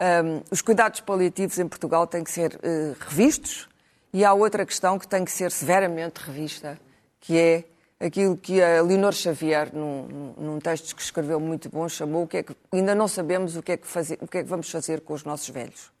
um, 0.00 0.42
os 0.50 0.62
cuidados 0.62 1.00
paliativos 1.00 1.58
em 1.58 1.68
Portugal 1.68 2.06
têm 2.06 2.24
que 2.24 2.30
ser 2.30 2.54
uh, 2.54 2.96
revistos 2.98 3.68
e 4.12 4.24
há 4.24 4.32
outra 4.32 4.64
questão 4.66 4.98
que 4.98 5.06
tem 5.06 5.24
que 5.24 5.30
ser 5.30 5.50
severamente 5.50 6.18
revista, 6.18 6.78
que 7.20 7.38
é 7.38 7.64
aquilo 8.04 8.36
que 8.36 8.60
a 8.60 8.82
Leonor 8.82 9.12
Xavier, 9.12 9.74
num, 9.74 10.34
num, 10.36 10.58
texto 10.58 10.94
que 10.96 11.02
escreveu 11.02 11.38
muito 11.38 11.68
bom, 11.68 11.88
chamou 11.88 12.24
o 12.24 12.26
que 12.26 12.38
é 12.38 12.42
que 12.42 12.56
ainda 12.72 12.94
não 12.94 13.06
sabemos 13.06 13.56
o 13.56 13.62
que 13.62 13.72
é 13.72 13.76
que, 13.76 13.86
fazer, 13.86 14.18
o 14.20 14.26
que, 14.26 14.38
é 14.38 14.42
que 14.42 14.48
vamos 14.48 14.70
fazer 14.70 15.00
com 15.00 15.14
os 15.14 15.24
nossos 15.24 15.48
velhos. 15.48 15.92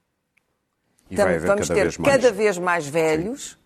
E 1.08 1.14
então, 1.14 1.26
vamos 1.40 1.68
cada 1.68 1.74
ter 1.74 1.82
vez 1.84 1.96
cada 1.96 2.32
vez 2.32 2.58
mais 2.58 2.86
velhos. 2.86 3.50
Sim. 3.50 3.62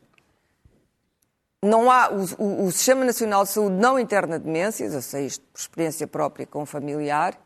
Não 1.62 1.90
há, 1.90 2.10
o, 2.10 2.42
o, 2.42 2.66
o, 2.66 2.72
Sistema 2.72 3.04
Nacional 3.04 3.44
de 3.44 3.50
Saúde 3.50 3.76
não 3.76 3.98
interna 3.98 4.38
demências, 4.38 4.92
eu 4.92 5.02
sei 5.02 5.26
isto 5.26 5.44
por 5.52 5.58
experiência 5.58 6.06
própria 6.06 6.46
com 6.46 6.62
um 6.62 6.66
familiar. 6.66 7.40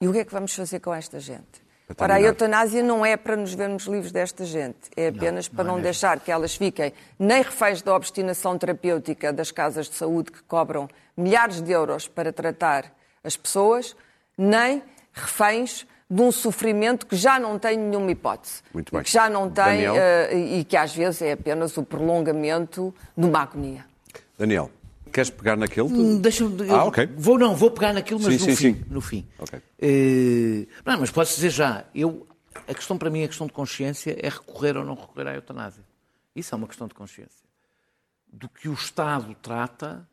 E 0.00 0.08
o 0.08 0.12
que 0.12 0.18
é 0.18 0.24
que 0.24 0.32
vamos 0.32 0.54
fazer 0.54 0.80
com 0.80 0.92
esta 0.92 1.20
gente? 1.20 1.65
Ora, 1.98 2.14
a 2.14 2.20
eutanásia 2.20 2.82
não 2.82 3.06
é 3.06 3.16
para 3.16 3.36
nos 3.36 3.54
vermos 3.54 3.84
livres 3.84 4.10
desta 4.10 4.44
gente, 4.44 4.90
é 4.96 5.08
apenas 5.08 5.48
não, 5.48 5.54
para 5.54 5.64
não, 5.64 5.72
não 5.74 5.78
é 5.78 5.82
deixar 5.82 6.18
que 6.18 6.32
elas 6.32 6.56
fiquem 6.56 6.92
nem 7.16 7.42
reféns 7.42 7.80
da 7.80 7.94
obstinação 7.94 8.58
terapêutica 8.58 9.32
das 9.32 9.52
casas 9.52 9.88
de 9.88 9.94
saúde 9.94 10.32
que 10.32 10.42
cobram 10.42 10.88
milhares 11.16 11.62
de 11.62 11.70
euros 11.70 12.08
para 12.08 12.32
tratar 12.32 12.92
as 13.22 13.36
pessoas, 13.36 13.94
nem 14.36 14.82
reféns 15.12 15.86
de 16.10 16.22
um 16.22 16.32
sofrimento 16.32 17.06
que 17.06 17.16
já 17.16 17.38
não 17.38 17.58
tem 17.58 17.76
nenhuma 17.76 18.10
hipótese. 18.10 18.62
Muito 18.74 18.92
bem. 18.92 19.02
Que 19.02 19.10
já 19.10 19.30
não 19.30 19.50
tem, 19.50 19.88
uh, 19.88 19.94
e 20.32 20.64
que 20.64 20.76
às 20.76 20.94
vezes 20.94 21.22
é 21.22 21.32
apenas 21.32 21.76
o 21.76 21.84
prolongamento 21.84 22.94
de 23.16 23.26
uma 23.26 23.42
agonia. 23.42 23.84
Daniel. 24.38 24.70
Queres 25.16 25.30
pegar 25.30 25.56
naquele? 25.56 25.88
Hum, 25.88 26.20
deixa-me. 26.20 26.70
Ah, 26.70 26.84
ok. 26.84 27.08
Vou, 27.16 27.38
não, 27.38 27.56
vou 27.56 27.70
pegar 27.70 27.94
naquilo, 27.94 28.20
mas 28.20 28.34
sim, 28.34 28.50
no, 28.50 28.54
sim, 28.54 28.56
fim, 28.56 28.74
sim. 28.74 28.84
no 28.90 29.00
fim. 29.00 29.26
Ok. 29.38 29.58
Uh, 29.58 30.68
não, 30.84 31.00
mas 31.00 31.10
posso 31.10 31.36
dizer 31.36 31.48
já, 31.48 31.86
eu, 31.94 32.26
a 32.68 32.74
questão 32.74 32.98
para 32.98 33.08
mim, 33.08 33.24
a 33.24 33.26
questão 33.26 33.46
de 33.46 33.52
consciência 33.54 34.14
é 34.20 34.28
recorrer 34.28 34.76
ou 34.76 34.84
não 34.84 34.94
recorrer 34.94 35.28
à 35.28 35.34
eutanásia. 35.34 35.82
Isso 36.34 36.54
é 36.54 36.58
uma 36.58 36.66
questão 36.66 36.86
de 36.86 36.92
consciência. 36.92 37.48
Do 38.30 38.46
que 38.46 38.68
o 38.68 38.74
Estado 38.74 39.34
trata, 39.40 40.06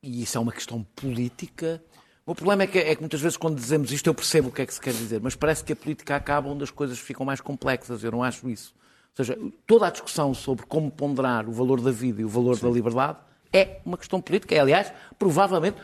e 0.00 0.22
isso 0.22 0.38
é 0.38 0.40
uma 0.40 0.52
questão 0.52 0.86
política. 0.94 1.82
O 2.24 2.32
problema 2.32 2.62
é 2.62 2.68
que, 2.68 2.78
é 2.78 2.94
que 2.94 3.00
muitas 3.00 3.20
vezes 3.20 3.36
quando 3.36 3.56
dizemos 3.56 3.90
isto 3.90 4.06
eu 4.06 4.14
percebo 4.14 4.50
o 4.50 4.52
que 4.52 4.62
é 4.62 4.66
que 4.66 4.72
se 4.72 4.80
quer 4.80 4.92
dizer, 4.92 5.20
mas 5.20 5.34
parece 5.34 5.64
que 5.64 5.72
a 5.72 5.76
política 5.76 6.14
acaba 6.14 6.48
onde 6.48 6.62
as 6.62 6.70
coisas 6.70 6.96
ficam 6.96 7.26
mais 7.26 7.40
complexas. 7.40 8.04
Eu 8.04 8.12
não 8.12 8.22
acho 8.22 8.48
isso. 8.48 8.72
Ou 9.18 9.24
seja, 9.24 9.36
toda 9.66 9.88
a 9.88 9.90
discussão 9.90 10.32
sobre 10.32 10.64
como 10.66 10.92
ponderar 10.92 11.48
o 11.48 11.52
valor 11.52 11.80
da 11.80 11.90
vida 11.90 12.22
e 12.22 12.24
o 12.24 12.28
valor 12.28 12.54
Sim. 12.54 12.68
da 12.68 12.70
liberdade 12.70 13.18
é 13.52 13.78
uma 13.84 13.96
questão 13.98 14.20
política. 14.20 14.54
É, 14.54 14.58
aliás, 14.58 14.92
provavelmente 15.18 15.76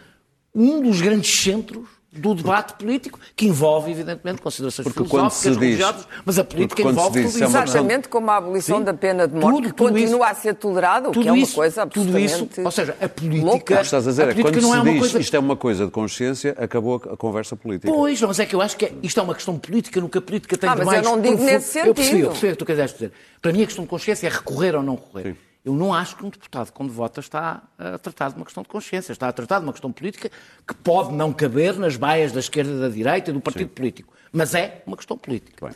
um 0.54 0.80
dos 0.82 1.00
grandes 1.00 1.42
centros 1.42 1.98
do 2.10 2.34
debate 2.34 2.72
político, 2.72 3.20
que 3.36 3.46
envolve, 3.46 3.90
evidentemente, 3.90 4.40
considerações 4.40 4.88
porque 4.88 5.04
filosóficas, 5.04 5.56
religiosas, 5.56 6.08
mas 6.24 6.38
a 6.38 6.44
política 6.44 6.82
envolve 6.82 7.22
tudo 7.22 7.28
isso. 7.28 7.44
Exatamente 7.44 8.08
como 8.08 8.30
a 8.30 8.36
abolição 8.36 8.78
Sim, 8.78 8.84
da 8.84 8.94
pena 8.94 9.28
de 9.28 9.34
morte, 9.34 9.56
tudo, 9.56 9.68
que 9.68 9.74
tudo 9.74 9.92
continua 9.92 10.30
isso, 10.30 10.32
a 10.32 10.34
ser 10.34 10.54
tolerado, 10.54 11.10
o 11.10 11.12
que 11.12 11.28
é 11.28 11.32
uma 11.32 11.46
coisa 11.46 11.82
absolutamente 11.82 12.32
tudo 12.32 12.50
isso, 12.50 12.62
Ou 12.62 12.70
seja, 12.70 12.96
a 13.00 13.08
política... 13.08 13.54
O 13.54 13.60
que 13.60 13.72
estás 13.74 14.06
a 14.06 14.10
dizer 14.10 14.28
a 14.28 14.30
é 14.30 14.34
quando 14.34 14.60
não 14.60 14.72
se 14.72 14.78
é 14.78 14.82
diz 14.90 14.98
coisa... 15.00 15.20
isto 15.20 15.36
é 15.36 15.38
uma 15.38 15.56
coisa 15.56 15.84
de 15.84 15.90
consciência, 15.90 16.56
acabou 16.58 16.96
a 16.96 17.16
conversa 17.16 17.54
política. 17.54 17.92
Pois, 17.92 18.20
mas 18.22 18.38
é 18.38 18.46
que 18.46 18.54
eu 18.54 18.62
acho 18.62 18.76
que 18.76 18.86
é, 18.86 18.92
isto 19.02 19.20
é 19.20 19.22
uma 19.22 19.34
questão 19.34 19.58
política, 19.58 20.00
que 20.00 20.18
a 20.18 20.22
política 20.22 20.56
tem 20.56 20.70
ah, 20.70 20.74
de 20.74 20.84
mais... 20.84 20.98
mas 20.98 21.06
eu 21.06 21.12
não 21.12 21.22
digo 21.22 21.36
profundo. 21.36 21.52
nesse 21.52 21.72
sentido. 21.72 21.88
Eu 21.88 21.94
percebi, 21.94 22.20
eu 22.20 22.28
percebi 22.28 22.52
o 22.52 22.52
que 22.52 22.58
tu 22.58 22.66
queres 22.66 22.92
dizer. 22.92 23.12
Para 23.42 23.52
mim 23.52 23.62
a 23.62 23.66
questão 23.66 23.84
de 23.84 23.90
consciência 23.90 24.26
é 24.26 24.30
recorrer 24.30 24.74
ou 24.74 24.82
não 24.82 24.94
recorrer. 24.94 25.34
Sim. 25.34 25.47
Eu 25.64 25.74
não 25.74 25.92
acho 25.92 26.16
que 26.16 26.24
um 26.24 26.30
deputado, 26.30 26.72
quando 26.72 26.92
vota, 26.92 27.20
está 27.20 27.62
a 27.78 27.98
tratar 27.98 28.30
de 28.30 28.36
uma 28.36 28.44
questão 28.44 28.62
de 28.62 28.68
consciência, 28.68 29.12
está 29.12 29.28
a 29.28 29.32
tratar 29.32 29.58
de 29.58 29.64
uma 29.64 29.72
questão 29.72 29.92
política 29.92 30.30
que 30.66 30.74
pode 30.74 31.12
não 31.12 31.32
caber 31.32 31.76
nas 31.76 31.96
baias 31.96 32.32
da 32.32 32.40
esquerda 32.40 32.72
e 32.72 32.80
da 32.80 32.88
direita 32.88 33.30
e 33.30 33.34
do 33.34 33.40
partido 33.40 33.68
Sim. 33.68 33.74
político. 33.74 34.12
Mas 34.32 34.54
é 34.54 34.82
uma 34.86 34.96
questão 34.96 35.18
política. 35.18 35.66
Uh, 35.66 35.70
uh, 35.70 35.72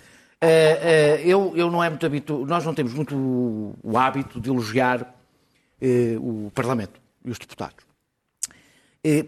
eu, 1.25 1.53
eu 1.57 1.71
não 1.71 1.83
é 1.83 1.88
muito 1.88 2.07
habitual, 2.07 2.47
nós 2.47 2.64
não 2.64 2.75
temos 2.75 2.92
muito 2.95 3.14
o, 3.14 3.77
o 3.83 3.99
hábito 3.99 4.40
de 4.40 4.51
elogiar 4.51 5.03
uh, 5.03 6.47
o 6.47 6.51
Parlamento 6.53 7.01
e 7.25 7.31
os 7.31 7.38
deputados. 7.38 7.85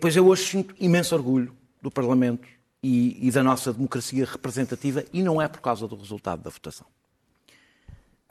pois 0.01 0.17
eu 0.17 0.27
hoje 0.27 0.45
sinto 0.45 0.75
imenso 0.79 1.15
orgulho 1.15 1.55
do 1.81 1.91
Parlamento 1.91 2.49
e, 2.83 3.29
e 3.29 3.31
da 3.31 3.43
nossa 3.43 3.73
democracia 3.73 4.25
representativa 4.25 5.05
e 5.13 5.23
não 5.23 5.41
é 5.41 5.47
por 5.47 5.61
causa 5.61 5.87
do 5.87 5.97
resultado 5.97 6.43
da 6.43 6.51
votação 6.51 6.87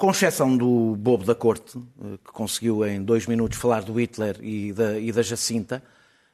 com 0.04 0.12
exceção 0.12 0.58
do 0.58 0.98
bobo 0.98 1.24
da 1.24 1.34
corte, 1.34 1.78
eh, 1.78 2.18
que 2.26 2.34
conseguiu 2.34 2.86
em 2.86 3.02
dois 3.02 3.26
minutos 3.26 3.58
falar 3.58 3.84
do 3.84 3.98
Hitler 3.98 4.38
e 4.42 4.74
da, 4.74 5.00
e 5.00 5.14
da 5.14 5.22
Jacinta. 5.22 5.82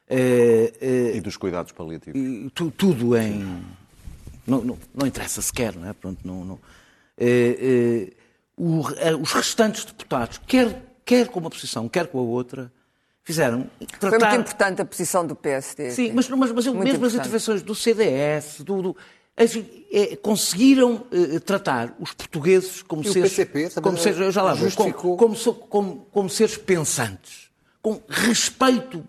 Eh, 0.08 0.72
eh, 0.80 1.16
e 1.16 1.20
dos 1.20 1.36
cuidados 1.36 1.70
paliativos. 1.70 2.20
Tu, 2.52 2.72
tudo 2.72 3.16
em. 3.16 3.62
Não, 4.44 4.60
não, 4.64 4.78
não, 4.92 5.06
interessa 5.06 5.40
sequer, 5.40 5.76
não 5.76 5.88
é? 5.88 5.92
Pronto, 5.92 6.18
não, 6.26 6.44
não. 6.44 6.58
O, 8.56 8.80
os 9.22 9.32
restantes 9.32 9.84
deputados, 9.84 10.40
quer, 10.48 10.82
quer 11.04 11.28
com 11.28 11.38
uma 11.38 11.48
posição, 11.48 11.88
quer 11.88 12.08
com 12.08 12.18
a 12.18 12.22
outra, 12.22 12.72
fizeram. 13.22 13.70
Tratar... 14.00 14.18
Foi 14.18 14.28
muito 14.30 14.40
importante 14.40 14.82
a 14.82 14.84
posição 14.84 15.24
do 15.24 15.36
PSD. 15.36 15.92
Sim, 15.92 16.12
mas, 16.12 16.28
mas, 16.28 16.50
mas 16.50 16.66
mesmo 16.66 16.82
importante. 16.82 17.06
as 17.06 17.14
intervenções 17.14 17.62
do 17.62 17.76
CDS, 17.76 18.62
do, 18.62 18.82
do 18.82 18.96
é, 19.90 20.16
conseguiram 20.16 21.06
uh, 21.10 21.40
tratar 21.40 21.96
os 21.98 22.12
portugueses 22.12 22.82
como 22.82 23.02
e 23.02 23.10
seres, 23.10 23.30
PCP, 23.30 23.80
como 23.80 23.96
seres, 23.96 24.34
já 24.34 24.42
lá 24.42 24.52
vou, 24.52 24.70
como, 24.72 25.16
como, 25.16 25.54
como, 25.54 26.06
como, 26.12 26.28
seres 26.28 26.58
pensantes, 26.58 27.50
com 27.80 28.02
respeito. 28.06 29.02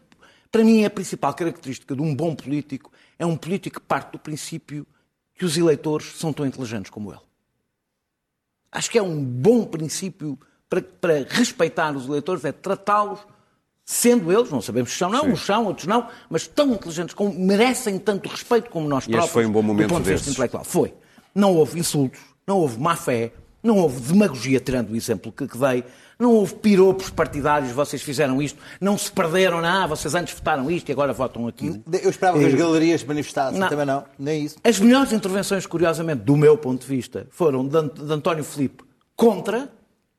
Para 0.49 0.63
mim, 0.63 0.85
a 0.85 0.89
principal 0.89 1.33
característica 1.33 1.93
de 1.93 2.01
um 2.01 2.15
bom 2.15 2.33
político 2.33 2.91
é 3.19 3.25
um 3.25 3.35
político 3.35 3.81
que 3.81 3.85
parte 3.85 4.13
do 4.13 4.19
princípio 4.19 4.87
que 5.35 5.43
os 5.43 5.57
eleitores 5.57 6.17
são 6.17 6.31
tão 6.31 6.45
inteligentes 6.45 6.89
como 6.89 7.11
ele. 7.11 7.21
Acho 8.71 8.89
que 8.89 8.97
é 8.97 9.03
um 9.03 9.21
bom 9.21 9.65
princípio 9.65 10.39
para, 10.69 10.81
para 10.81 11.25
respeitar 11.27 11.93
os 11.93 12.07
eleitores, 12.07 12.45
é 12.45 12.53
tratá-los 12.53 13.19
sendo 13.85 14.31
eles, 14.31 14.49
não 14.49 14.61
sabemos 14.61 14.91
se 14.91 14.97
são 14.97 15.09
não, 15.09 15.21
Sim. 15.21 15.31
uns 15.31 15.45
são, 15.45 15.65
outros 15.65 15.87
não, 15.87 16.07
mas 16.29 16.47
tão 16.47 16.71
inteligentes, 16.73 17.13
como, 17.13 17.33
merecem 17.37 17.97
tanto 17.97 18.29
respeito 18.29 18.69
como 18.69 18.87
nós 18.87 19.05
e 19.05 19.09
próprios. 19.11 19.31
foi 19.31 19.45
um 19.45 19.51
bom 19.51 19.61
momento 19.61 19.87
do 19.87 19.93
ponto 19.95 20.03
de 20.05 20.13
vista 20.13 20.29
intelectual. 20.29 20.63
Foi. 20.63 20.93
Não 21.35 21.55
houve 21.55 21.79
insultos, 21.79 22.19
não 22.47 22.57
houve 22.59 22.79
má 22.79 22.95
fé, 22.95 23.31
Não 23.63 23.77
houve 23.77 23.99
demagogia, 24.01 24.59
tirando 24.59 24.89
o 24.89 24.95
exemplo 24.95 25.31
que, 25.31 25.47
que 25.47 25.55
dei. 25.55 25.83
Não 26.17 26.31
houve 26.33 26.55
piropos 26.55 27.11
partidários, 27.11 27.71
vocês 27.71 28.01
fizeram 28.01 28.41
isto. 28.41 28.57
Não 28.79 28.97
se 28.97 29.11
perderam, 29.11 29.61
não, 29.61 29.87
vocês 29.87 30.15
antes 30.15 30.33
votaram 30.33 30.69
isto 30.71 30.89
e 30.89 30.91
agora 30.91 31.13
votam 31.13 31.47
aquilo. 31.47 31.79
Eu 32.01 32.09
esperava 32.09 32.39
que 32.39 32.45
as 32.45 32.53
Eh, 32.53 32.57
galerias 32.57 33.03
manifestassem, 33.03 33.59
não. 33.59 33.69
também 33.69 33.85
não, 33.85 34.03
nem 34.17 34.45
isso. 34.45 34.55
As 34.63 34.79
melhores 34.79 35.13
intervenções, 35.13 35.67
curiosamente, 35.67 36.23
do 36.23 36.35
meu 36.35 36.57
ponto 36.57 36.81
de 36.81 36.87
vista, 36.87 37.27
foram 37.29 37.67
de, 37.67 37.89
de 38.03 38.11
António 38.11 38.43
Filipe 38.43 38.83
contra 39.15 39.69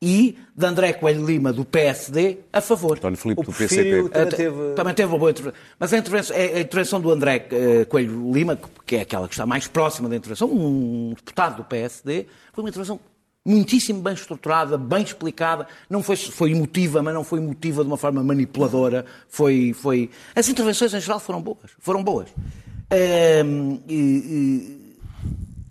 e 0.04 0.36
de 0.56 0.66
André 0.66 0.92
Coelho 0.94 1.24
Lima, 1.24 1.52
do 1.52 1.64
PSD, 1.64 2.38
a 2.52 2.60
favor. 2.60 2.98
António 2.98 3.16
Filipe 3.16 3.42
do 3.44 3.52
PCP. 3.52 4.08
também 4.10 4.28
teve- 4.36 4.74
também 4.74 4.94
teve 4.94 5.08
uma 5.12 5.18
boa 5.18 5.30
intervenção. 5.30 5.60
Mas 5.78 5.92
a 5.92 5.98
intervenção, 5.98 6.36
é 6.36 6.42
a 6.42 6.60
intervenção 6.60 7.00
do 7.00 7.08
André 7.12 7.46
eh, 7.52 7.84
Coelho 7.84 8.32
Lima, 8.32 8.58
que- 8.84 8.96
é 8.96 9.02
aquela 9.02 9.28
que 9.28 9.34
está 9.34 9.46
mais 9.46 9.68
próxima 9.68 10.08
da 10.08 10.16
intervenção, 10.16 10.48
um 10.52 11.14
deputado 11.14 11.58
do 11.58 11.64
PSD, 11.64 12.26
foi 12.52 12.64
uma 12.64 12.68
intervenção 12.68 12.98
muitíssimo 13.46 14.00
bem 14.02 14.14
estruturada, 14.14 14.76
bem 14.76 15.02
explicada. 15.04 15.68
Não 15.88 16.02
foi, 16.02 16.16
foi 16.16 16.50
emotiva, 16.50 17.00
mas 17.00 17.14
não 17.14 17.22
foi 17.24 17.38
emotiva 17.38 17.82
de 17.84 17.88
uma 17.88 17.96
forma 17.96 18.22
manipuladora. 18.24 19.04
Foi, 19.28 19.72
foi... 19.72 20.10
As 20.34 20.48
intervenções 20.48 20.92
em 20.94 21.00
geral 21.00 21.20
foram 21.20 21.40
boas. 21.40 21.70
Foram 21.78 22.02
boas. 22.02 22.28
Ehm, 22.90 23.78
e- 23.88 24.92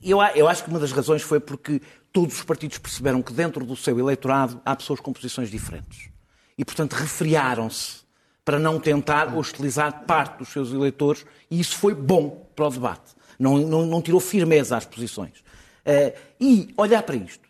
e- 0.04 0.10
eu, 0.12 0.20
eu 0.36 0.48
acho 0.48 0.64
que 0.64 0.70
uma 0.70 0.80
das 0.80 0.92
razões 0.92 1.22
foi 1.22 1.40
porque 1.40 1.82
todos 2.12 2.36
os 2.38 2.44
partidos 2.44 2.78
perceberam 2.78 3.22
que 3.22 3.34
dentro 3.34 3.66
do 3.66 3.76
seu 3.76 3.98
eleitorado 4.00 4.62
há 4.66 4.76
pessoas 4.76 5.00
com 5.00 5.14
posições 5.14 5.50
diferentes. 5.50 6.10
E, 6.58 6.66
portanto, 6.66 6.94
refriaram-se 6.94 8.02
para 8.44 8.60
não 8.60 8.80
tentar 8.80 9.36
hostilizar 9.38 10.06
parte 10.06 10.40
dos 10.40 10.50
seus 10.50 10.72
eleitores, 10.74 11.26
e 11.50 11.60
isso 11.60 11.78
foi 11.78 11.94
bom 11.94 12.50
para 12.56 12.68
o 12.68 12.70
debate. 12.70 13.14
Não, 13.40 13.58
não, 13.58 13.86
não 13.86 14.02
tirou 14.02 14.20
firmeza 14.20 14.76
às 14.76 14.86
posições. 14.86 15.44
Eh, 15.86 16.16
e 16.40 16.74
olhar 16.78 17.02
para 17.04 17.16
isto, 17.16 17.48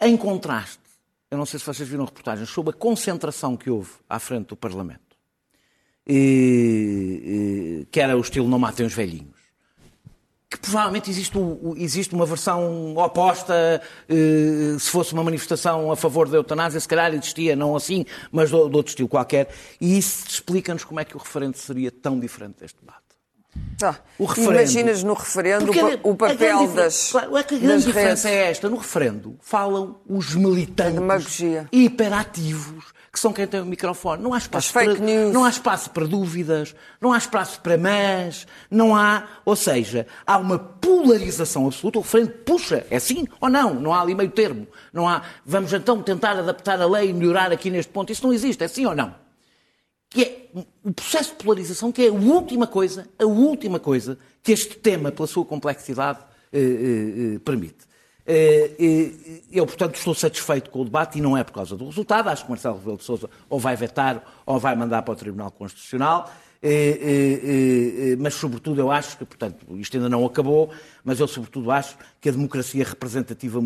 em 0.00 0.16
contraste, 0.16 0.80
eu 1.30 1.36
não 1.36 1.44
sei 1.44 1.58
se 1.60 1.66
vocês 1.66 1.88
viram 1.88 2.04
reportagens 2.04 2.48
sobre 2.48 2.70
a 2.70 2.76
concentração 2.76 3.56
que 3.56 3.68
houve 3.68 3.90
à 4.08 4.18
frente 4.18 4.48
do 4.48 4.56
Parlamento, 4.56 5.16
e- 6.06 7.82
e- 7.82 7.86
que 7.90 8.00
era 8.00 8.16
o 8.16 8.20
estilo 8.20 8.48
não 8.48 8.58
matem 8.58 8.86
os 8.86 8.94
velhinhos 8.94 9.37
que 10.50 10.58
provavelmente 10.58 11.10
existe, 11.10 11.36
o- 11.36 11.74
existe 11.76 12.14
uma 12.14 12.24
versão 12.24 12.96
oposta, 12.96 13.82
eh, 14.08 14.76
se 14.78 14.88
fosse 14.90 15.12
uma 15.12 15.22
manifestação 15.22 15.92
a 15.92 15.96
favor 15.96 16.26
da 16.28 16.38
eutanásia, 16.38 16.80
se 16.80 16.88
calhar 16.88 17.12
existia, 17.12 17.54
não 17.54 17.76
assim, 17.76 18.06
mas 18.32 18.48
de, 18.48 18.56
de 18.56 18.76
outro 18.76 18.86
estilo 18.88 19.08
qualquer, 19.08 19.48
e 19.78 19.98
isso 19.98 20.24
explica-nos 20.26 20.84
como 20.84 21.00
é 21.00 21.04
que 21.04 21.14
o 21.14 21.18
referendo 21.18 21.58
seria 21.58 21.90
tão 21.90 22.18
diferente 22.18 22.60
deste 22.60 22.78
debate. 22.80 22.98
Ah. 23.82 23.96
Imaginas 24.38 25.02
no 25.02 25.14
referendo 25.14 25.66
Porque 25.66 25.80
o, 26.02 26.14
papel 26.14 26.58
difer- 26.60 26.74
das. 26.76 27.10
Claro, 27.10 27.36
é 27.36 27.42
que 27.42 27.54
a 27.56 27.58
grande 27.58 27.84
diferença 27.86 28.28
redes. 28.28 28.46
é 28.46 28.50
esta. 28.50 28.68
No 28.70 28.76
referendo 28.76 29.36
falam 29.40 29.96
os 30.08 30.34
militantes 30.34 31.40
hiperativos, 31.72 32.84
que 33.12 33.18
são 33.18 33.32
quem 33.32 33.46
tem 33.46 33.60
o 33.60 33.66
microfone. 33.66 34.22
Não 34.22 34.34
há 34.34 34.38
espaço, 34.38 34.72
para, 34.72 34.94
news. 34.94 35.32
não 35.32 35.44
há 35.44 35.48
espaço 35.48 35.90
para 35.90 36.06
dúvidas, 36.06 36.74
não 37.00 37.12
há 37.12 37.18
espaço 37.18 37.60
para 37.60 37.76
mas, 37.76 38.46
não 38.70 38.94
há. 38.94 39.26
Ou 39.44 39.56
seja, 39.56 40.06
há 40.26 40.38
uma 40.38 40.58
polarização 40.58 41.66
absoluta. 41.66 41.98
O 41.98 42.02
referendo 42.02 42.30
puxa, 42.44 42.86
é 42.90 42.98
sim 42.98 43.26
ou 43.40 43.48
não? 43.48 43.74
Não 43.74 43.94
há 43.94 44.00
ali 44.02 44.14
meio 44.14 44.30
termo. 44.30 44.66
Não 44.92 45.08
há. 45.08 45.22
Vamos 45.44 45.72
então 45.72 46.02
tentar 46.02 46.38
adaptar 46.38 46.80
a 46.80 46.86
lei 46.86 47.10
e 47.10 47.12
melhorar 47.12 47.52
aqui 47.52 47.70
neste 47.70 47.92
ponto. 47.92 48.12
Isso 48.12 48.24
não 48.24 48.32
existe, 48.32 48.62
é 48.62 48.68
sim 48.68 48.86
ou 48.86 48.94
não? 48.94 49.14
que 50.10 50.22
é 50.22 50.48
o 50.82 50.92
processo 50.92 51.30
de 51.30 51.44
polarização, 51.44 51.92
que 51.92 52.02
é 52.02 52.08
a 52.08 52.12
última 52.12 52.66
coisa, 52.66 53.06
a 53.18 53.26
última 53.26 53.78
coisa 53.78 54.18
que 54.42 54.52
este 54.52 54.76
tema, 54.76 55.12
pela 55.12 55.28
sua 55.28 55.44
complexidade, 55.44 56.20
eh, 56.52 56.58
eh, 56.58 57.34
eh, 57.34 57.38
permite. 57.40 57.87
Eh, 58.30 59.40
eu, 59.50 59.64
portanto, 59.64 59.94
estou 59.94 60.14
satisfeito 60.14 60.68
com 60.68 60.82
o 60.82 60.84
debate 60.84 61.18
e 61.18 61.22
não 61.22 61.34
é 61.34 61.42
por 61.42 61.52
causa 61.52 61.74
do 61.74 61.86
resultado. 61.86 62.28
Acho 62.28 62.44
que 62.44 62.50
Marcelo 62.50 62.76
Rebelo 62.76 62.98
de 62.98 63.04
Sousa 63.04 63.30
ou 63.48 63.58
vai 63.58 63.74
vetar 63.74 64.22
ou 64.44 64.58
vai 64.58 64.76
mandar 64.76 65.00
para 65.00 65.12
o 65.12 65.16
Tribunal 65.16 65.50
Constitucional. 65.50 66.30
Eh, 66.62 68.10
eh, 68.12 68.16
mas, 68.18 68.34
sobretudo, 68.34 68.78
eu 68.80 68.90
acho 68.90 69.16
que, 69.16 69.24
portanto, 69.24 69.64
isto 69.78 69.96
ainda 69.96 70.10
não 70.10 70.26
acabou, 70.26 70.70
mas 71.02 71.20
eu, 71.20 71.26
sobretudo, 71.26 71.70
acho 71.70 71.96
que 72.20 72.28
a 72.28 72.32
democracia 72.32 72.84
representativa 72.84 73.60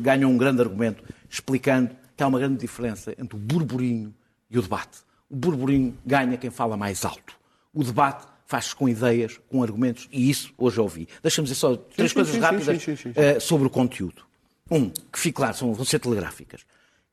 ganha 0.00 0.28
um 0.28 0.38
grande 0.38 0.62
argumento 0.62 1.02
explicando 1.28 1.90
que 2.16 2.22
há 2.22 2.28
uma 2.28 2.38
grande 2.38 2.58
diferença 2.58 3.12
entre 3.18 3.36
o 3.36 3.40
burburinho 3.40 4.14
e 4.48 4.56
o 4.56 4.62
debate. 4.62 4.98
O 5.28 5.34
burburinho 5.34 5.98
ganha 6.06 6.36
quem 6.36 6.50
fala 6.50 6.76
mais 6.76 7.04
alto. 7.04 7.34
O 7.74 7.82
debate 7.82 8.24
faz-se 8.46 8.74
com 8.74 8.88
ideias, 8.88 9.38
com 9.50 9.62
argumentos, 9.62 10.08
e 10.10 10.30
isso 10.30 10.54
hoje 10.56 10.80
ouvi. 10.80 11.08
Deixa-me 11.22 11.46
dizer 11.46 11.56
só 11.56 11.76
três 11.76 12.10
sim, 12.10 12.14
coisas 12.14 12.34
sim, 12.34 12.40
rápidas 12.40 12.82
sim, 12.82 12.96
sim, 12.96 12.96
sim, 12.96 13.12
sim. 13.12 13.20
eh, 13.20 13.40
sobre 13.40 13.66
o 13.66 13.70
conteúdo. 13.70 14.22
Um, 14.70 14.88
que 14.90 15.18
fique 15.18 15.36
claro, 15.36 15.56
são, 15.56 15.74
vão 15.74 15.84
ser 15.84 15.98
telegráficas, 15.98 16.62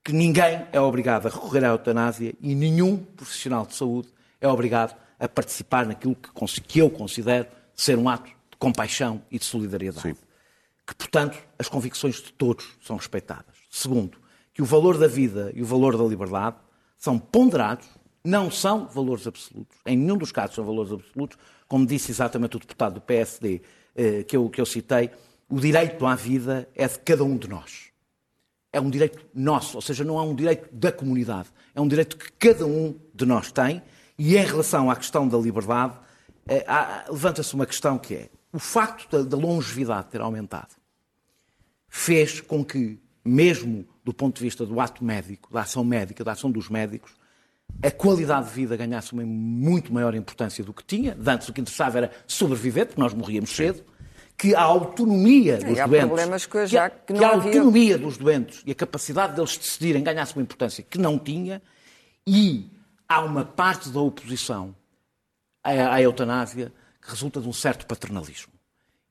que 0.04 0.12
ninguém 0.12 0.65
é 0.72 0.80
obrigado 0.80 1.28
a 1.28 1.30
recorrer 1.30 1.63
à 1.63 1.69
eutanásia 1.69 2.34
e 2.41 2.56
nenhum 2.56 2.98
profissional 2.98 3.65
de 3.65 3.76
saúde 3.76 4.10
é 4.41 4.48
obrigado 4.48 4.96
a 5.19 5.28
participar 5.28 5.86
naquilo 5.86 6.15
que, 6.15 6.62
que 6.62 6.80
eu 6.80 6.89
considero 6.89 7.48
ser 7.76 7.98
um 7.98 8.10
ato 8.10 8.30
de 8.30 8.58
compaixão 8.58 9.22
e 9.32 9.39
de 9.39 9.46
solidariedade. 9.46 10.02
Sim. 10.02 10.15
Que, 10.86 10.93
portanto, 10.96 11.38
as 11.58 11.69
convicções 11.69 12.15
de 12.15 12.34
todos 12.34 12.65
são 12.82 12.98
respeitadas. 12.98 13.56
Segundo, 13.69 14.17
que 14.54 14.62
o 14.62 14.65
valor 14.65 14.98
da 14.98 15.08
vida 15.08 15.52
e 15.56 15.62
o 15.62 15.65
valor 15.65 15.98
da 15.98 16.04
liberdade 16.04 16.58
são 16.98 17.17
ponderados, 17.17 17.88
não 18.23 18.49
são 18.49 18.88
valores 18.88 19.27
absolutos. 19.27 19.77
Em 19.86 19.97
nenhum 19.97 20.17
dos 20.17 20.31
casos 20.31 20.55
são 20.55 20.63
valores 20.63 20.91
absolutos. 20.91 21.38
Como 21.67 21.86
disse 21.86 22.12
exatamente 22.12 22.55
o 22.55 22.59
deputado 22.59 22.95
do 22.95 23.01
PSD 23.01 23.62
eh, 23.95 24.23
que, 24.23 24.38
eu, 24.38 24.49
que 24.49 24.62
eu 24.62 24.65
citei, 24.65 25.09
o 25.49 25.59
direito 25.59 26.05
à 26.05 26.15
vida 26.15 26.69
é 26.73 26.88
de 26.88 26.99
cada 26.99 27.23
um 27.23 27.38
de 27.38 27.47
nós. 27.49 27.91
É 28.71 28.79
um 28.79 28.89
direito 28.89 29.25
nosso, 29.33 29.77
ou 29.77 29.81
seja, 29.81 30.03
não 30.03 30.17
é 30.17 30.21
um 30.21 30.33
direito 30.33 30.73
da 30.73 30.91
comunidade. 30.91 31.49
É 31.75 31.81
um 31.81 31.88
direito 31.88 32.17
que 32.17 32.31
cada 32.33 32.65
um 32.65 32.95
de 33.13 33.25
nós 33.25 33.51
tem. 33.51 33.81
E 34.17 34.38
em 34.38 34.45
relação 34.45 34.89
à 34.89 34.95
questão 34.95 35.27
da 35.27 35.38
liberdade, 35.38 35.97
eh, 36.47 36.65
levanta-se 37.09 37.53
uma 37.53 37.65
questão 37.65 37.97
que 37.97 38.15
é 38.15 38.29
o 38.53 38.59
facto 38.59 39.09
da, 39.09 39.23
da 39.23 39.38
longevidade 39.38 40.07
ter 40.09 40.21
aumentado 40.21 40.75
fez 41.88 42.41
com 42.41 42.65
que, 42.65 42.99
mesmo 43.23 43.86
do 44.03 44.12
ponto 44.12 44.38
de 44.38 44.43
vista 44.43 44.65
do 44.65 44.79
ato 44.79 45.03
médico, 45.03 45.53
da 45.53 45.62
ação 45.62 45.83
médica, 45.83 46.23
da 46.23 46.31
ação 46.31 46.49
dos 46.49 46.67
médicos, 46.67 47.13
a 47.81 47.91
qualidade 47.91 48.47
de 48.47 48.53
vida 48.53 48.77
ganhasse 48.77 49.13
uma 49.13 49.23
muito 49.25 49.93
maior 49.93 50.13
importância 50.15 50.63
do 50.63 50.73
que 50.73 50.83
tinha. 50.83 51.15
De 51.15 51.29
Antes 51.29 51.49
o 51.49 51.53
que 51.53 51.62
interessava 51.62 51.97
era 51.97 52.12
sobreviver, 52.27 52.86
porque 52.88 53.01
nós 53.01 53.13
morríamos 53.13 53.49
cedo. 53.55 53.83
Que 54.38 54.55
a 54.55 54.62
autonomia 54.62 55.57
dos 55.57 55.77
E 55.77 55.79
há 55.81 55.86
doentes. 55.88 56.07
problemas 56.07 56.45
que 56.45 56.57
a- 56.57 56.65
já 56.65 56.89
que 56.89 57.13
não 57.13 57.19
que 57.19 57.25
a 57.25 57.29
havia. 57.33 57.51
autonomia 57.51 57.97
dos 57.97 58.17
doentes 58.17 58.63
e 58.65 58.71
a 58.71 58.75
capacidade 58.75 59.36
deles 59.36 59.55
decidirem 59.57 60.03
ganhasse 60.03 60.36
uma 60.36 60.41
importância 60.41 60.83
que 60.83 60.97
não 60.97 61.19
tinha. 61.19 61.62
E 62.25 62.69
há 63.07 63.21
uma 63.21 63.45
parte 63.45 63.89
da 63.89 63.99
oposição 63.99 64.75
à, 65.63 65.69
à 65.95 66.01
eutanásia 66.01 66.73
que 67.01 67.09
resulta 67.12 67.39
de 67.41 67.47
um 67.47 67.53
certo 67.53 67.86
paternalismo. 67.86 68.51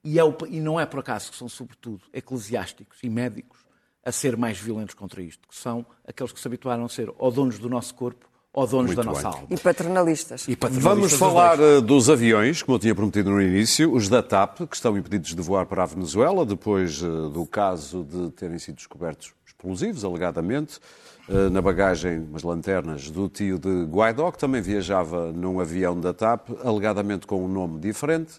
E, 0.02 0.18
é 0.18 0.24
o- 0.24 0.36
e 0.48 0.60
não 0.60 0.80
é 0.80 0.84
por 0.86 0.98
acaso 1.00 1.30
que 1.30 1.36
são, 1.36 1.48
sobretudo, 1.48 2.02
eclesiásticos 2.12 2.98
e 3.02 3.08
médicos 3.08 3.60
a 4.04 4.10
ser 4.10 4.36
mais 4.36 4.58
violentos 4.58 4.94
contra 4.96 5.22
isto, 5.22 5.46
que 5.46 5.54
são 5.54 5.86
aqueles 6.08 6.32
que 6.32 6.40
se 6.40 6.48
habituaram 6.48 6.84
a 6.84 6.88
ser 6.88 7.12
ou 7.16 7.30
donos 7.30 7.58
do 7.60 7.68
nosso 7.68 7.94
corpo 7.94 8.28
ou 8.54 8.66
donos 8.66 8.94
Muito 8.94 8.96
da 8.98 9.04
nossa 9.04 9.30
bem. 9.30 9.32
alma. 9.32 9.46
E 9.50 9.56
paternalistas. 9.56 10.46
E 10.46 10.54
paternalistas 10.54 10.92
Vamos 10.92 11.12
falar 11.14 11.58
eh, 11.58 11.80
dos 11.80 12.10
aviões, 12.10 12.62
como 12.62 12.76
eu 12.76 12.80
tinha 12.80 12.94
prometido 12.94 13.30
no 13.30 13.40
início, 13.40 13.92
os 13.92 14.08
da 14.08 14.22
TAP, 14.22 14.60
que 14.68 14.76
estão 14.76 14.96
impedidos 14.96 15.34
de 15.34 15.40
voar 15.40 15.64
para 15.64 15.84
a 15.84 15.86
Venezuela, 15.86 16.44
depois 16.44 17.02
eh, 17.02 17.06
do 17.32 17.46
caso 17.46 18.04
de 18.04 18.30
terem 18.32 18.58
sido 18.58 18.76
descobertos 18.76 19.32
explosivos, 19.46 20.04
alegadamente, 20.04 20.78
eh, 21.30 21.48
na 21.48 21.62
bagagem, 21.62 22.18
umas 22.18 22.42
lanternas 22.42 23.10
do 23.10 23.26
tio 23.26 23.58
de 23.58 23.84
Guaidó, 23.84 24.30
que 24.30 24.38
também 24.38 24.60
viajava 24.60 25.32
num 25.32 25.58
avião 25.58 25.98
da 25.98 26.12
TAP, 26.12 26.50
alegadamente 26.62 27.26
com 27.26 27.42
um 27.42 27.48
nome 27.48 27.80
diferente. 27.80 28.34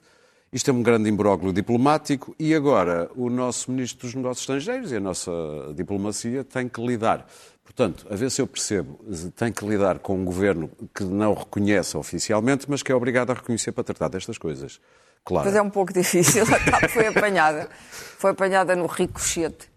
Isto 0.51 0.69
é 0.69 0.73
um 0.73 0.83
grande 0.83 1.09
imbróglio 1.09 1.51
diplomático 1.51 2.35
e 2.37 2.53
agora 2.53 3.09
o 3.15 3.27
nosso 3.27 3.71
Ministro 3.71 4.05
dos 4.05 4.13
Negócios 4.13 4.41
Estrangeiros 4.41 4.91
e 4.91 4.97
a 4.97 4.99
nossa 4.99 5.31
diplomacia 5.75 6.43
têm 6.43 6.69
que 6.69 6.79
lidar. 6.79 7.25
Portanto, 7.63 8.05
a 8.09 8.15
ver 8.15 8.29
se 8.29 8.41
eu 8.41 8.45
percebo, 8.47 8.99
tem 9.35 9.51
que 9.51 9.65
lidar 9.65 9.99
com 9.99 10.15
um 10.15 10.25
governo 10.25 10.69
que 10.93 11.03
não 11.03 11.33
reconhece 11.33 11.95
oficialmente, 11.97 12.65
mas 12.69 12.83
que 12.83 12.91
é 12.91 12.95
obrigado 12.95 13.31
a 13.31 13.33
reconhecer 13.33 13.71
para 13.71 13.83
tratar 13.83 14.09
destas 14.09 14.37
coisas. 14.37 14.79
Claro. 15.25 15.47
Mas 15.47 15.55
é 15.55 15.61
um 15.61 15.69
pouco 15.69 15.93
difícil. 15.93 16.43
A 16.43 16.59
TAP 16.71 16.89
foi 16.89 17.07
apanhada. 17.07 17.69
Foi 18.17 18.31
apanhada 18.31 18.75
no 18.75 18.85
ricochete 18.85 19.69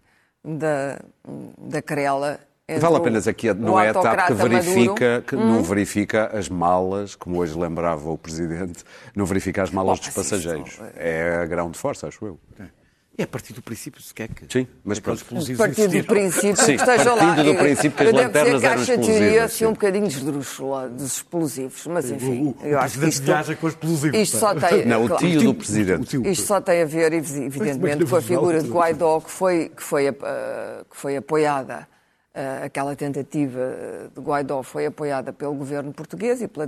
da, 0.43 0.99
da 1.57 1.81
querela. 1.81 2.39
entre 2.67 2.81
Vale 2.81 2.95
a 2.97 2.99
o- 2.99 3.03
pena 3.03 3.17
dizer 3.19 3.33
que 3.33 3.49
o 3.49 3.55
não 3.55 3.79
é 3.79 3.89
a 3.89 3.93
TAP 3.93 4.27
que. 4.27 4.33
Hum. 4.33 4.35
verifica, 4.35 5.23
que 5.25 5.35
não 5.37 5.63
verifica 5.63 6.37
as 6.37 6.49
malas, 6.49 7.15
como 7.15 7.37
hoje 7.39 7.57
lembrava 7.57 8.09
o 8.11 8.17
Presidente, 8.17 8.83
não 9.15 9.25
verifica 9.25 9.63
as 9.63 9.71
malas 9.71 9.99
Bom, 9.99 10.05
dos 10.05 10.13
passageiros. 10.13 10.77
É 10.97 11.39
a 11.41 11.45
grão 11.45 11.71
de 11.71 11.77
força, 11.79 12.07
acho 12.09 12.25
eu. 12.25 12.39
É 12.59 12.65
a 13.23 13.27
partir 13.27 13.51
do 13.53 13.61
princípio, 13.63 14.01
se 14.01 14.13
quer 14.13 14.27
que. 14.29 14.45
Sim, 14.51 14.67
mas 14.85 14.99
aqueles 14.99 15.21
pronto. 15.23 15.39
explosivos 15.41 15.57
Partindo 15.57 15.89
do 15.89 15.95
existiram. 15.95 16.15
princípio 16.15 16.55
Sim, 16.57 16.65
que 16.65 16.71
esteja 16.83 17.13
lá. 17.13 17.25
partindo 17.25 17.43
do 17.45 17.55
princípio 17.57 17.91
que 17.97 18.03
as 18.03 18.07
eu 18.09 18.13
devo 18.13 18.27
lanternas 18.27 18.61
dizer 18.61 18.61
que 18.61 18.67
eram 18.67 18.81
a 18.81 18.85
teoria 18.85 19.01
explosivas, 19.17 19.43
assim, 19.51 19.65
um 19.65 19.71
bocadinho 19.71 20.07
esdrúxula 20.07 20.89
dos 20.89 21.05
explosivos, 21.13 21.87
mas 21.87 22.11
enfim, 22.11 22.55
O- 22.59 22.63
o 22.63 22.67
eu 22.67 22.79
acho 22.79 22.99
que 22.99 23.07
isto, 23.07 23.23
viaja 23.23 23.55
com 23.55 23.67
explosivos, 23.67 24.19
isto 24.19 24.37
só 24.37 24.53
tem, 24.53 24.85
Não, 24.85 25.05
o 25.05 25.17
tio 25.17 25.41
do 25.41 25.53
presidente. 25.55 26.01
O 26.01 26.05
tio. 26.05 26.27
isto 26.27 26.45
só 26.45 26.61
tem 26.61 26.81
a 26.81 26.85
ver, 26.85 27.11
evi- 27.13 27.43
evidentemente, 27.45 28.05
com 28.05 28.15
a 28.15 28.21
figura 28.21 28.61
de 28.61 28.69
Guaidó, 28.69 29.19
que 29.19 29.31
foi, 29.31 29.69
que 29.75 29.81
foi, 29.81 30.07
ah, 30.09 30.83
que 30.89 30.95
foi 30.95 31.17
apoiada, 31.17 31.87
ah, 32.35 32.65
aquela 32.65 32.95
tentativa 32.95 33.59
ah, 33.59 34.09
de 34.15 34.21
Guaidó 34.21 34.61
foi 34.61 34.85
apoiada 34.85 35.33
pelo 35.33 35.55
governo 35.55 35.91
português 35.91 36.39
e 36.41 36.47
pela, 36.47 36.67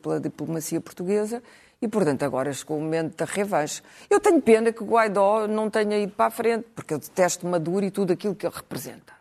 pela 0.00 0.20
diplomacia 0.20 0.80
portuguesa, 0.80 1.42
e, 1.84 1.88
portanto, 1.88 2.22
agora 2.24 2.50
chegou 2.52 2.78
o 2.78 2.80
momento 2.80 3.14
da 3.16 3.26
revanche. 3.26 3.82
Eu 4.08 4.18
tenho 4.18 4.40
pena 4.40 4.72
que 4.72 4.82
Guaidó 4.82 5.46
não 5.46 5.68
tenha 5.68 5.98
ido 5.98 6.12
para 6.12 6.26
a 6.26 6.30
frente, 6.30 6.64
porque 6.74 6.94
eu 6.94 6.98
detesto 6.98 7.46
Maduro 7.46 7.84
e 7.84 7.90
tudo 7.90 8.12
aquilo 8.14 8.34
que 8.34 8.46
ele 8.46 8.54
representa. 8.56 9.12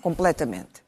Completamente. 0.00 0.84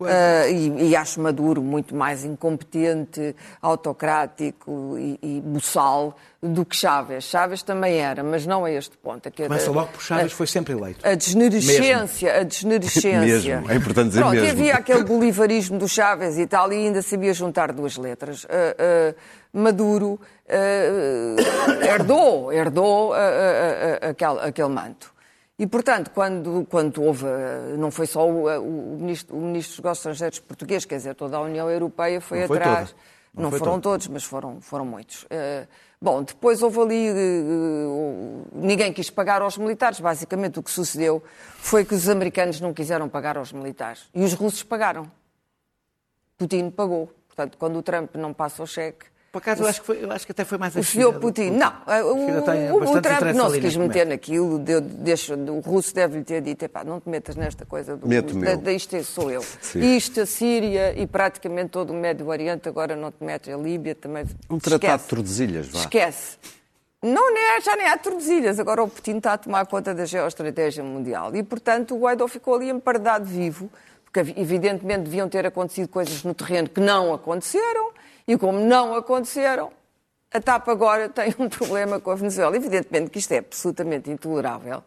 Ah, 0.00 0.46
e, 0.48 0.88
e 0.90 0.96
acho 0.96 1.20
Maduro 1.20 1.62
muito 1.62 1.94
mais 1.94 2.24
incompetente, 2.24 3.34
autocrático 3.62 4.96
e, 4.98 5.18
e 5.22 5.40
buçal 5.40 6.16
do 6.42 6.64
que 6.64 6.76
Chávez. 6.76 7.24
Chávez 7.24 7.62
também 7.62 7.96
era, 7.98 8.22
mas 8.22 8.46
não 8.46 8.64
a 8.64 8.70
este 8.70 8.96
ponto. 8.98 9.26
É 9.26 9.30
que 9.30 9.44
Começa 9.44 9.70
a- 9.70 9.72
logo 9.72 9.88
por 9.92 10.02
Chaves, 10.02 10.32
foi 10.32 10.46
sempre 10.46 10.74
eleito. 10.74 11.06
a 11.06 11.14
desnerescência, 11.14 12.40
a 12.40 12.42
desnerescência. 12.42 13.56
Mesmo, 13.60 13.70
é 13.70 13.76
importante 13.76 14.08
dizer 14.08 14.20
Pronto, 14.20 14.34
mesmo. 14.34 14.50
havia 14.50 14.74
aquele 14.74 15.04
bolivarismo 15.04 15.78
do 15.78 15.88
Chávez 15.88 16.38
e 16.38 16.46
tal, 16.46 16.72
e 16.72 16.76
ainda 16.76 17.00
sabia 17.02 17.32
juntar 17.32 17.72
duas 17.72 17.96
letras. 17.96 18.46
Ah, 18.50 18.76
ah, 18.78 19.14
Maduro 19.56 20.20
ah, 20.48 21.84
herdou, 21.84 22.52
herdou 22.52 23.14
ah, 23.14 23.18
ah, 23.18 23.98
ah, 24.02 24.08
aquele, 24.10 24.40
aquele 24.40 24.68
manto. 24.68 25.14
E, 25.58 25.66
portanto, 25.66 26.10
quando, 26.10 26.66
quando 26.68 27.02
houve, 27.02 27.24
não 27.78 27.90
foi 27.90 28.06
só 28.06 28.28
o, 28.28 28.46
o, 28.46 28.98
ministro, 28.98 29.34
o 29.36 29.40
ministro 29.40 29.76
dos 29.76 29.78
Negócios 29.78 29.98
Estrangeiros 30.00 30.38
português, 30.40 30.84
quer 30.84 30.96
dizer, 30.96 31.14
toda 31.14 31.38
a 31.38 31.40
União 31.40 31.70
Europeia 31.70 32.20
foi 32.20 32.40
Não 32.40 32.44
atrás. 32.44 32.94
Não, 33.34 33.50
Não 33.50 33.58
foram 33.58 33.80
todos, 33.80 34.06
mas 34.08 34.24
foram, 34.24 34.60
foram 34.60 34.84
muitos. 34.84 35.26
Eh, 35.28 35.66
bom, 36.00 36.22
depois 36.22 36.62
houve 36.62 36.80
ali. 36.80 37.08
eh, 37.08 37.12
eh, 37.12 38.48
ninguém 38.52 38.92
quis 38.92 39.10
pagar 39.10 39.42
aos 39.42 39.58
militares. 39.58 40.00
Basicamente, 40.00 40.58
o 40.58 40.62
que 40.62 40.70
sucedeu 40.70 41.22
foi 41.58 41.84
que 41.84 41.94
os 41.94 42.08
americanos 42.08 42.60
não 42.60 42.72
quiseram 42.72 43.08
pagar 43.08 43.36
aos 43.36 43.52
militares. 43.52 44.08
E 44.14 44.24
os 44.24 44.32
russos 44.32 44.62
pagaram. 44.62 45.10
Putin 46.38 46.70
pagou. 46.70 47.12
Portanto, 47.28 47.58
quando 47.58 47.78
o 47.78 47.82
Trump 47.82 48.14
não 48.14 48.32
passa 48.32 48.62
o 48.62 48.66
cheque. 48.66 49.06
Por 49.32 49.38
acaso, 49.38 49.62
eu 49.62 49.68
acho, 49.68 49.80
que 49.80 49.86
foi- 49.86 50.02
eu 50.02 50.10
acho 50.10 50.24
que 50.24 50.32
até 50.32 50.44
foi 50.46 50.56
mais 50.56 50.74
a 50.74 50.80
O 50.80 50.82
China 50.82 51.04
senhor 51.08 51.20
Putin. 51.20 51.50
Não, 51.50 51.72
eh, 51.88 52.02
o, 52.02 52.14
o- 52.74 53.02
Trump 53.02 53.22
não 53.34 53.50
se 53.50 53.60
quis 53.60 53.76
meter 53.76 54.06
naquilo. 54.06 54.58
Deu, 54.58 54.80
deixa, 54.80 55.34
o 55.34 55.60
russo 55.60 55.94
deve-lhe 55.94 56.24
ter 56.24 56.40
dito: 56.40 56.62
epá, 56.64 56.82
não 56.82 57.00
te 57.00 57.08
metas 57.08 57.36
nesta 57.36 57.66
coisa 57.66 57.96
do. 57.96 58.08
Mete-me 58.08 58.44
da, 58.46 58.52
eu." 58.52 58.56
da 58.56 58.72
isto 58.72 59.04
sou 59.04 59.30
eu. 59.30 59.42
Sim. 59.60 59.80
Isto, 59.96 60.22
a 60.22 60.26
Síria 60.26 60.94
e 60.98 61.06
praticamente 61.06 61.68
todo 61.70 61.90
o 61.90 61.94
Médio 61.94 62.26
Oriente, 62.28 62.66
agora 62.68 62.96
não 62.96 63.10
te 63.12 63.22
metes. 63.22 63.52
A 63.52 63.58
Líbia 63.58 63.94
também. 63.94 64.24
Um 64.48 64.58
tratado 64.58 64.84
Esquece. 64.86 65.04
de 65.04 65.10
Tordesilhas, 65.10 65.68
vá. 65.68 65.80
Esquece. 65.80 66.38
Não, 67.02 67.32
nem 67.34 67.42
é- 67.56 67.60
já 67.60 67.76
nem 67.76 67.86
há 67.88 67.98
Tordesilhas. 67.98 68.58
Agora 68.58 68.82
o 68.82 68.88
Putin 68.88 69.18
está 69.18 69.34
a 69.34 69.38
tomar 69.38 69.66
conta 69.66 69.94
da 69.94 70.06
geoestratégia 70.06 70.82
mundial. 70.82 71.36
E, 71.36 71.42
portanto, 71.42 71.94
o 71.94 71.98
Guaidó 72.00 72.26
ficou 72.26 72.54
ali 72.54 72.70
emparedado 72.70 73.26
vivo, 73.26 73.70
porque 74.02 74.20
evidentemente 74.40 75.02
deviam 75.02 75.28
ter 75.28 75.44
acontecido 75.44 75.88
coisas 75.88 76.22
no 76.24 76.32
terreno 76.32 76.70
que 76.70 76.80
não 76.80 77.12
aconteceram, 77.12 77.90
e 78.26 78.36
como 78.36 78.58
não 78.60 78.94
aconteceram, 78.94 79.70
a 80.32 80.40
TAP 80.40 80.68
agora 80.68 81.08
tem 81.08 81.34
um 81.38 81.48
problema 81.48 82.00
com 82.00 82.10
a 82.10 82.14
Venezuela. 82.14 82.56
Evidentemente 82.56 83.10
que 83.10 83.18
isto 83.18 83.32
é 83.32 83.38
absolutamente 83.38 84.10
intolerável. 84.10 84.82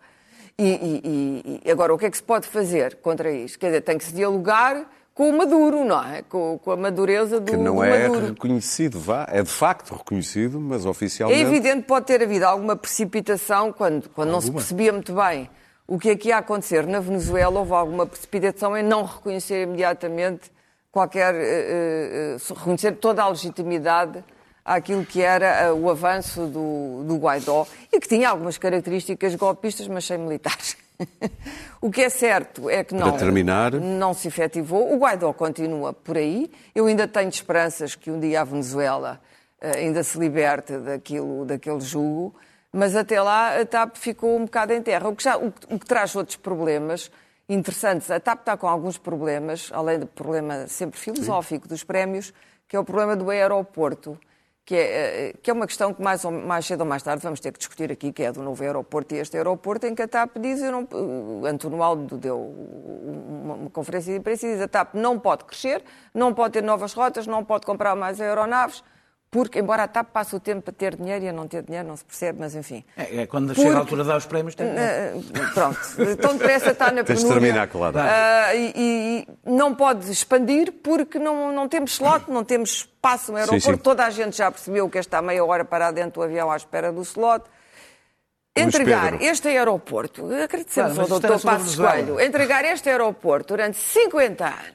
E, 0.58 0.64
e- 0.68 1.62
e- 1.66 1.72
agora, 1.72 1.94
o 1.94 1.98
que 1.98 2.06
é 2.06 2.12
que 2.12 2.18
se 2.18 2.24
pode 2.24 2.46
fazer 2.48 2.96
contra 2.98 3.32
isto? 3.32 3.58
Quer 3.58 3.68
dizer, 3.68 3.82
tem 3.82 3.98
que 3.98 4.04
se 4.04 4.14
dialogar 4.14 4.90
com 5.16 5.30
o 5.30 5.38
Maduro, 5.38 5.86
não 5.86 6.04
é? 6.04 6.22
Com, 6.24 6.58
com 6.60 6.72
a 6.72 6.76
madureza 6.78 7.40
do, 7.40 7.50
Que 7.52 7.58
não 7.58 7.76
do 7.78 7.84
é 7.84 8.08
Maduro. 8.10 8.26
reconhecido, 8.28 9.00
vá. 9.00 9.26
É 9.32 9.42
de 9.42 9.50
facto 9.50 9.94
reconhecido, 9.96 10.60
mas 10.60 10.86
É 10.86 10.90
oficialmente. 10.90 11.42
evidente 11.42 11.82
que 11.84 11.88
pode 11.88 12.06
ter 12.06 12.22
havido 12.22 12.46
alguma 12.46 12.76
precipitação 12.76 13.72
quando, 13.72 14.10
quando 14.10 14.30
não 14.32 14.42
se 14.42 14.52
percebia 14.52 14.92
muito 14.92 15.14
bem 15.14 15.50
o 15.88 15.98
que 15.98 16.10
é 16.10 16.16
que 16.16 16.28
ia 16.28 16.38
acontecer 16.38 16.86
na 16.86 17.00
Venezuela. 17.00 17.58
Houve 17.60 17.74
alguma 17.74 18.06
precipitação 18.06 18.76
em 18.78 18.84
não 18.84 19.04
reconhecer 19.06 19.64
imediatamente 19.64 20.52
qualquer. 20.92 21.36
eh, 21.36 22.36
eh, 22.36 22.54
reconhecer 22.56 22.94
toda 22.94 23.24
a 23.24 23.30
legitimidade 23.30 24.24
àquilo 24.64 25.06
que 25.06 25.22
era 25.22 25.64
eh, 25.64 25.72
o 25.72 25.90
avanço 25.90 26.46
do, 26.46 27.04
do 27.04 27.18
Guaidó 27.18 27.66
e 27.92 28.00
que 28.00 28.08
tinha 28.08 28.30
algumas 28.30 28.58
características 28.58 29.36
golpistas, 29.36 29.88
mas 29.88 30.06
sem 30.06 30.18
militares. 30.18 30.78
o 31.82 31.90
que 31.90 32.02
é 32.02 32.10
certo 32.10 32.70
é 32.70 32.84
que 32.84 32.94
não, 32.94 33.18
terminar. 33.18 33.72
não 33.74 34.14
se 34.14 34.28
efetivou. 34.28 34.94
O 34.94 34.98
Guaidó 35.00 35.34
continua 35.34 35.94
por 35.94 36.18
aí. 36.18 36.52
Eu 36.76 36.86
ainda 36.86 37.08
tenho 37.08 37.30
esperanças 37.30 37.96
que 37.96 38.12
um 38.12 38.20
dia 38.20 38.42
a 38.42 38.44
Venezuela 38.44 39.20
eh, 39.60 39.80
ainda 39.80 40.04
se 40.04 40.20
liberte 40.20 40.78
daquilo, 40.78 41.46
daquele 41.46 41.80
jugo, 41.82 42.36
mas 42.72 42.96
até 42.96 43.20
lá 43.22 43.60
a 43.60 43.66
TAP 43.66 43.96
ficou 43.96 44.38
um 44.38 44.46
bocado 44.46 44.74
em 44.74 44.82
terra. 44.82 45.10
O 45.10 45.16
que, 45.16 45.24
já, 45.24 45.38
o 45.38 45.52
o 45.70 45.80
que 45.80 45.86
traz 45.86 46.16
outros 46.16 46.36
problemas 46.36 47.10
interessantes. 47.50 48.10
A 48.12 48.20
TAP 48.20 48.40
está 48.42 48.56
com 48.56 48.68
alguns 48.68 48.98
problemas, 48.98 49.70
além 49.74 50.00
do 50.00 50.08
problema 50.08 50.68
sempre 50.68 51.00
filosófico 51.00 51.68
dos 51.68 51.84
prémios, 51.84 52.32
que 52.68 52.76
é 52.76 52.80
o 52.80 52.84
problema 52.86 53.16
do 53.16 53.30
aeroporto. 53.30 54.18
Que 54.66 54.76
é, 54.76 55.30
eh, 55.30 55.34
que 55.42 55.50
é 55.50 55.54
uma 55.54 55.66
questão 55.66 55.92
que 55.92 56.00
mais, 56.00 56.24
ou- 56.24 56.32
mais 56.32 56.64
cedo 56.64 56.82
ou 56.82 56.86
mais 56.86 57.02
tarde 57.02 57.24
vamos 57.24 57.40
ter 57.40 57.52
que 57.52 57.58
discutir 57.58 57.92
aqui, 57.92 58.12
que 58.14 58.22
é 58.22 58.32
do 58.32 58.44
novo 58.44 58.62
aeroporto 58.64 59.16
e 59.16 59.18
este 59.18 59.36
aeroporto, 59.36 59.88
em 59.88 59.96
que 59.96 60.04
a 60.04 60.08
TAP 60.08 60.38
diz, 60.38 60.62
eu 60.62 60.72
não, 60.72 60.88
o 61.42 61.44
António 61.48 61.82
Aldo 61.82 62.18
deu 62.20 62.38
uma, 62.40 63.56
uma 63.56 63.70
conferência 63.72 64.14
de 64.14 64.20
imprensa 64.20 64.46
e 64.46 64.54
diz 64.54 64.62
a 64.62 64.68
TAP 64.68 64.94
não 64.94 65.18
pode 65.20 65.46
crescer, 65.46 65.84
não 66.14 66.36
pode 66.36 66.54
ter 66.54 66.62
novas 66.62 66.94
rotas, 66.94 67.26
não 67.26 67.44
pode 67.44 67.66
comprar 67.66 67.96
mais 67.96 68.22
aeronaves, 68.22 68.84
porque, 69.32 69.60
embora 69.60 69.84
a 69.84 69.88
TAP 69.88 70.08
passe 70.12 70.36
o 70.36 70.40
tempo 70.40 70.70
a 70.70 70.74
ter 70.74 70.96
dinheiro 70.96 71.24
e 71.26 71.30
a 71.30 71.34
não 71.34 71.48
ter 71.48 71.62
dinheiro, 71.62 71.88
não 71.88 71.96
se 71.96 72.04
percebe, 72.04 72.40
mas 72.40 72.56
enfim. 72.56 72.84
É, 72.98 73.22
é 73.22 73.28
quando 73.28 73.48
Porque- 73.48 73.62
chega 73.62 73.76
a 73.76 73.80
altura 73.80 74.02
de 74.04 74.10
dar 74.10 74.18
os 74.18 74.26
prémios, 74.26 74.56
tem 74.56 74.68
Eh, 74.68 75.14
Pronto, 75.54 75.80
tão 76.20 76.36
depressa 76.36 76.72
está 76.72 76.92
na 76.92 77.04
Tens 77.04 77.20
de 77.20 77.26
penúria. 77.26 77.42
terminar, 77.42 77.68
claro. 77.68 77.98
Ah, 78.00 78.56
e, 78.56 78.74
e 78.76 79.28
não 79.52 79.76
pode 79.76 80.12
expandir 80.12 80.72
porque 80.84 81.20
não, 81.20 81.52
não 81.52 81.68
temos 81.70 81.92
slot, 81.92 82.26
não 82.30 82.44
temos 82.44 82.72
espaço 82.72 83.32
no 83.32 83.38
aeroporto. 83.38 83.66
sim. 83.72 83.78
Toda 83.78 84.06
a 84.06 84.10
gente 84.10 84.36
já 84.36 84.50
percebeu 84.52 84.90
que 84.90 84.98
está 84.98 85.22
meia 85.22 85.46
hora 85.46 85.64
parado 85.64 85.96
dentro 85.96 86.22
do 86.22 86.24
avião 86.24 86.50
à 86.52 86.58
espera 86.58 86.92
do 86.92 87.02
slot. 87.04 87.46
Entregar 88.56 89.22
este 89.22 89.48
aeroporto, 89.48 90.26
agradecemos 90.26 90.96
Claro, 90.96 91.14
ao 91.14 91.22
sobre 91.22 91.40
Passos. 91.40 91.76
Coelho, 91.76 92.20
entregar 92.20 92.66
este 92.66 92.90
aeroporto 92.90 93.50
durante 93.56 93.78
50 93.78 94.46
anos, 94.48 94.74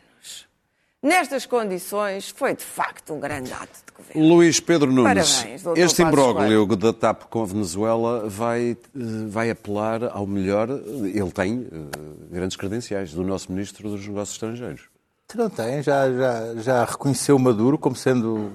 nestas 1.05 1.45
condições, 1.45 2.31
foi 2.31 2.57
de 2.57 2.65
facto 2.65 3.13
um 3.13 3.21
grande 3.21 3.53
ato 3.53 3.79
de 3.87 3.93
governo. 3.95 4.35
Luís 4.35 4.59
Pedro 4.59 4.91
Nunes, 4.91 5.43
Parabéns, 5.43 5.63
este 5.77 6.03
imbróglio 6.03 6.67
da 6.75 6.93
TAP 6.93 7.25
com 7.25 7.43
a 7.43 7.47
Venezuela 7.47 8.27
vai, 8.29 8.71
eh, 8.71 8.77
vai 9.29 9.51
apelar 9.51 10.05
ao 10.05 10.27
melhor. 10.27 10.71
Ele 10.71 11.31
tem 11.31 11.69
eh, 11.71 11.99
grandes 12.33 12.57
credenciais 12.57 13.13
do 13.13 13.23
nosso 13.23 13.53
Ministro 13.53 13.91
dos 13.91 14.07
Negócios 14.07 14.35
Estrangeiros. 14.37 14.83
Não 15.35 15.51
tem, 15.51 15.83
já, 15.83 16.11
já, 16.13 16.55
já 16.57 16.85
reconheceu 16.85 17.39
Maduro 17.39 17.77
como 17.77 17.97
sendo 17.97 18.53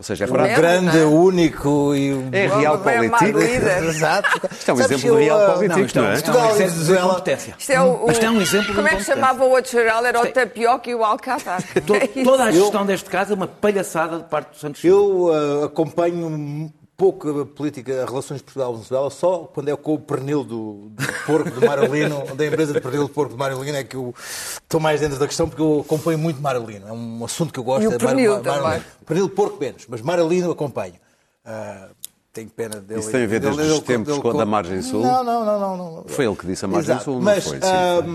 Ou 0.00 0.04
seja, 0.04 0.24
é 0.24 0.26
um 0.26 0.32
prático. 0.32 0.60
Lembra, 0.62 0.70
grande, 0.80 0.96
não 0.98 1.02
é? 1.04 1.04
único 1.04 1.94
e 1.94 2.14
um... 2.14 2.28
É 2.32 2.46
realpolitik. 2.46 3.10
mais 3.10 3.50
líder. 3.50 3.84
Exato. 3.84 4.28
Isto 4.50 4.70
é 4.70 4.72
um 4.72 4.76
Sabes 4.78 4.80
exemplo 4.80 4.96
de 4.96 5.02
que 5.02 5.08
eu, 5.08 5.14
ah, 5.14 5.18
realpolitik, 5.18 5.68
Não, 5.78 5.84
isto 5.84 5.98
é, 5.98 6.00
não 6.02 6.08
é? 6.08 6.10
um- 6.10 6.14
isto 6.16 6.30
é 6.30 6.32
Portugal 6.32 6.40
um 6.40 6.50
exemplo 6.54 6.70
de 6.70 6.74
Venezuela- 6.76 7.04
incompetência. 7.12 7.54
Isto 7.58 7.70
é 7.72 7.80
o, 7.82 8.00
Mas 8.06 8.12
isto 8.16 8.24
é 8.24 8.30
um 8.30 8.40
exemplo 8.40 8.74
Como 8.74 8.88
é 8.88 8.96
que 8.96 9.04
chamava 9.04 9.44
o 9.44 9.50
outro 9.50 9.70
geral? 9.70 10.06
Era 10.06 10.20
o 10.22 10.24
é- 10.24 10.30
Tapioca 10.30 10.88
e 10.90 10.94
o 10.94 11.04
Alcázar. 11.04 11.62
To- 11.86 11.94
É. 11.94 12.06
Toda 12.24 12.44
a 12.44 12.50
gestão 12.50 12.86
deste 12.86 13.10
caso 13.10 13.32
é 13.32 13.36
uma 13.36 13.46
palhaçada 13.46 14.16
de 14.16 14.24
parte 14.24 14.52
do 14.52 14.56
Santos. 14.56 14.82
Eu 14.82 15.30
ah, 15.62 15.66
acompanho 15.66 16.72
um 17.00 17.12
pouco 17.12 17.40
a 17.40 17.46
política, 17.46 18.02
as 18.04 18.10
relações 18.10 18.42
Portugal-Venezuela, 18.42 19.08
só 19.10 19.38
quando 19.54 19.68
é 19.70 19.76
com 19.76 19.94
o 19.94 19.98
pernil 19.98 20.44
do, 20.44 20.90
do 20.90 21.06
porco 21.26 21.50
do 21.50 21.66
Marolino, 21.66 22.22
da 22.36 22.46
empresa 22.46 22.74
de 22.74 22.80
pernil 22.80 23.04
do 23.04 23.08
porco 23.08 23.32
do 23.32 23.38
Marolino, 23.38 23.78
é 23.78 23.82
que 23.82 23.96
eu 23.96 24.14
estou 24.62 24.78
mais 24.78 25.00
dentro 25.00 25.18
da 25.18 25.26
questão, 25.26 25.48
porque 25.48 25.62
eu 25.62 25.80
acompanho 25.80 26.18
muito 26.18 26.42
Marolino. 26.42 26.86
É 26.86 26.92
um 26.92 27.24
assunto 27.24 27.52
que 27.52 27.58
eu 27.58 27.64
gosto. 27.64 27.84
E 27.84 27.86
o 27.86 27.88
é 27.88 27.90
Mar- 27.92 27.98
pernil 27.98 28.32
Mar- 28.32 28.42
também. 28.42 28.60
Marolino. 28.60 28.84
Pernil 29.06 29.28
de 29.28 29.34
porco 29.34 29.58
menos, 29.58 29.86
mas 29.88 30.02
Marolino 30.02 30.50
acompanho. 30.50 30.94
Ah, 31.42 31.88
tenho 32.32 32.48
pena 32.48 32.76
dele. 32.80 33.00
Isso 33.00 33.10
tem 33.10 33.24
a 33.24 33.26
ver 33.26 33.40
desde 33.40 33.60
os 33.62 33.80
tempos 33.80 34.08
dele- 34.08 34.20
quando 34.22 34.40
a 34.40 34.46
Margem 34.46 34.80
Sul- 34.82 35.02
Não, 35.02 35.24
não, 35.24 35.44
não. 35.44 35.58
não, 35.60 35.76
não. 35.76 36.04
Foi 36.06 36.24
ele 36.26 36.36
que 36.36 36.46
disse 36.46 36.64
a 36.64 36.68
margem 36.68 36.90
Exato. 36.92 37.04
sul, 37.04 37.14
não 37.16 37.22
Mas, 37.22 37.44
foi? 37.44 37.58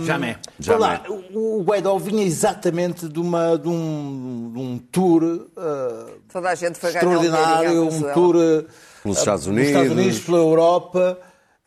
Jamais. 0.06 0.38
Jamais. 0.60 1.02
o 1.34 1.62
Guaidó 1.64 1.98
vinha 1.98 2.24
exatamente 2.24 3.08
de, 3.10 3.20
uma, 3.20 3.58
de, 3.58 3.68
um, 3.68 4.52
de 4.54 4.60
um 4.60 4.78
tour 4.92 5.48
ah, 5.58 6.06
Toda 6.32 6.50
a 6.50 6.56
gente 6.56 6.80
foi 6.80 6.90
extraordinário, 6.92 7.84
um 7.84 8.02
tour 8.14 8.36
ah, 8.38 8.64
Pelos 9.04 9.18
Estados 9.18 9.48
nos 9.48 9.58
Estados 9.62 9.92
Unidos. 9.92 9.92
Unidos, 9.92 10.20
pela 10.26 10.38
Europa. 10.38 11.20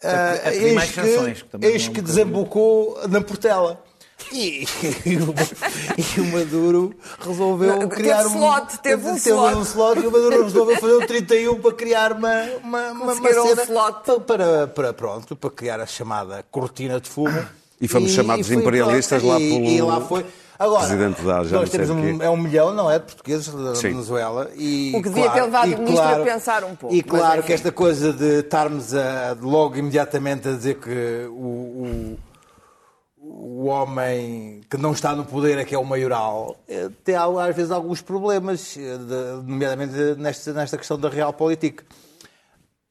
a 0.02 0.50
pedir 0.50 0.74
mais 0.74 0.88
eis 0.88 0.94
que 0.94 1.00
eis 1.00 1.18
é 1.18 1.30
um 1.30 1.32
que 1.34 1.42
bocadinho. 1.88 2.02
desembocou 2.02 2.98
na 3.08 3.20
Portela. 3.20 3.82
E, 4.32 4.66
e, 5.06 5.16
o, 5.16 5.34
e 5.96 6.20
o 6.20 6.24
Maduro 6.32 6.94
resolveu 7.20 7.76
Não, 7.78 7.88
criar 7.88 8.24
teve 8.24 8.28
um. 8.28 8.38
slot, 8.38 8.78
teve 8.82 9.08
um 9.08 9.16
slot. 9.16 9.54
um 9.56 9.62
slot 9.62 10.00
e 10.00 10.06
o 10.06 10.10
Maduro 10.12 10.42
resolveu 10.42 10.76
fazer 10.76 10.96
um 10.96 11.06
31 11.06 11.60
para 11.60 11.72
criar 11.72 12.12
uma, 12.12 12.28
uma, 12.62 12.90
uma, 12.90 12.90
uma 12.90 13.06
Conseguiram 13.06 13.44
um 13.44 13.48
cena 13.48 13.62
slot. 13.62 14.02
para, 14.04 14.20
para, 14.20 14.66
para, 14.66 14.92
pronto, 14.92 15.36
para 15.36 15.50
criar 15.50 15.80
a 15.80 15.86
chamada 15.86 16.44
cortina 16.50 17.00
de 17.00 17.08
fumo. 17.08 17.42
E 17.80 17.86
fomos 17.86 18.10
chamados 18.10 18.46
foi 18.48 18.56
imperialistas 18.56 19.22
pronto. 19.22 19.34
lá 19.34 19.40
e, 19.40 19.50
pelo 19.50 19.64
e 19.66 19.80
lá 19.82 20.00
foi. 20.00 20.26
Agora, 20.58 20.88
presidente 20.88 21.22
da 21.22 21.44
nós 21.44 21.70
temos 21.70 21.88
um, 21.90 22.20
é 22.20 22.28
um 22.28 22.36
milhão, 22.36 22.74
não 22.74 22.90
é, 22.90 22.98
de 22.98 23.04
portugueses 23.04 23.46
da 23.46 23.76
Sim. 23.76 23.90
Venezuela. 23.90 24.50
E, 24.56 24.92
O 24.96 25.00
que 25.00 25.08
devia 25.08 25.30
ter 25.30 25.42
levado 25.42 25.70
e 25.70 25.74
o 25.76 25.78
ministro 25.78 26.04
a 26.04 26.18
pensar 26.18 26.64
um 26.64 26.74
pouco, 26.74 26.92
E 26.92 27.00
claro 27.00 27.44
que 27.44 27.52
esta 27.52 27.70
coisa 27.70 28.12
de 28.12 28.40
estarmos 28.40 28.92
a, 28.92 29.36
logo 29.40 29.76
imediatamente 29.76 30.48
a 30.48 30.52
dizer 30.52 30.74
que 30.80 31.28
o, 31.30 31.32
o, 31.32 32.18
o 33.40 33.66
homem 33.66 34.60
que 34.68 34.76
não 34.76 34.92
está 34.92 35.14
no 35.14 35.24
poder 35.24 35.58
é 35.58 35.64
que 35.64 35.74
é 35.74 35.78
o 35.78 35.84
maioral, 35.84 36.56
eh, 36.68 36.88
tem 37.04 37.14
às 37.14 37.54
vezes 37.54 37.70
alguns 37.70 38.00
problemas, 38.02 38.76
eh, 38.76 38.98
nomeadamente 39.44 39.94
nesta, 40.18 40.52
nesta 40.52 40.76
questão 40.76 40.98
da 40.98 41.08
realpolitik. 41.08 41.82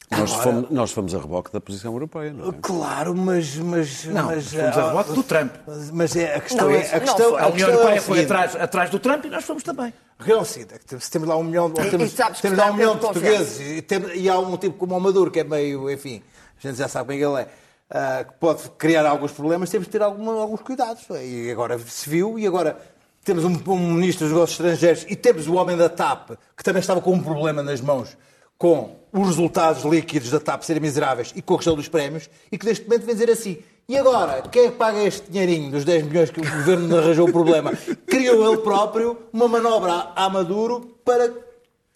Nós 0.09 0.31
Agora- 0.31 0.43
fomos, 0.43 0.69
nós 0.69 0.91
fomos 0.91 1.13
a 1.13 1.19
reboque 1.19 1.51
da 1.51 1.59
posição 1.59 1.91
europeia, 1.91 2.31
não 2.31 2.49
é? 2.49 2.53
Claro, 2.61 3.13
mas. 3.13 3.57
mas 3.57 4.05
Não, 4.05 4.27
mas, 4.27 4.45
fomos 4.53 4.77
a 4.77 4.81
ah, 4.81 4.87
reboque 4.87 5.13
do 5.13 5.23
Trump. 5.23 5.51
Mas, 5.67 5.91
mas 5.91 6.15
é, 6.15 6.35
a 6.35 6.39
questão 6.39 6.69
Não, 6.69 6.75
é. 6.75 6.95
A 6.95 6.99
questão, 7.01 7.35
a 7.35 7.41
A 7.41 7.47
União 7.47 7.51
questão 7.51 7.69
é 7.69 7.73
Europeia 7.73 7.99
o 7.99 8.03
foi 8.03 8.23
atrás, 8.23 8.55
atrás 8.55 8.89
do 8.89 8.99
Trump 8.99 9.25
e 9.25 9.29
nós 9.29 9.43
fomos 9.43 9.63
também. 9.63 9.93
É 10.25 10.99
se 10.99 11.11
temos 11.11 11.27
lá 11.27 11.35
um 11.35 11.43
milhão, 11.43 11.65
ou 11.65 11.71
temos, 11.73 12.13
e 12.13 12.41
temos 12.41 12.57
lá 12.57 12.71
um 12.71 12.73
milhão 12.73 12.91
é 12.91 12.93
de 12.95 12.99
de 13.01 13.05
portugueses 13.05 13.59
e, 13.59 13.81
tem- 13.81 14.15
e 14.15 14.29
há 14.29 14.39
um 14.39 14.55
tipo 14.55 14.77
como 14.77 14.95
o 14.95 15.01
Maduro, 15.01 15.29
que 15.29 15.41
é 15.41 15.43
meio, 15.43 15.91
enfim, 15.91 16.23
a 16.57 16.67
gente 16.67 16.77
já 16.77 16.87
sabe 16.87 17.09
quem 17.13 17.21
ele 17.21 17.41
é, 17.41 17.47
ah, 17.89 18.23
que 18.23 18.33
pode 18.39 18.69
criar 18.77 19.05
alguns 19.05 19.31
problemas, 19.31 19.69
temos 19.69 19.87
de 19.87 19.91
ter 19.91 20.01
alguma- 20.01 20.33
alguns 20.33 20.61
cuidados. 20.61 21.03
E 21.21 21.49
agora 21.51 21.77
se 21.79 22.09
viu, 22.09 22.37
e 22.37 22.45
agora 22.45 22.77
temos 23.23 23.43
um, 23.43 23.57
um 23.71 23.93
ministro 23.93 24.25
dos 24.25 24.33
negócios 24.33 24.59
estrangeiros 24.59 25.05
e 25.09 25.15
temos 25.15 25.47
o 25.47 25.55
homem 25.55 25.75
da 25.77 25.89
TAP, 25.89 26.31
que 26.55 26.63
também 26.63 26.79
estava 26.79 27.01
com 27.01 27.11
um 27.13 27.21
problema 27.23 27.61
nas 27.63 27.81
mãos, 27.81 28.17
com 28.57 28.95
os 29.11 29.27
resultados 29.27 29.83
líquidos 29.83 30.29
da 30.31 30.39
TAP 30.39 30.63
serem 30.63 30.81
miseráveis 30.81 31.31
e 31.35 31.41
com 31.41 31.53
a 31.55 31.57
questão 31.57 31.75
dos 31.75 31.87
prémios, 31.87 32.29
e 32.51 32.57
que 32.57 32.65
neste 32.65 32.85
momento 32.85 33.05
vem 33.05 33.15
dizer 33.15 33.29
assim. 33.29 33.57
E 33.89 33.97
agora, 33.97 34.41
quem 34.51 34.65
é 34.65 34.69
que 34.71 34.75
paga 34.75 35.01
este 35.01 35.31
dinheirinho 35.31 35.71
dos 35.71 35.85
10 35.85 36.03
milhões 36.07 36.29
que 36.29 36.41
o 36.41 36.43
governo 36.43 36.97
arranjou 36.97 37.29
o 37.29 37.31
problema? 37.31 37.71
Criou 38.05 38.45
ele 38.51 38.61
próprio 38.61 39.17
uma 39.31 39.47
manobra 39.47 40.11
à 40.13 40.29
Maduro 40.29 40.97
para 41.05 41.31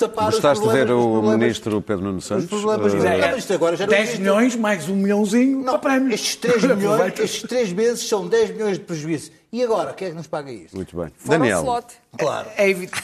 tapar 0.08 0.26
Gostaste 0.32 0.64
os 0.66 0.72
de 0.72 0.78
ver 0.78 0.92
os 0.92 1.04
o 1.06 1.22
ministro 1.22 1.82
Pedro 1.82 2.06
Nuno 2.06 2.18
Os 2.18 2.26
Santos? 2.26 2.46
problemas. 2.48 2.94
Eh, 2.94 2.98
Não, 2.98 3.28
mas 3.30 3.38
isto 3.38 3.54
agora 3.54 3.76
já 3.76 3.86
não 3.86 3.92
10 3.92 4.04
existe. 4.04 4.20
milhões 4.22 4.56
mais 4.56 4.90
um 4.90 4.96
milhãozinho 4.96 5.60
Não, 5.64 5.80
para 5.80 5.92
prémios. 5.92 6.14
estes 6.16 6.36
3 6.36 6.64
milhões, 6.78 7.20
estes 7.20 7.42
3 7.44 7.74
meses 7.74 8.08
são 8.08 8.28
10 8.28 8.52
milhões 8.52 8.78
de 8.78 8.84
prejuízo. 8.84 9.32
E 9.52 9.62
agora, 9.64 9.94
quem 9.94 10.08
é 10.08 10.12
que 10.12 10.16
nos 10.18 10.28
paga 10.28 10.52
isso? 10.52 10.76
Muito 10.76 10.96
bem. 10.96 11.10
Fora 11.18 11.38
Daniel. 11.40 11.58
o 11.60 11.62
slot. 11.62 11.86
Claro. 12.18 12.48
É 12.58 12.70
evidente. 12.70 13.04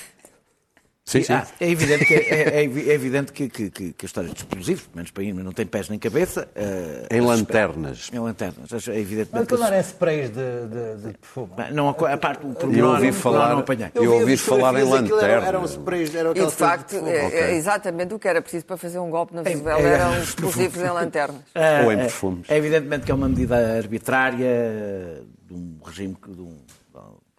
Sim, 1.10 1.24
sim. 1.24 1.32
Ah, 1.32 1.48
é 1.62 1.70
evidente, 1.70 2.06
que, 2.06 2.14
é, 2.16 2.58
é 2.60 2.64
evi- 2.66 2.90
é 2.90 2.94
evidente 2.94 3.32
que, 3.32 3.48
que, 3.48 3.70
que, 3.70 3.94
que 3.94 4.06
a 4.06 4.08
história 4.08 4.30
dos 4.30 4.40
explosivos, 4.42 4.84
pelo 4.88 4.96
menos 4.98 5.10
para 5.12 5.24
mim, 5.24 5.32
não 5.32 5.54
tem 5.54 5.66
pés 5.66 5.88
nem 5.88 5.98
cabeça. 5.98 6.50
eh, 6.54 7.08
Em 7.10 7.22
lanternas. 7.22 8.10
Em 8.12 8.20
lanternas. 8.20 8.70
É 8.90 9.00
evidentemente 9.00 9.30
Mas 9.32 9.48
que 9.48 9.56
quando 9.56 9.68
era 9.68 9.80
sprays 9.80 10.30
de, 10.30 10.36
de, 10.36 11.08
de 11.08 11.18
perfume. 11.18 11.50
Não, 11.72 11.88
a, 11.88 12.14
a 12.14 12.18
parte 12.18 12.42
do 12.42 12.48
E 12.48 12.50
eu 12.50 12.56
pormenor 12.56 12.96
ouvi 12.96 13.06
não- 13.08 13.14
falar, 13.14 13.50
não 13.52 13.60
apanhei. 13.60 13.90
eu 13.96 14.02
vi 14.02 14.08
ouvi 14.10 14.36
falar 14.36 14.74
em 14.74 14.82
aquilo 14.84 14.96
era- 14.98 15.02
lanternas. 15.16 15.48
Eram 15.48 15.64
sprays, 15.66 16.14
eram 16.14 16.32
E 16.32 16.46
de 16.46 16.52
facto, 16.52 17.02
de 17.02 17.10
é, 17.10 17.52
é 17.52 17.56
exatamente 17.56 18.14
o 18.14 18.20
que 18.20 18.28
era 18.28 18.42
preciso 18.42 18.66
para 18.66 18.76
fazer 18.76 19.00
um 19.00 19.10
golpe 19.10 19.34
na 19.34 19.44
Venezuela. 19.44 19.80
é, 19.80 19.86
Eram 19.94 20.14
é, 20.14 20.20
explosivos 20.20 20.82
em 20.84 20.90
lanternas. 20.90 21.42
Ah, 21.56 21.84
Ou 21.86 21.92
em 21.94 21.96
é- 21.96 22.02
perfumes. 22.02 22.50
É 22.50 22.58
evidentemente 22.58 23.06
que 23.06 23.12
é 23.14 23.16
uma 23.16 23.30
medida 23.30 23.78
arbitrária 23.78 25.24
de 25.48 25.54
um 25.54 25.78
regime 25.86 26.16
que 26.22 26.32
de 26.32 26.42
um- 26.42 26.58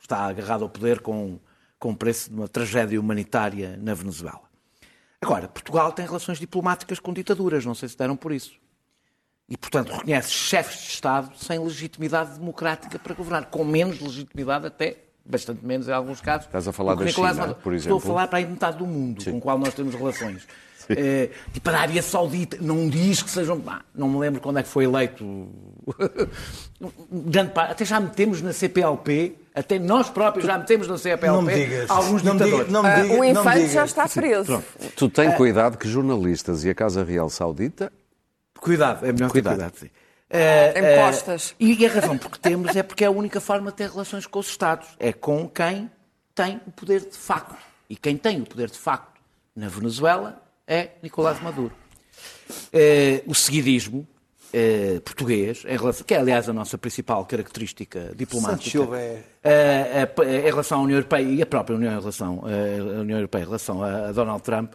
está 0.00 0.20
agarrado 0.24 0.62
ao 0.62 0.70
poder 0.70 1.00
com, 1.00 1.38
com 1.78 1.90
o 1.92 1.96
preço 1.96 2.30
de 2.30 2.36
uma 2.36 2.48
tragédia 2.48 2.98
humanitária 3.00 3.78
na 3.80 3.94
Venezuela. 3.94 4.40
Agora, 5.20 5.48
Portugal 5.48 5.92
tem 5.92 6.06
relações 6.06 6.38
diplomáticas 6.38 6.98
com 7.00 7.12
ditaduras, 7.12 7.64
não 7.64 7.74
sei 7.74 7.88
se 7.88 7.96
deram 7.96 8.16
por 8.16 8.32
isso. 8.32 8.52
E, 9.48 9.56
portanto, 9.56 9.92
reconhece 9.92 10.30
chefes 10.30 10.82
de 10.82 10.88
Estado 10.90 11.30
sem 11.36 11.58
legitimidade 11.58 12.38
democrática 12.38 12.98
para 12.98 13.14
governar, 13.14 13.46
com 13.46 13.64
menos 13.64 13.98
legitimidade 14.00 14.66
até, 14.66 14.96
bastante 15.24 15.64
menos 15.64 15.88
em 15.88 15.92
alguns 15.92 16.20
casos. 16.20 16.46
Estás 16.46 16.68
a 16.68 16.72
falar 16.72 16.94
da 16.94 17.04
Nicolás 17.04 17.34
China, 17.34 17.46
Maduro. 17.46 17.62
por 17.64 17.74
Estou 17.74 17.96
exemplo? 17.96 18.10
a 18.10 18.14
falar 18.14 18.28
para 18.28 18.38
aí 18.38 18.46
metade 18.46 18.76
do 18.78 18.86
mundo 18.86 19.24
com 19.24 19.38
o 19.38 19.40
qual 19.40 19.58
nós 19.58 19.74
temos 19.74 19.94
relações. 19.94 20.46
Eh, 20.90 21.28
tipo, 21.52 21.68
a 21.68 21.72
Arábia 21.74 22.00
Saudita 22.02 22.56
não 22.62 22.88
diz 22.88 23.22
que 23.22 23.28
sejam. 23.28 23.62
Ah, 23.66 23.82
não 23.94 24.08
me 24.08 24.18
lembro 24.18 24.40
quando 24.40 24.58
é 24.58 24.62
que 24.62 24.70
foi 24.70 24.84
eleito. 24.84 25.22
Grande 27.12 27.52
parte- 27.52 27.72
até 27.72 27.84
já 27.84 28.00
metemos 28.00 28.40
na 28.40 28.54
CPLP, 28.54 29.36
até 29.59 29.78
nós 29.78 30.09
próprios 30.11 30.46
já 30.46 30.56
metemos 30.59 30.86
na 30.88 30.96
CPLP 30.98 31.26
Não 31.26 31.42
me 31.42 31.54
digas. 31.54 31.90
alguns 31.90 32.22
não 32.22 32.34
me 32.34 32.40
ditadores. 32.44 32.66
diga, 32.66 32.72
não 32.72 32.82
me 32.82 32.88
Ah, 32.88 32.94
diga, 33.02 33.14
o 33.14 33.16
não 33.16 33.22
me 33.24 33.30
infante 33.30 33.56
digas. 33.59 33.72
já 33.72 33.84
está 33.84 34.09
preso. 34.09 34.64
Tu 34.96 35.09
tens 35.11 35.34
cuidado 35.34 35.76
que 35.78 35.88
jornalistas 35.88 36.64
e 36.64 36.70
a 36.70 36.74
Casa 36.74 37.02
Real 37.04 37.28
Saudita 37.30 37.92
Cuidado, 38.61 39.06
é 39.06 39.12
melhor 39.12 39.30
Cuidado. 39.30 39.54
cuidado. 39.56 39.76
Sim. 39.78 39.90
Eh, 40.30 40.96
costas. 41.06 41.54
E 41.61 41.86
a 41.86 41.88
razão 41.90 42.18
porque 42.18 42.38
temos 42.38 42.74
é 42.76 42.82
porque 42.82 43.04
é 43.04 43.06
a 43.06 43.11
única 43.11 43.40
forma 43.40 43.70
de 43.70 43.76
ter 43.78 43.88
relações 43.90 44.26
com 44.26 44.38
os 44.40 44.48
Estados. 44.48 44.88
É 44.98 45.12
com 45.12 45.48
quem 45.48 45.90
tem 46.34 46.61
o 46.66 46.70
poder 46.72 47.00
de 47.00 47.16
facto. 47.16 47.56
E 47.88 47.96
quem 47.96 48.16
tem 48.16 48.40
o 48.42 48.44
poder 48.44 48.68
de 48.70 48.76
facto 48.78 49.18
na 49.56 49.68
Venezuela 49.68 50.42
é 50.66 50.90
Nicolás 51.02 51.40
Maduro. 51.40 51.72
Eh, 52.72 53.22
o 53.26 53.34
seguidismo 53.34 54.06
eh, 54.53 55.01
português, 55.05 55.64
em 55.66 55.76
relação, 55.76 56.05
que 56.07 56.14
é 56.14 56.18
aliás 56.18 56.49
a 56.49 56.53
nossa 56.53 56.76
principal 56.78 57.24
característica 57.26 58.12
diplomática, 58.16 58.68
é- 58.96 59.22
eh, 59.44 60.09
eh, 60.22 60.38
em 60.40 60.51
relação 60.51 60.80
à 60.80 60.82
União 60.82 60.96
Europeia 60.96 61.22
e 61.22 61.42
a 61.42 61.46
própria 61.46 61.76
União, 61.76 61.92
em 61.96 61.99
relação, 62.01 62.42
eh, 62.46 62.78
a 62.80 63.01
União 63.01 63.18
Europeia 63.18 63.42
em 63.42 63.46
relação 63.46 63.82
a, 63.82 64.09
a 64.09 64.12
Donald 64.12 64.42
Trump, 64.42 64.72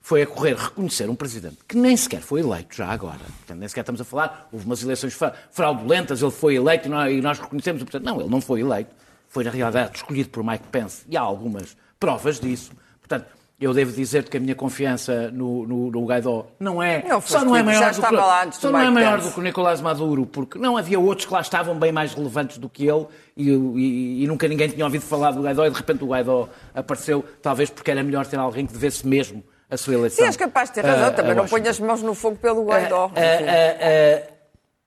foi 0.00 0.22
a 0.22 0.26
correr 0.26 0.54
reconhecer 0.56 1.08
um 1.08 1.14
presidente 1.14 1.56
que 1.66 1.76
nem 1.78 1.96
sequer 1.96 2.20
foi 2.20 2.40
eleito 2.40 2.76
já 2.76 2.88
agora. 2.88 3.18
Portanto, 3.38 3.58
nem 3.58 3.68
sequer 3.68 3.80
estamos 3.80 4.00
a 4.00 4.04
falar, 4.04 4.48
houve 4.52 4.66
umas 4.66 4.82
eleições 4.82 5.14
fra- 5.14 5.32
fraudulentas, 5.50 6.20
ele 6.20 6.30
foi 6.30 6.56
eleito 6.56 6.88
e 6.88 6.90
nós, 6.90 7.12
e 7.12 7.20
nós 7.22 7.38
reconhecemos 7.38 7.80
o 7.82 7.86
presidente. 7.86 8.06
Não, 8.12 8.20
ele 8.20 8.28
não 8.28 8.40
foi 8.40 8.60
eleito. 8.60 8.94
Foi, 9.28 9.42
na 9.44 9.50
realidade, 9.50 9.96
escolhido 9.96 10.28
por 10.28 10.44
Mike 10.44 10.66
Pence 10.70 11.02
e 11.08 11.16
há 11.16 11.20
algumas 11.22 11.74
provas 11.98 12.38
disso. 12.38 12.70
Portanto, 13.00 13.26
eu 13.60 13.72
devo 13.72 13.92
dizer 13.92 14.28
que 14.28 14.36
a 14.36 14.40
minha 14.40 14.54
confiança 14.54 15.30
no, 15.30 15.66
no, 15.66 15.90
no 15.90 16.04
Guaidó 16.06 16.46
não 16.58 16.82
é. 16.82 17.02
Não 17.08 17.20
só 17.20 17.44
não 17.44 17.54
é 17.56 17.62
maior 17.62 17.92
do 17.92 18.02
que, 18.02 18.56
só 18.60 18.70
não 18.70 18.78
é 18.80 18.90
maior 18.90 19.20
do 19.20 19.30
que 19.30 19.38
o 19.40 19.42
Nicolás 19.42 19.80
Maduro, 19.80 20.26
porque 20.26 20.58
não 20.58 20.76
havia 20.76 20.98
outros 20.98 21.26
que 21.26 21.32
lá 21.32 21.40
estavam 21.40 21.78
bem 21.78 21.92
mais 21.92 22.12
relevantes 22.14 22.58
do 22.58 22.68
que 22.68 22.86
ele 22.86 23.06
e, 23.36 23.50
e- 23.50 24.24
e 24.24 24.26
nunca 24.26 24.46
ninguém 24.48 24.68
tinha 24.68 24.84
ouvido 24.84 25.02
falar 25.02 25.30
do 25.30 25.42
Guaidó 25.42 25.64
e 25.66 25.70
de 25.70 25.76
repente 25.76 26.02
o 26.04 26.08
Guaidó 26.08 26.48
apareceu, 26.74 27.24
talvez 27.40 27.70
porque 27.70 27.90
era 27.90 28.02
melhor 28.02 28.26
ter 28.26 28.38
alguém 28.38 28.66
que 28.66 28.72
devesse 28.72 29.06
mesmo 29.06 29.42
a 29.70 29.76
sua 29.76 29.94
eleição. 29.94 30.18
Sim, 30.24 30.26
és 30.26 30.36
capaz 30.36 30.68
de 30.68 30.74
ter 30.74 30.84
razão. 30.84 31.06
a 31.06 31.10
Também 31.12 31.34
não 31.34 31.46
ponho 31.46 31.68
as 31.68 31.80
mãos 31.80 32.02
no 32.02 32.14
fogo 32.14 32.36
pelo 32.36 32.64
Guaidó. 32.66 33.10
Ah, 33.16 34.26
ah, 34.28 34.32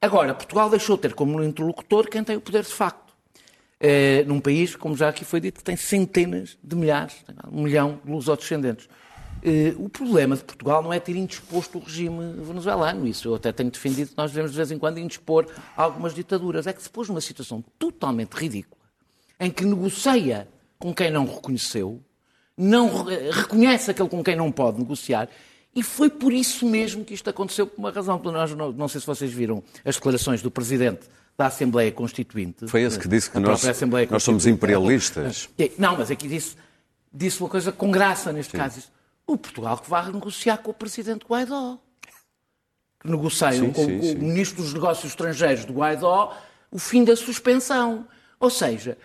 agora, 0.02 0.34
Portugal 0.34 0.70
deixou 0.70 0.96
de 0.98 1.04
ter 1.04 1.14
como 1.14 1.42
interlocutor 1.44 2.08
quem 2.10 2.24
tem 2.24 2.36
o 2.38 2.42
poder 2.42 2.64
de 2.64 2.72
facto. 2.74 3.07
Eh, 3.80 4.24
num 4.26 4.40
país, 4.40 4.76
como 4.76 4.98
já 4.98 5.10
aqui 5.10 5.24
foi 5.24 5.40
dito, 5.40 5.60
que 5.60 5.64
tem 5.64 5.76
centenas 5.76 6.58
de 6.64 6.76
milhares, 6.76 7.14
um 7.52 7.62
milhão 7.64 8.00
de 8.04 8.12
lusodescendentes. 8.12 8.90
Eh, 9.44 9.76
o 9.78 9.88
problema 9.88 10.36
de 10.36 10.44
Portugal 10.44 10.82
não 10.82 10.92
é 10.92 11.00
ter 11.00 11.16
indisposto 11.16 11.78
o 11.78 11.82
regime 11.82 12.34
venezuelano, 12.42 13.08
isso 13.08 13.28
eu 13.28 13.36
até 13.36 13.52
tenho 13.52 13.70
defendido 13.70 14.10
nós 14.18 14.32
devemos 14.32 14.52
de 14.52 14.58
vez 14.58 14.72
em 14.72 14.80
quando 14.80 14.98
indispor 14.98 15.46
algumas 15.76 16.16
ditaduras. 16.16 16.66
É 16.66 16.74
que 16.74 16.82
se 16.82 16.90
pôs 16.90 17.08
numa 17.08 17.22
situação 17.22 17.64
totalmente 17.78 18.34
ridícula, 18.34 18.82
em 19.40 19.52
que 19.52 19.64
negocia 19.64 20.48
com 20.80 20.92
quem 20.92 21.12
não 21.12 21.26
reconheceu, 21.28 22.02
não 22.58 23.04
re- 23.04 23.30
reconhece 23.30 23.92
aquele 23.92 24.10
com 24.10 24.24
quem 24.24 24.36
não 24.36 24.52
pode 24.52 24.80
negociar, 24.80 25.30
e 25.76 25.84
foi 25.84 26.10
por 26.10 26.34
isso 26.34 26.66
mesmo 26.66 27.06
que 27.06 27.14
isto 27.14 27.30
aconteceu, 27.30 27.68
por 27.68 27.78
uma 27.78 27.92
razão. 27.92 28.20
Nós, 28.24 28.56
não, 28.56 28.72
não 28.72 28.88
sei 28.88 29.00
se 29.00 29.06
vocês 29.06 29.32
viram 29.32 29.64
as 29.86 29.96
declarações 29.98 30.42
do 30.42 30.50
Presidente 30.50 31.02
da 31.38 31.48
Assembleia 31.48 31.92
Constituinte. 31.92 32.68
foi 32.68 32.82
esse 32.82 32.98
que 32.98 33.08
disse 33.08 33.30
que 33.30 33.40
nós, 33.40 33.62
nós 34.10 34.24
somos 34.24 34.48
imperialistas. 34.48 35.48
É, 35.58 35.72
Não, 35.78 35.96
mas 35.96 36.10
aqui 36.10 36.28
disse, 36.28 36.56
disse 37.14 37.40
uma 37.40 37.50
coisa 37.50 37.72
com 37.72 37.92
graça 37.92 38.34
neste 38.34 38.54
caso. 38.54 38.76
Disse, 38.78 38.88
o 39.26 39.38
Portugal 39.38 39.78
que 39.78 39.90
vai 39.90 40.12
negociar 40.12 40.58
com 40.58 40.72
o 40.72 40.74
Presidente 40.74 41.26
Guaidó. 41.30 41.78
Que 43.00 43.10
negociam 43.10 43.68
Sim, 43.68 43.72
com, 43.72 43.86
sim, 43.86 43.98
com 44.00 44.04
sim. 44.04 44.16
o 44.16 44.20
Ministro 44.20 44.64
dos 44.64 44.74
Negócios 44.74 45.12
Estrangeiros 45.12 45.66
do 45.66 45.74
Guaidó 45.74 46.36
o 46.72 46.80
fim 46.80 47.04
da 47.04 47.16
suspensão. 47.16 48.08
Ou 48.40 48.50
seja, 48.50 48.98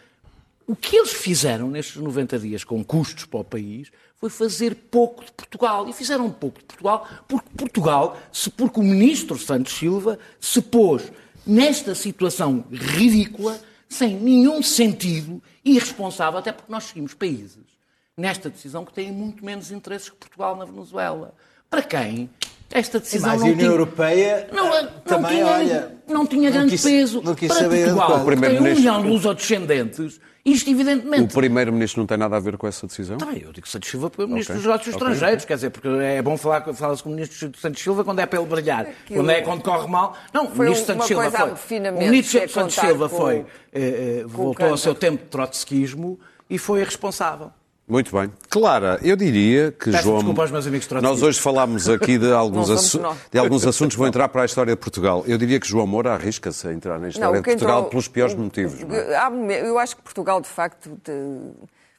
o 0.66 0.74
que 0.74 0.97
eles 0.97 1.12
fizeram 1.12 1.68
nestes 1.68 1.97
90 1.97 2.39
dias 2.39 2.64
com 2.64 2.85
custos 2.85 3.24
para 3.24 3.41
o 3.41 3.45
país 3.45 3.91
foi 4.16 4.30
fazer 4.30 4.74
pouco 4.74 5.24
de 5.24 5.33
Portugal. 5.33 5.89
E 5.89 5.93
fizeram 5.93 6.30
pouco 6.30 6.61
de 6.61 6.64
Portugal 6.64 7.09
porque 7.28 7.49
Portugal, 7.57 8.18
se, 8.33 8.51
porque 8.51 8.80
o 8.80 8.83
ministro 8.83 9.39
Santos 9.39 9.72
Silva 9.72 10.18
se 10.41 10.61
pôs 10.62 11.11
nesta 11.47 11.95
situação 11.95 12.64
ridícula, 12.70 13.61
sem 13.88 14.16
nenhum 14.18 14.62
sentido, 14.62 15.43
irresponsável, 15.64 16.38
até 16.38 16.53
porque 16.53 16.72
nós 16.72 16.84
seguimos 16.84 17.14
países 17.14 17.72
nesta 18.16 18.51
decisão 18.51 18.84
que 18.84 18.93
têm 18.93 19.11
muito 19.11 19.45
menos 19.45 19.70
interesses 19.70 20.09
que 20.11 20.16
Portugal 20.16 20.57
na 20.57 20.64
Venezuela. 20.64 21.34
Para 21.68 21.82
quem 21.82 22.28
Esta 22.73 22.99
decisão 23.01 23.31
Mas 23.31 23.41
não 23.41 23.47
a 23.47 23.51
União 23.51 23.59
tinha... 23.59 23.70
Europeia 23.70 24.49
Não, 24.53 24.68
não, 24.70 24.89
também, 25.05 25.31
tinha, 25.33 25.47
olha, 25.47 25.95
não 26.09 26.27
tinha 26.27 26.49
não 26.51 26.57
grande 26.57 26.70
quis- 26.70 26.83
peso. 26.83 27.20
não 27.23 27.35
quis 27.35 27.49
Para 27.49 27.59
saber 27.62 27.85
Portugal, 27.85 28.07
que 28.07 28.12
tem 28.14 28.23
um 28.23 28.25
Primeiro-Ministro- 28.27 28.81
milhão 28.81 29.03
de 29.03 29.09
lusodescendentes, 29.09 30.20
isto 30.45 30.70
evidentemente... 30.70 31.23
O 31.23 31.29
primeiro-ministro 31.29 32.01
não 32.01 32.07
tem 32.07 32.16
nada 32.16 32.37
a 32.37 32.41
ver 32.41 32.57
com 32.57 32.66
essa 32.66 32.87
decisão? 32.87 33.16
Tá 33.18 33.33
eu 33.33 33.53
digo 33.53 33.68
Santos 33.68 33.89
Silva 33.91 34.11
para 34.11 34.25
o 34.25 34.29
Ministro 34.29 34.55
Ok, 34.55 34.62
dos 34.62 34.66
Negócios 34.66 34.95
ok, 34.97 35.07
Estrangeiros, 35.09 35.45
quer 35.45 35.55
dizer, 35.55 35.70
porque 35.70 35.89
é 35.89 36.20
bom 36.23 36.37
falar 36.37 36.62
fala-se 36.75 37.03
com 37.03 37.11
o 37.11 37.12
Ministro 37.12 37.53
Santos 37.61 37.81
Silva 37.83 38.03
quando 38.05 38.18
é 38.20 38.27
para 38.27 38.41
ele 38.41 38.49
brilhar. 38.49 38.87
Quando 39.07 39.31
é 39.31 39.41
quando 39.43 39.62
corre 39.62 39.87
mal. 39.89 40.16
Não, 40.33 40.47
o 40.47 40.51
Foi 40.51 40.66
Ministro 40.66 40.87
Santos 40.95 41.07
Silva 41.07 41.31
foi. 41.31 41.89
O 41.91 41.93
Ministro 41.99 42.49
Santos 42.49 42.75
Silva 42.75 43.09
com- 43.09 43.16
foi, 43.16 43.37
eh, 43.73 44.18
eh, 44.20 44.25
o 44.25 44.29
voltou 44.29 44.66
ao 44.68 44.77
seu 44.77 44.95
tempo 44.95 45.23
de 45.23 45.29
trotskismo 45.29 46.18
e 46.51 46.59
foi 46.59 46.83
responsável. 46.83 47.53
Muito 47.93 48.11
bem. 48.16 48.32
Clara, 48.49 48.99
eu 49.03 49.14
diria 49.14 49.70
que 49.70 49.90
Peço 49.90 50.03
João. 50.05 50.16
desculpa 50.16 50.40
aos 50.43 50.51
meus 50.51 50.66
amigos 50.66 50.86
trotskistas. 50.86 51.20
Nós 51.20 51.28
hoje 51.28 51.38
falámos 51.40 51.88
aqui 51.90 52.16
de 52.16 52.32
alguns, 52.32 52.68
Não 52.70 52.74
assu- 52.74 53.01
de 53.30 53.38
alguns 53.38 53.66
assuntos 53.66 53.95
que 53.95 53.99
vão 53.99 54.09
entrar 54.09 54.28
para 54.30 54.40
a 54.43 54.45
história 54.47 54.74
de 54.74 54.80
Portugal. 54.80 55.22
Eu 55.26 55.36
diria 55.36 55.61
que 55.61 55.68
João 55.68 55.86
Moura 55.86 56.14
arrisca-se 56.14 56.66
a 56.66 56.72
entrar 56.72 56.99
na 56.99 57.09
história 57.11 57.36
de 57.36 57.43
que 57.45 57.51
Portugal 57.51 57.76
entrou- 57.80 57.90
pelos 57.90 58.09
piores 58.09 58.34
motivos. 58.34 58.80
não 58.80 59.51
é? 59.51 59.61
Eu 59.68 59.78
acho 59.78 59.95
que 59.97 60.03
Portugal, 60.03 60.40
de 60.40 60.49
facto, 60.49 60.99
te- 61.05 61.12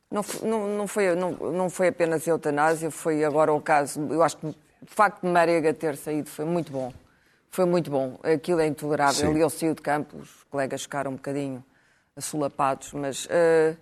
não, 0.09 0.25
não, 0.43 0.67
não, 0.79 0.87
foi, 0.87 1.15
não, 1.15 1.31
não 1.31 1.69
foi 1.69 1.89
apenas 1.89 2.25
eutanásia, 2.25 2.89
foi 2.89 3.23
agora 3.23 3.53
o 3.53 3.61
caso. 3.61 3.99
Eu 4.09 4.23
acho 4.23 4.37
que 4.37 4.47
o 4.47 4.55
facto 4.87 5.21
de 5.21 5.27
Marega 5.29 5.73
ter 5.75 5.95
saído 5.95 6.27
foi 6.27 6.43
muito 6.45 6.71
bom. 6.71 6.91
Foi 7.51 7.65
muito 7.65 7.91
bom. 7.91 8.19
Aquilo 8.23 8.61
é 8.61 8.65
intolerável. 8.65 9.13
Sim. 9.13 9.27
Ali 9.27 9.41
ele 9.41 9.49
saiu 9.51 9.75
de 9.75 9.81
campo, 9.83 10.17
os 10.17 10.29
colegas 10.49 10.81
ficaram 10.81 11.11
um 11.11 11.15
bocadinho 11.15 11.63
assolapados, 12.17 12.91
mas. 12.93 13.27
eh, 13.29 13.75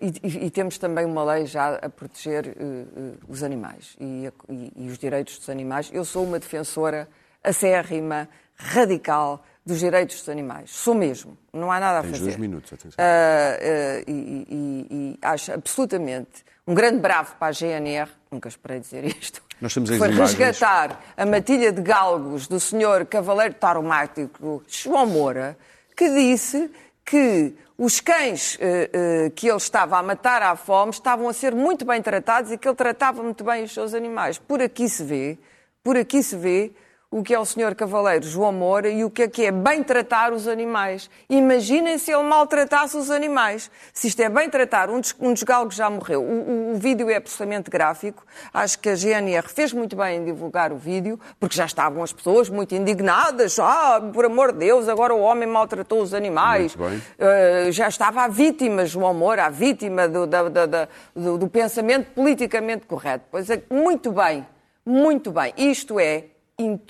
e, 0.00 0.08
e- 0.22 0.46
e 0.46 0.50
temos 0.50 0.78
também 0.78 1.04
uma 1.04 1.22
lei 1.24 1.46
já 1.46 1.74
a 1.76 1.88
proteger 1.88 2.46
eh, 2.48 2.52
eh, 2.58 3.12
os 3.28 3.42
animais 3.42 3.96
e, 4.00 4.26
a- 4.26 4.32
e- 4.52 4.72
os 4.90 4.96
direitos 4.98 5.38
dos 5.38 5.48
animais. 5.50 5.90
Eu 5.92 6.04
sou 6.04 6.24
uma 6.24 6.38
defensora 6.38 7.08
acérrima, 7.44 8.28
radical 8.56 9.44
dos 9.64 9.80
direitos 9.80 10.16
dos 10.20 10.28
animais. 10.28 10.70
Sou 10.70 10.94
mesmo. 10.94 11.36
Não 11.52 11.70
há 11.70 11.78
nada 11.80 11.98
a 11.98 12.02
Tens 12.02 12.12
fazer. 12.12 12.24
dois 12.24 12.36
minutos, 12.36 12.72
atenção. 12.72 12.96
Ah, 12.98 13.58
ah, 13.60 14.04
e, 14.06 14.46
e- 14.48 14.86
e 14.90 15.18
acho 15.22 15.52
absolutamente 15.52 16.44
um 16.66 16.74
grande 16.74 16.98
bravo 16.98 17.34
para 17.36 17.48
a 17.48 17.52
GNR, 17.52 18.10
nunca 18.30 18.48
esperei 18.48 18.80
dizer 18.80 19.04
isto, 19.04 19.42
Nós 19.60 19.72
temos 19.74 19.90
as 19.90 19.98
foi 19.98 20.08
imagens. 20.08 20.38
resgatar 20.38 21.00
a 21.16 21.24
matilha 21.26 21.70
de 21.72 21.80
galgos 21.82 22.46
do 22.48 22.58
senhor 22.58 23.06
cavaleiro 23.06 23.54
taromático 23.54 24.62
João 24.66 25.06
Moura, 25.06 25.56
que 25.96 26.08
disse 26.12 26.70
que 27.04 27.54
os 27.78 28.00
cães 28.00 28.56
eh, 28.58 28.90
eh, 28.92 29.32
que 29.34 29.48
ele 29.48 29.58
estava 29.58 29.98
a 29.98 30.02
matar 30.02 30.42
à 30.42 30.56
fome 30.56 30.90
estavam 30.92 31.28
a 31.28 31.32
ser 31.32 31.54
muito 31.54 31.84
bem 31.84 32.00
tratados 32.00 32.50
e 32.50 32.56
que 32.56 32.66
ele 32.66 32.74
tratava 32.74 33.22
muito 33.22 33.44
bem 33.44 33.64
os 33.64 33.74
seus 33.74 33.92
animais. 33.92 34.38
Por 34.38 34.62
aqui 34.62 34.88
se 34.88 35.04
vê, 35.04 35.38
por 35.84 35.96
aqui 35.96 36.22
se 36.22 36.36
vê 36.36 36.72
o 37.10 37.22
que 37.22 37.32
é 37.32 37.38
o 37.38 37.44
senhor 37.44 37.74
cavaleiro 37.74 38.26
João 38.26 38.52
Moura 38.52 38.88
e 38.88 39.04
o 39.04 39.10
que 39.10 39.22
é 39.22 39.28
que 39.28 39.46
é 39.46 39.52
bem 39.52 39.82
tratar 39.82 40.32
os 40.32 40.48
animais. 40.48 41.08
Imaginem 41.30 41.98
se 41.98 42.12
ele 42.12 42.24
maltratasse 42.24 42.96
os 42.96 43.10
animais. 43.10 43.70
Se 43.92 44.08
isto 44.08 44.20
é 44.20 44.28
bem 44.28 44.50
tratar, 44.50 44.90
um 44.90 45.00
dos, 45.00 45.14
um 45.20 45.32
dos 45.32 45.42
galgos 45.44 45.76
já 45.76 45.88
morreu. 45.88 46.20
O, 46.22 46.26
o- 46.26 46.72
o 46.72 46.74
vídeo 46.74 47.08
é 47.08 47.16
absolutamente 47.16 47.70
gráfico. 47.70 48.24
Acho 48.52 48.78
que 48.80 48.88
a 48.88 48.94
GNR 48.96 49.48
fez 49.48 49.72
muito 49.72 49.94
bem 49.96 50.18
em 50.18 50.24
divulgar 50.24 50.72
o 50.72 50.76
vídeo, 50.76 51.18
porque 51.38 51.56
já 51.56 51.64
estavam 51.64 52.02
as 52.02 52.12
pessoas 52.12 52.48
muito 52.50 52.74
indignadas. 52.74 53.58
Ah, 53.58 54.00
por 54.12 54.24
amor 54.24 54.52
de 54.52 54.58
Deus, 54.58 54.88
agora 54.88 55.14
o 55.14 55.20
homem 55.20 55.48
maltratou 55.48 56.02
os 56.02 56.12
animais. 56.12 56.74
Uh, 56.74 57.70
já 57.72 57.88
estava 57.88 58.22
a 58.22 58.28
vítima, 58.28 58.84
João 58.84 59.14
Moura, 59.14 59.46
a 59.46 59.48
vítima 59.50 60.08
do, 60.08 60.26
da- 60.26 60.48
da- 60.48 60.66
da- 60.66 60.88
do- 61.14 61.38
do 61.38 61.48
pensamento 61.48 62.10
politicamente 62.14 62.84
correto. 62.86 63.24
Pois 63.30 63.48
é, 63.48 63.62
muito 63.70 64.10
bem, 64.12 64.46
muito 64.84 65.30
bem. 65.30 65.52
Isto 65.56 65.98
é 66.00 66.24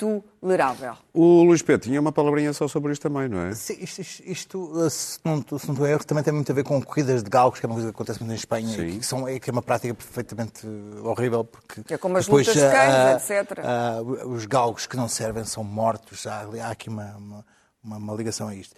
intolerável. 0.07 0.95
O 1.12 1.43
Luís 1.43 1.61
Pedro 1.62 1.89
tinha 1.89 2.01
uma 2.01 2.12
palavrinha 2.12 2.53
só 2.53 2.69
sobre 2.69 2.93
isto 2.93 3.03
também, 3.03 3.29
não 3.29 3.41
é? 3.41 3.55
Sim, 3.55 3.77
Isto, 3.81 4.01
isto- 4.01 4.23
isto, 4.25 4.91
se 4.91 5.19
não, 5.25 5.39
se 5.39 5.67
não 5.67 5.73
estou 5.75 5.85
a 5.85 5.91
erro, 5.91 6.05
também 6.05 6.23
tem 6.23 6.33
muito 6.33 6.51
a 6.51 6.55
ver 6.55 6.64
com 6.64 6.81
corridas 6.81 7.23
de 7.23 7.29
galgos, 7.31 7.59
que 7.59 7.67
é 7.67 7.69
uma 7.69 7.75
coisa 7.75 7.89
que 7.91 7.95
acontece 7.95 8.21
muito 8.21 8.33
em 8.33 8.37
Espanha, 8.37 8.69
Sim. 8.77 8.87
e 8.87 8.99
que, 8.99 9.07
são, 9.07 9.27
é, 9.27 9.39
que 9.41 9.51
é 9.51 9.53
uma 9.53 9.62
prática 9.62 9.93
perfeitamente 9.95 10.67
horrível, 11.03 11.45
porque... 11.45 11.83
É 11.93 11.99
como 11.99 12.17
as 12.17 12.25
depois, 12.27 12.47
lutas 12.47 12.62
de 12.62 12.69
cães, 12.71 12.95
ah, 12.95 13.12
etc. 13.14 14.27
os 14.27 14.47
galgos 14.47 14.87
que 14.87 14.97
não 14.97 15.09
servem 15.09 15.45
são 15.45 15.64
mortos, 15.64 16.27
há, 16.27 16.47
há 16.62 16.71
aqui 16.71 16.89
uma, 16.89 17.17
uma, 17.17 17.45
uma- 17.83 17.97
uma 17.97 18.14
ligação 18.14 18.49
a 18.49 18.55
isto. 18.55 18.75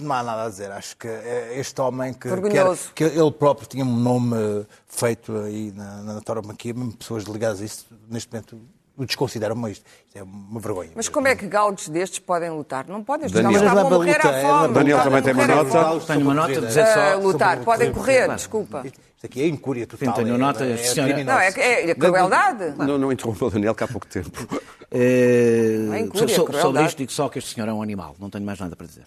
Não 0.00 0.12
há 0.14 0.22
nada 0.22 0.44
a 0.44 0.48
dizer, 0.50 0.70
acho 0.72 0.94
que 0.96 1.08
este 1.52 1.80
homem 1.80 2.12
que, 2.12 2.28
que, 2.28 2.56
era- 2.58 2.76
que 2.94 3.04
ele 3.04 3.30
próprio 3.32 3.66
tinha 3.66 3.82
um 3.84 3.96
nome 3.96 4.36
eh, 4.36 4.66
feito 4.86 5.34
aí 5.38 5.72
na, 5.72 6.02
na 6.02 6.20
tauromaquia, 6.20 6.74
mesmo 6.74 6.92
pessoas 6.94 7.24
ligadas 7.24 7.62
a 7.62 7.64
isso, 7.64 7.86
neste 8.10 8.30
momento, 8.30 8.60
o 8.96 9.04
desconsideram 9.04 9.56
isto. 9.68 9.84
Isto 10.06 10.16
é 10.18 10.22
uma 10.22 10.60
vergonha. 10.60 10.90
Mas 10.94 11.08
como 11.08 11.26
é 11.28 11.34
que 11.34 11.46
galgos 11.46 11.88
destes 11.88 12.18
podem 12.20 12.50
lutar? 12.50 12.86
Não 12.88 13.02
podem. 13.02 13.28
Não 13.30 13.50
é 13.50 13.54
estavam 13.54 13.86
a 13.86 13.90
morrer 13.90 14.14
luta, 14.16 14.28
à 14.28 14.32
é 14.32 14.42
fome. 14.42 14.52
uma- 14.52 14.68
Daniel 14.68 15.02
também 15.02 15.22
tem 15.22 15.32
uma 15.34 15.46
nota. 15.46 16.06
Tenho 16.06 16.20
uma 16.20 16.34
nota 16.34 16.60
dizer 16.60 16.80
Ah, 16.82 17.12
só... 17.14 17.18
lutar, 17.20 17.58
podem 17.60 17.92
correr, 17.92 18.24
Claro. 18.24 18.34
desculpa. 18.36 18.82
Isto 18.86 19.26
aqui 19.26 19.42
é 19.42 19.46
incúria 19.48 19.86
total. 19.86 20.14
tenho 20.14 20.34
é- 20.34 20.38
nota, 20.38 20.64
é 20.64 20.76
senhora-. 20.76 21.24
Não, 21.24 21.38
é, 21.38 21.48
é, 21.56 21.90
é 21.90 21.94
crueldade. 21.94 22.74
Não, 22.78 22.98
não 22.98 23.10
interrompa 23.12 23.46
o 23.46 23.50
Daniel, 23.50 23.74
que 23.74 23.82
há 23.84 23.88
pouco 23.88 24.06
tempo. 24.06 24.46
Eh, 24.90 25.76
Não 25.86 25.94
é 25.94 26.00
incúria, 26.00 26.28
so- 26.28 26.34
so- 26.36 26.44
crueldade. 26.44 26.62
sobre 26.74 26.86
isto 26.86 26.98
digo 26.98 27.12
só 27.12 27.28
que 27.28 27.38
este 27.38 27.54
senhor 27.54 27.68
é 27.68 27.72
um 27.72 27.82
animal, 27.82 28.14
não 28.20 28.30
tenho 28.30 28.44
mais 28.44 28.60
nada 28.60 28.76
para 28.76 28.86
dizer. 28.86 29.04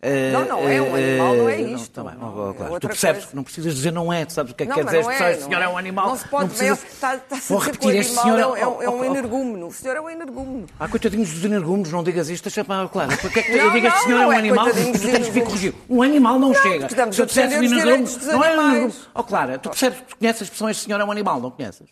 Eh, 0.00 0.30
Não, 0.30 0.44
não 0.44 0.68
é 0.68 0.80
um 0.80 0.96
eh, 0.96 1.10
animal, 1.10 1.34
não 1.34 1.48
é 1.48 1.60
isto. 1.60 1.90
tá 1.90 2.04
Não, 2.04 2.12
oh, 2.12 2.50
é 2.50 2.54
claro. 2.54 2.72
outra 2.74 2.80
tu 2.80 2.86
percebes, 2.92 3.22
coisa. 3.24 3.36
não 3.36 3.42
precisas 3.42 3.74
dizer 3.74 3.90
não 3.90 4.12
é, 4.12 4.24
tu 4.24 4.32
sabes 4.32 4.52
o 4.52 4.54
que 4.54 4.62
é 4.62 4.66
que 4.66 4.70
Não, 4.70 4.76
quer 4.76 4.84
dizer 4.84 4.98
as 5.00 5.04
não 5.06 5.12
é, 5.12 5.32
este 5.32 5.44
senhor 5.44 5.58
não 5.58 5.66
é 5.66 5.68
um 5.68 5.76
animal. 5.76 6.06
Não 6.10 6.16
se 6.16 6.28
pode 6.28 6.44
ver. 6.50 6.56
precisas- 6.76 6.84
Está, 6.94 7.14
está-se 7.16 7.48
Vou 7.52 7.58
a 7.58 7.60
dizer 7.60 7.72
repetir, 7.72 7.90
que 7.90 7.96
o 7.96 8.00
este 8.00 8.14
senhor 8.14 8.38
é, 8.38 8.42
é- 8.42 8.46
um- 8.46 8.56
é, 8.56 8.68
um- 8.68 8.82
é 8.82 8.88
oh, 8.88 8.92
oh, 8.92 8.94
um 8.94 9.00
oh. 9.00 9.04
energúmeno. 9.04 9.66
O 9.66 9.72
senhor 9.72 9.96
é 9.96 10.00
um 10.00 10.08
energúmeno. 10.08 10.66
Ah, 10.78 10.86
coitadinhos 10.88 11.30
dos 11.32 11.44
energúmenos, 11.44 11.90
não 11.90 12.04
digas 12.04 12.28
isto, 12.30 12.44
deixa 12.44 12.64
para 12.64 12.86
claro. 12.88 13.18
Porque 13.18 13.40
é 13.40 13.42
que 13.42 13.56
Não, 13.56 13.64
eu 13.64 13.70
digo 13.72 13.86
este 13.88 13.96
não, 13.98 14.04
senhor 14.04 14.18
é 14.18 14.22
não 14.22 14.28
um 14.28 14.32
é 14.32 14.36
animal, 14.36 14.66
tu 14.68 14.72
tens 14.74 15.26
que 15.26 15.30
vir 15.32 15.44
corrigir. 15.44 15.74
Um 15.90 16.00
animal 16.02 16.38
não, 16.38 16.54
chega. 16.54 16.88
Se 17.12 17.20
eu 17.20 17.26
dissesse 17.26 17.56
um 17.56 17.62
energúmeno, 17.64 18.08
não 18.22 18.44
é 18.44 18.50
um 18.56 18.60
energúmeno. 18.70 18.94
Oh, 19.14 19.24
Clara, 19.24 19.58
tu 19.58 19.68
percebes, 19.70 19.98
tu 20.06 20.16
conheces 20.16 20.42
a 20.42 20.44
expressão 20.44 20.70
este 20.70 20.84
senhor 20.84 21.00
é 21.00 21.04
um 21.04 21.10
animal, 21.10 21.40
não 21.40 21.50
conheces? 21.50 21.88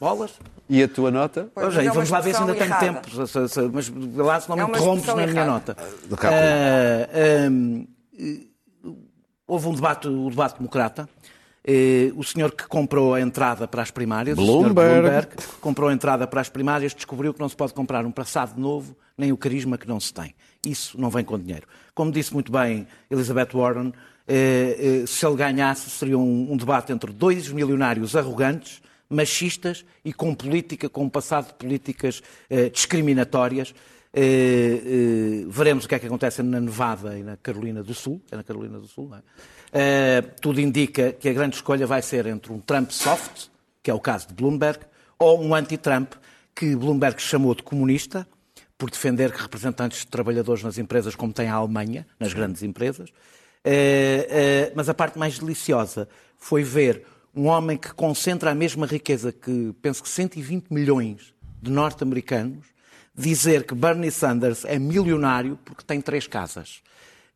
Bolas? 0.00 0.32
E 0.68 0.82
a 0.82 0.88
tua 0.88 1.10
nota? 1.10 1.48
Pois, 1.54 1.74
mas 1.74 1.86
é, 1.86 1.90
vamos 1.90 2.10
lá 2.10 2.20
ver 2.20 2.34
se 2.34 2.40
ainda 2.40 2.54
tenho 2.54 2.70
expressão 2.72 2.94
tempo. 2.94 3.26
se- 3.26 3.48
se- 3.48 3.48
se- 3.48 3.68
mas 3.68 3.88
lá 4.16 4.40
se 4.40 4.48
não 4.48 4.56
me 4.56 4.62
É 4.62 4.64
uma 4.64 4.76
interrompes 4.76 5.06
na 5.06 5.14
minha 5.14 5.28
errada. 5.28 5.46
nota. 5.50 5.76
Ahm, 7.12 7.86
eh, 8.18 8.40
houve 9.46 9.68
um 9.68 9.74
debate, 9.74 10.08
o 10.08 10.28
debate 10.30 10.56
democrata. 10.58 11.08
Eh, 11.64 12.10
o 12.16 12.24
senhor 12.24 12.52
que 12.52 12.66
comprou 12.66 13.14
a 13.14 13.20
entrada 13.20 13.68
para 13.68 13.82
as 13.82 13.90
primárias, 13.90 14.38
o 14.38 14.40
senhor 14.44 14.62
Bloomberg. 14.62 15.00
Bloomberg, 15.02 15.28
comprou 15.60 15.88
a 15.90 15.92
entrada 15.92 16.26
para 16.26 16.40
as 16.40 16.48
primárias, 16.48 16.94
descobriu 16.94 17.34
que 17.34 17.38
não 17.40 17.48
se 17.48 17.54
pode 17.56 17.74
comprar 17.74 18.04
um 18.06 18.10
passado 18.10 18.58
novo, 18.58 18.96
nem 19.16 19.30
o 19.30 19.36
carisma 19.36 19.76
que 19.76 19.86
não 19.86 20.00
se 20.00 20.12
tem. 20.12 20.34
Isso 20.66 20.98
não 21.00 21.10
vem 21.10 21.22
com 21.24 21.38
dinheiro. 21.38 21.66
Como 21.94 22.10
disse 22.10 22.32
muito 22.32 22.50
bem 22.50 22.86
Elizabeth 23.10 23.50
Warren, 23.54 23.92
eh, 24.26 25.02
eh, 25.02 25.06
se 25.06 25.24
ele 25.26 25.36
ganhasse, 25.36 25.90
seria 25.90 26.18
um, 26.18 26.52
um 26.52 26.56
debate 26.56 26.92
entre 26.92 27.12
dois 27.12 27.48
milionários 27.52 28.16
arrogantes, 28.16 28.80
machistas 29.10 29.84
e 30.04 30.12
com 30.12 30.34
política, 30.34 30.88
com 30.88 31.04
um 31.04 31.08
passado 31.10 31.48
de 31.48 31.54
políticas 31.54 32.22
eh, 32.48 32.70
discriminatórias. 32.70 33.74
Eh, 34.14 34.22
eh, 34.22 35.44
veremos 35.48 35.84
o 35.84 35.88
que 35.88 35.96
é 35.96 35.98
que 35.98 36.06
acontece 36.06 36.42
na 36.42 36.60
Nevada 36.60 37.18
e 37.18 37.22
na 37.22 37.36
Carolina 37.36 37.82
do 37.82 37.92
Sul. 37.92 38.22
É 38.30 38.36
na 38.36 38.44
Carolina 38.44 38.78
do 38.78 38.86
Sul, 38.86 39.14
é? 39.14 39.20
Eh, 39.72 40.22
tudo 40.40 40.60
indica 40.60 41.12
que 41.12 41.28
a 41.28 41.32
grande 41.32 41.56
escolha 41.56 41.86
vai 41.86 42.02
ser 42.02 42.26
entre 42.26 42.52
um 42.52 42.60
Trump 42.60 42.90
soft, 42.90 43.48
que 43.82 43.90
é 43.90 43.94
o 43.94 44.00
caso 44.00 44.28
de 44.28 44.34
Bloomberg, 44.34 44.80
ou 45.18 45.42
um 45.42 45.54
anti-Trump, 45.54 46.14
que 46.54 46.74
Bloomberg 46.74 47.20
chamou 47.20 47.54
de 47.54 47.62
comunista, 47.62 48.26
por 48.76 48.90
defender 48.90 49.30
que 49.30 49.40
representantes 49.40 50.00
de 50.00 50.06
trabalhadores 50.06 50.62
nas 50.62 50.78
empresas, 50.78 51.14
como 51.14 51.32
tem 51.32 51.48
a 51.48 51.54
Alemanha, 51.54 52.06
nas 52.18 52.32
grandes 52.32 52.62
empresas. 52.62 53.10
Eh, 53.62 54.26
eh, 54.30 54.72
mas 54.74 54.88
a 54.88 54.94
parte 54.94 55.18
mais 55.18 55.38
deliciosa 55.38 56.08
foi 56.38 56.62
ver 56.62 57.04
um 57.34 57.46
homem 57.46 57.76
que 57.76 57.92
concentra 57.92 58.50
a 58.50 58.54
mesma 58.54 58.86
riqueza 58.86 59.32
que, 59.32 59.74
penso 59.80 60.02
que 60.02 60.08
120 60.08 60.70
milhões 60.70 61.34
de 61.62 61.70
norte-americanos, 61.70 62.66
dizer 63.14 63.64
que 63.64 63.74
Bernie 63.74 64.10
Sanders 64.10 64.64
é 64.64 64.78
milionário 64.78 65.58
porque 65.64 65.84
tem 65.84 66.00
três 66.00 66.26
casas. 66.26 66.82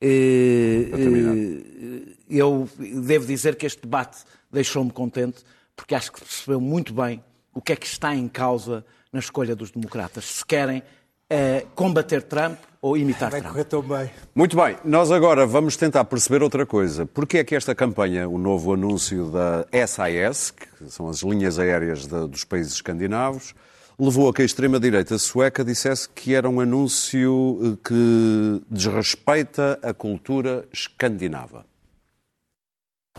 Eh, 0.00 0.90
eh, 0.92 2.12
eu 2.28 2.68
devo 2.78 3.26
dizer 3.26 3.56
que 3.56 3.66
este 3.66 3.82
debate 3.82 4.24
deixou-me 4.50 4.90
contente 4.90 5.44
porque 5.76 5.94
acho 5.94 6.12
que 6.12 6.20
percebeu 6.20 6.60
muito 6.60 6.92
bem 6.92 7.22
o 7.52 7.60
que 7.60 7.72
é 7.72 7.76
que 7.76 7.86
está 7.86 8.14
em 8.14 8.28
causa 8.28 8.84
na 9.12 9.20
escolha 9.20 9.54
dos 9.54 9.70
democratas. 9.70 10.24
Se 10.24 10.44
querem 10.44 10.82
eh, 11.30 11.66
combater 11.74 12.22
Trump 12.22 12.58
ou 12.82 12.96
imitar 12.96 13.30
Vai 13.30 13.40
Trump. 13.40 13.52
correr 13.52 13.64
tão 13.64 13.82
bem. 13.82 14.10
Muito 14.34 14.56
bem, 14.56 14.76
nós 14.84 15.10
agora 15.10 15.46
vamos 15.46 15.76
tentar 15.76 16.04
perceber 16.04 16.42
outra 16.42 16.66
coisa. 16.66 17.06
Porquê 17.06 17.38
é 17.38 17.44
que 17.44 17.54
esta 17.54 17.74
campanha, 17.74 18.28
o 18.28 18.36
novo 18.38 18.74
anúncio 18.74 19.30
da 19.30 19.66
SAS, 19.86 20.50
que 20.50 20.90
são 20.90 21.08
as 21.08 21.22
linhas 21.22 21.58
aéreas 21.58 22.06
da- 22.06 22.26
dos 22.26 22.44
países 22.44 22.74
escandinavos, 22.74 23.54
levou 23.98 24.28
a 24.28 24.34
que 24.34 24.42
a 24.42 24.44
extrema-direita 24.44 25.16
sueca 25.18 25.64
dissesse 25.64 26.08
que 26.08 26.34
era 26.34 26.48
um 26.50 26.60
anúncio 26.60 27.58
eh, 27.62 27.88
que 27.88 28.62
desrespeita 28.70 29.78
a 29.82 29.94
cultura 29.94 30.66
escandinava? 30.72 31.64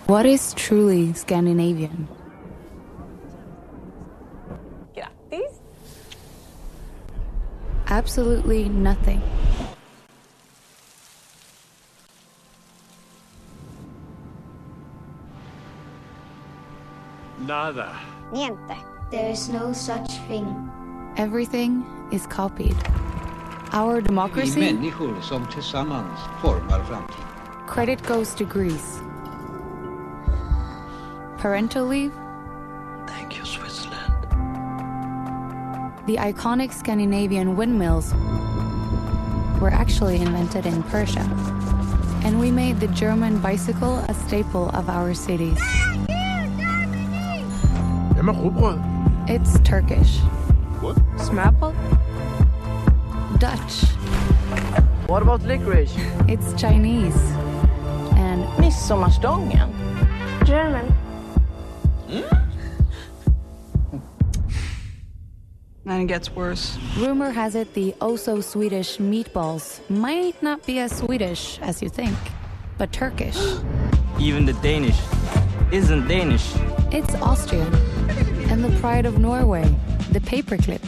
What 0.08 0.28
is 0.32 0.54
truly 0.54 1.14
Scandinavian? 1.16 2.08
Absolutely 7.88 8.70
nothing. 8.70 9.22
Nada. 17.40 17.96
Niente. 18.32 18.76
There 19.12 19.30
is 19.32 19.50
no 19.50 19.72
such 19.74 20.12
thing. 20.28 20.46
Everything 21.18 21.86
is 22.12 22.26
copied. 22.28 22.76
Our 23.72 24.02
Vi 24.02 24.08
democracy, 24.08 24.60
människor 24.60 25.22
som 25.22 25.46
tillsammans 25.46 26.20
formar 26.42 26.84
framtiden. 26.84 27.26
credit 27.68 28.02
goes 28.04 28.34
to 28.36 28.46
Greece. 28.46 29.00
Parental 31.38 31.86
leave, 31.86 32.14
Thank 33.08 33.38
you, 33.38 33.46
Switzerland. 33.46 33.65
The 36.06 36.18
iconic 36.18 36.72
Scandinavian 36.72 37.56
windmills, 37.56 38.14
were 39.60 39.72
actually 39.72 40.22
invented 40.22 40.66
in 40.66 40.84
Persia. 40.84 41.26
And 42.24 42.40
we 42.40 42.52
made 42.52 42.80
the 42.80 42.88
German 42.90 43.40
bicycle 43.40 43.98
a 44.08 44.14
staple 44.14 44.70
of 44.70 44.90
our 44.90 45.14
cities. 45.14 45.60
It's 49.28 49.60
Turkish. 49.62 50.20
What? 50.82 50.96
Smapple? 51.18 51.74
Dutch. 53.40 53.90
What 55.08 55.24
about 55.24 55.42
licorice? 55.42 55.96
It's 56.28 56.54
Chinese. 56.54 57.18
And 58.14 58.46
Midsommarstången? 58.62 59.74
German. 60.46 60.86
Hmm? 62.08 62.45
Then 65.86 66.02
it 66.02 66.08
gets 66.08 66.32
worse. 66.32 66.80
rumor 66.98 67.30
has 67.30 67.54
it 67.54 67.76
the 67.76 67.94
oh 68.02 68.16
so 68.16 68.42
Swedish 68.42 68.98
meatballs 68.98 69.88
might 69.88 70.42
not 70.42 70.66
be 70.66 70.80
as 70.80 70.98
Swedish 70.98 71.60
as 71.62 71.80
you 71.84 71.90
think, 71.90 72.18
but 72.80 72.92
Turkish. 72.92 73.38
Even 74.20 74.46
the 74.48 74.54
Danish 74.64 75.00
isn't 75.72 76.08
Danish. 76.08 76.54
It's 76.92 77.14
Austrian. 77.16 77.72
And 78.50 78.64
the 78.64 78.76
pride 78.80 79.06
of 79.06 79.20
Norway, 79.20 79.64
the 80.12 80.22
paperclip, 80.22 80.82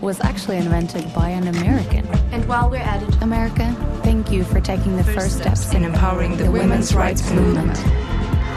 was 0.00 0.20
actually 0.20 0.58
invented 0.58 1.12
by 1.12 1.30
an 1.30 1.48
American. 1.48 2.06
And 2.30 2.46
while 2.46 2.70
we're 2.70 2.76
at 2.76 3.02
it, 3.02 3.22
America, 3.22 3.74
thank 4.04 4.30
you 4.30 4.44
for 4.44 4.60
taking 4.60 4.96
the 4.96 5.04
first, 5.04 5.38
steps 5.38 5.72
in 5.74 5.82
empowering 5.82 6.36
the 6.36 6.48
women's 6.48 6.94
rights 6.94 7.28
movement. 7.32 7.76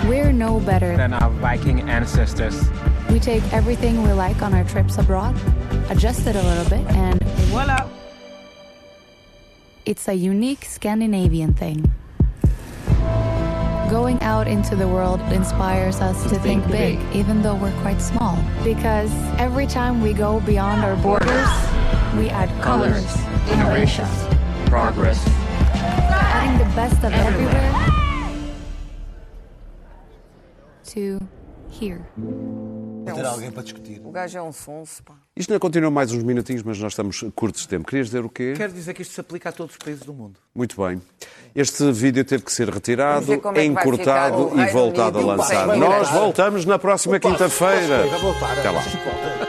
We're 0.08 0.32
no 0.32 0.60
better. 0.60 0.96
Than 0.96 1.14
our 1.14 1.32
Viking 1.32 1.90
ancestors. 1.90 2.70
We 3.12 3.20
take 3.20 3.44
everything 3.54 4.04
we 4.04 4.12
like 4.12 4.42
on 4.42 4.54
our 4.54 4.64
trips 4.64 4.98
abroad, 4.98 5.36
adjust 5.90 6.28
it 6.28 6.36
a 6.36 6.42
little 6.42 6.70
bit, 6.70 6.86
and 6.96 7.22
Voila! 7.50 7.88
it's 9.86 10.08
a 10.10 10.14
unique 10.14 10.66
Scandinavian 10.66 11.54
thing. 11.54 11.90
Going 13.90 14.22
out 14.22 14.50
into 14.50 14.76
the 14.76 14.86
world 14.86 15.22
inspires 15.32 16.02
us 16.02 16.22
to 16.30 16.38
think 16.40 16.68
big, 16.68 17.00
even 17.14 17.42
though 17.42 17.56
we're 17.56 17.80
quite 17.82 18.02
small. 18.02 18.38
Because 18.66 19.10
every 19.40 19.66
time 19.66 20.02
we 20.02 20.12
go 20.12 20.42
beyond 20.42 20.84
our 20.84 20.98
borders, 20.98 21.48
we 22.18 22.30
add 22.30 22.50
colors, 22.62 23.16
innovation, 23.50 24.06
Progress. 24.66 25.26
adding 25.74 26.58
the 26.58 26.76
best 26.76 27.02
of 27.06 27.14
everywhere 27.14 27.88
to 30.88 31.20
here. 31.82 32.02
Ter 33.14 33.26
alguém 33.26 33.52
para 33.52 33.64
discutir. 33.64 34.02
O 34.04 34.12
gajo 34.12 34.38
é 34.38 34.42
um 34.42 34.52
sonso, 34.52 35.02
pá. 35.04 35.14
Isto 35.36 35.52
ainda 35.52 35.60
continua 35.60 35.90
mais 35.90 36.12
uns 36.12 36.24
minutinhos, 36.24 36.62
mas 36.64 36.78
nós 36.80 36.92
estamos 36.92 37.24
curtos 37.36 37.62
de 37.62 37.68
tempo. 37.68 37.88
Querias 37.88 38.08
dizer 38.08 38.26
o 38.26 38.30
quê? 38.30 38.54
Quero 38.56 38.74
dizer 38.74 38.94
que 38.94 39.02
isto 39.02 39.14
se 39.14 39.22
aplica 39.22 39.50
a 39.50 39.52
todos 39.52 39.74
os 39.74 39.78
países 39.78 40.04
do 40.04 40.14
mundo. 40.14 40.40
Muito 40.54 40.82
bem. 40.82 41.02
Este 41.56 41.90
vídeo 41.92 42.26
teve 42.26 42.44
que 42.44 42.52
ser 42.52 42.70
retirado, 42.70 43.32
é 43.56 43.64
encurtado 43.64 44.52
e 44.60 44.66
voltado 44.72 45.20
a 45.20 45.22
lançar. 45.22 45.78
Nós 45.78 46.10
voltamos 46.12 46.66
na 46.66 46.78
próxima 46.78 47.20
quinta-feira. 47.20 48.04
Até 48.60 48.70
lá. 48.70 49.47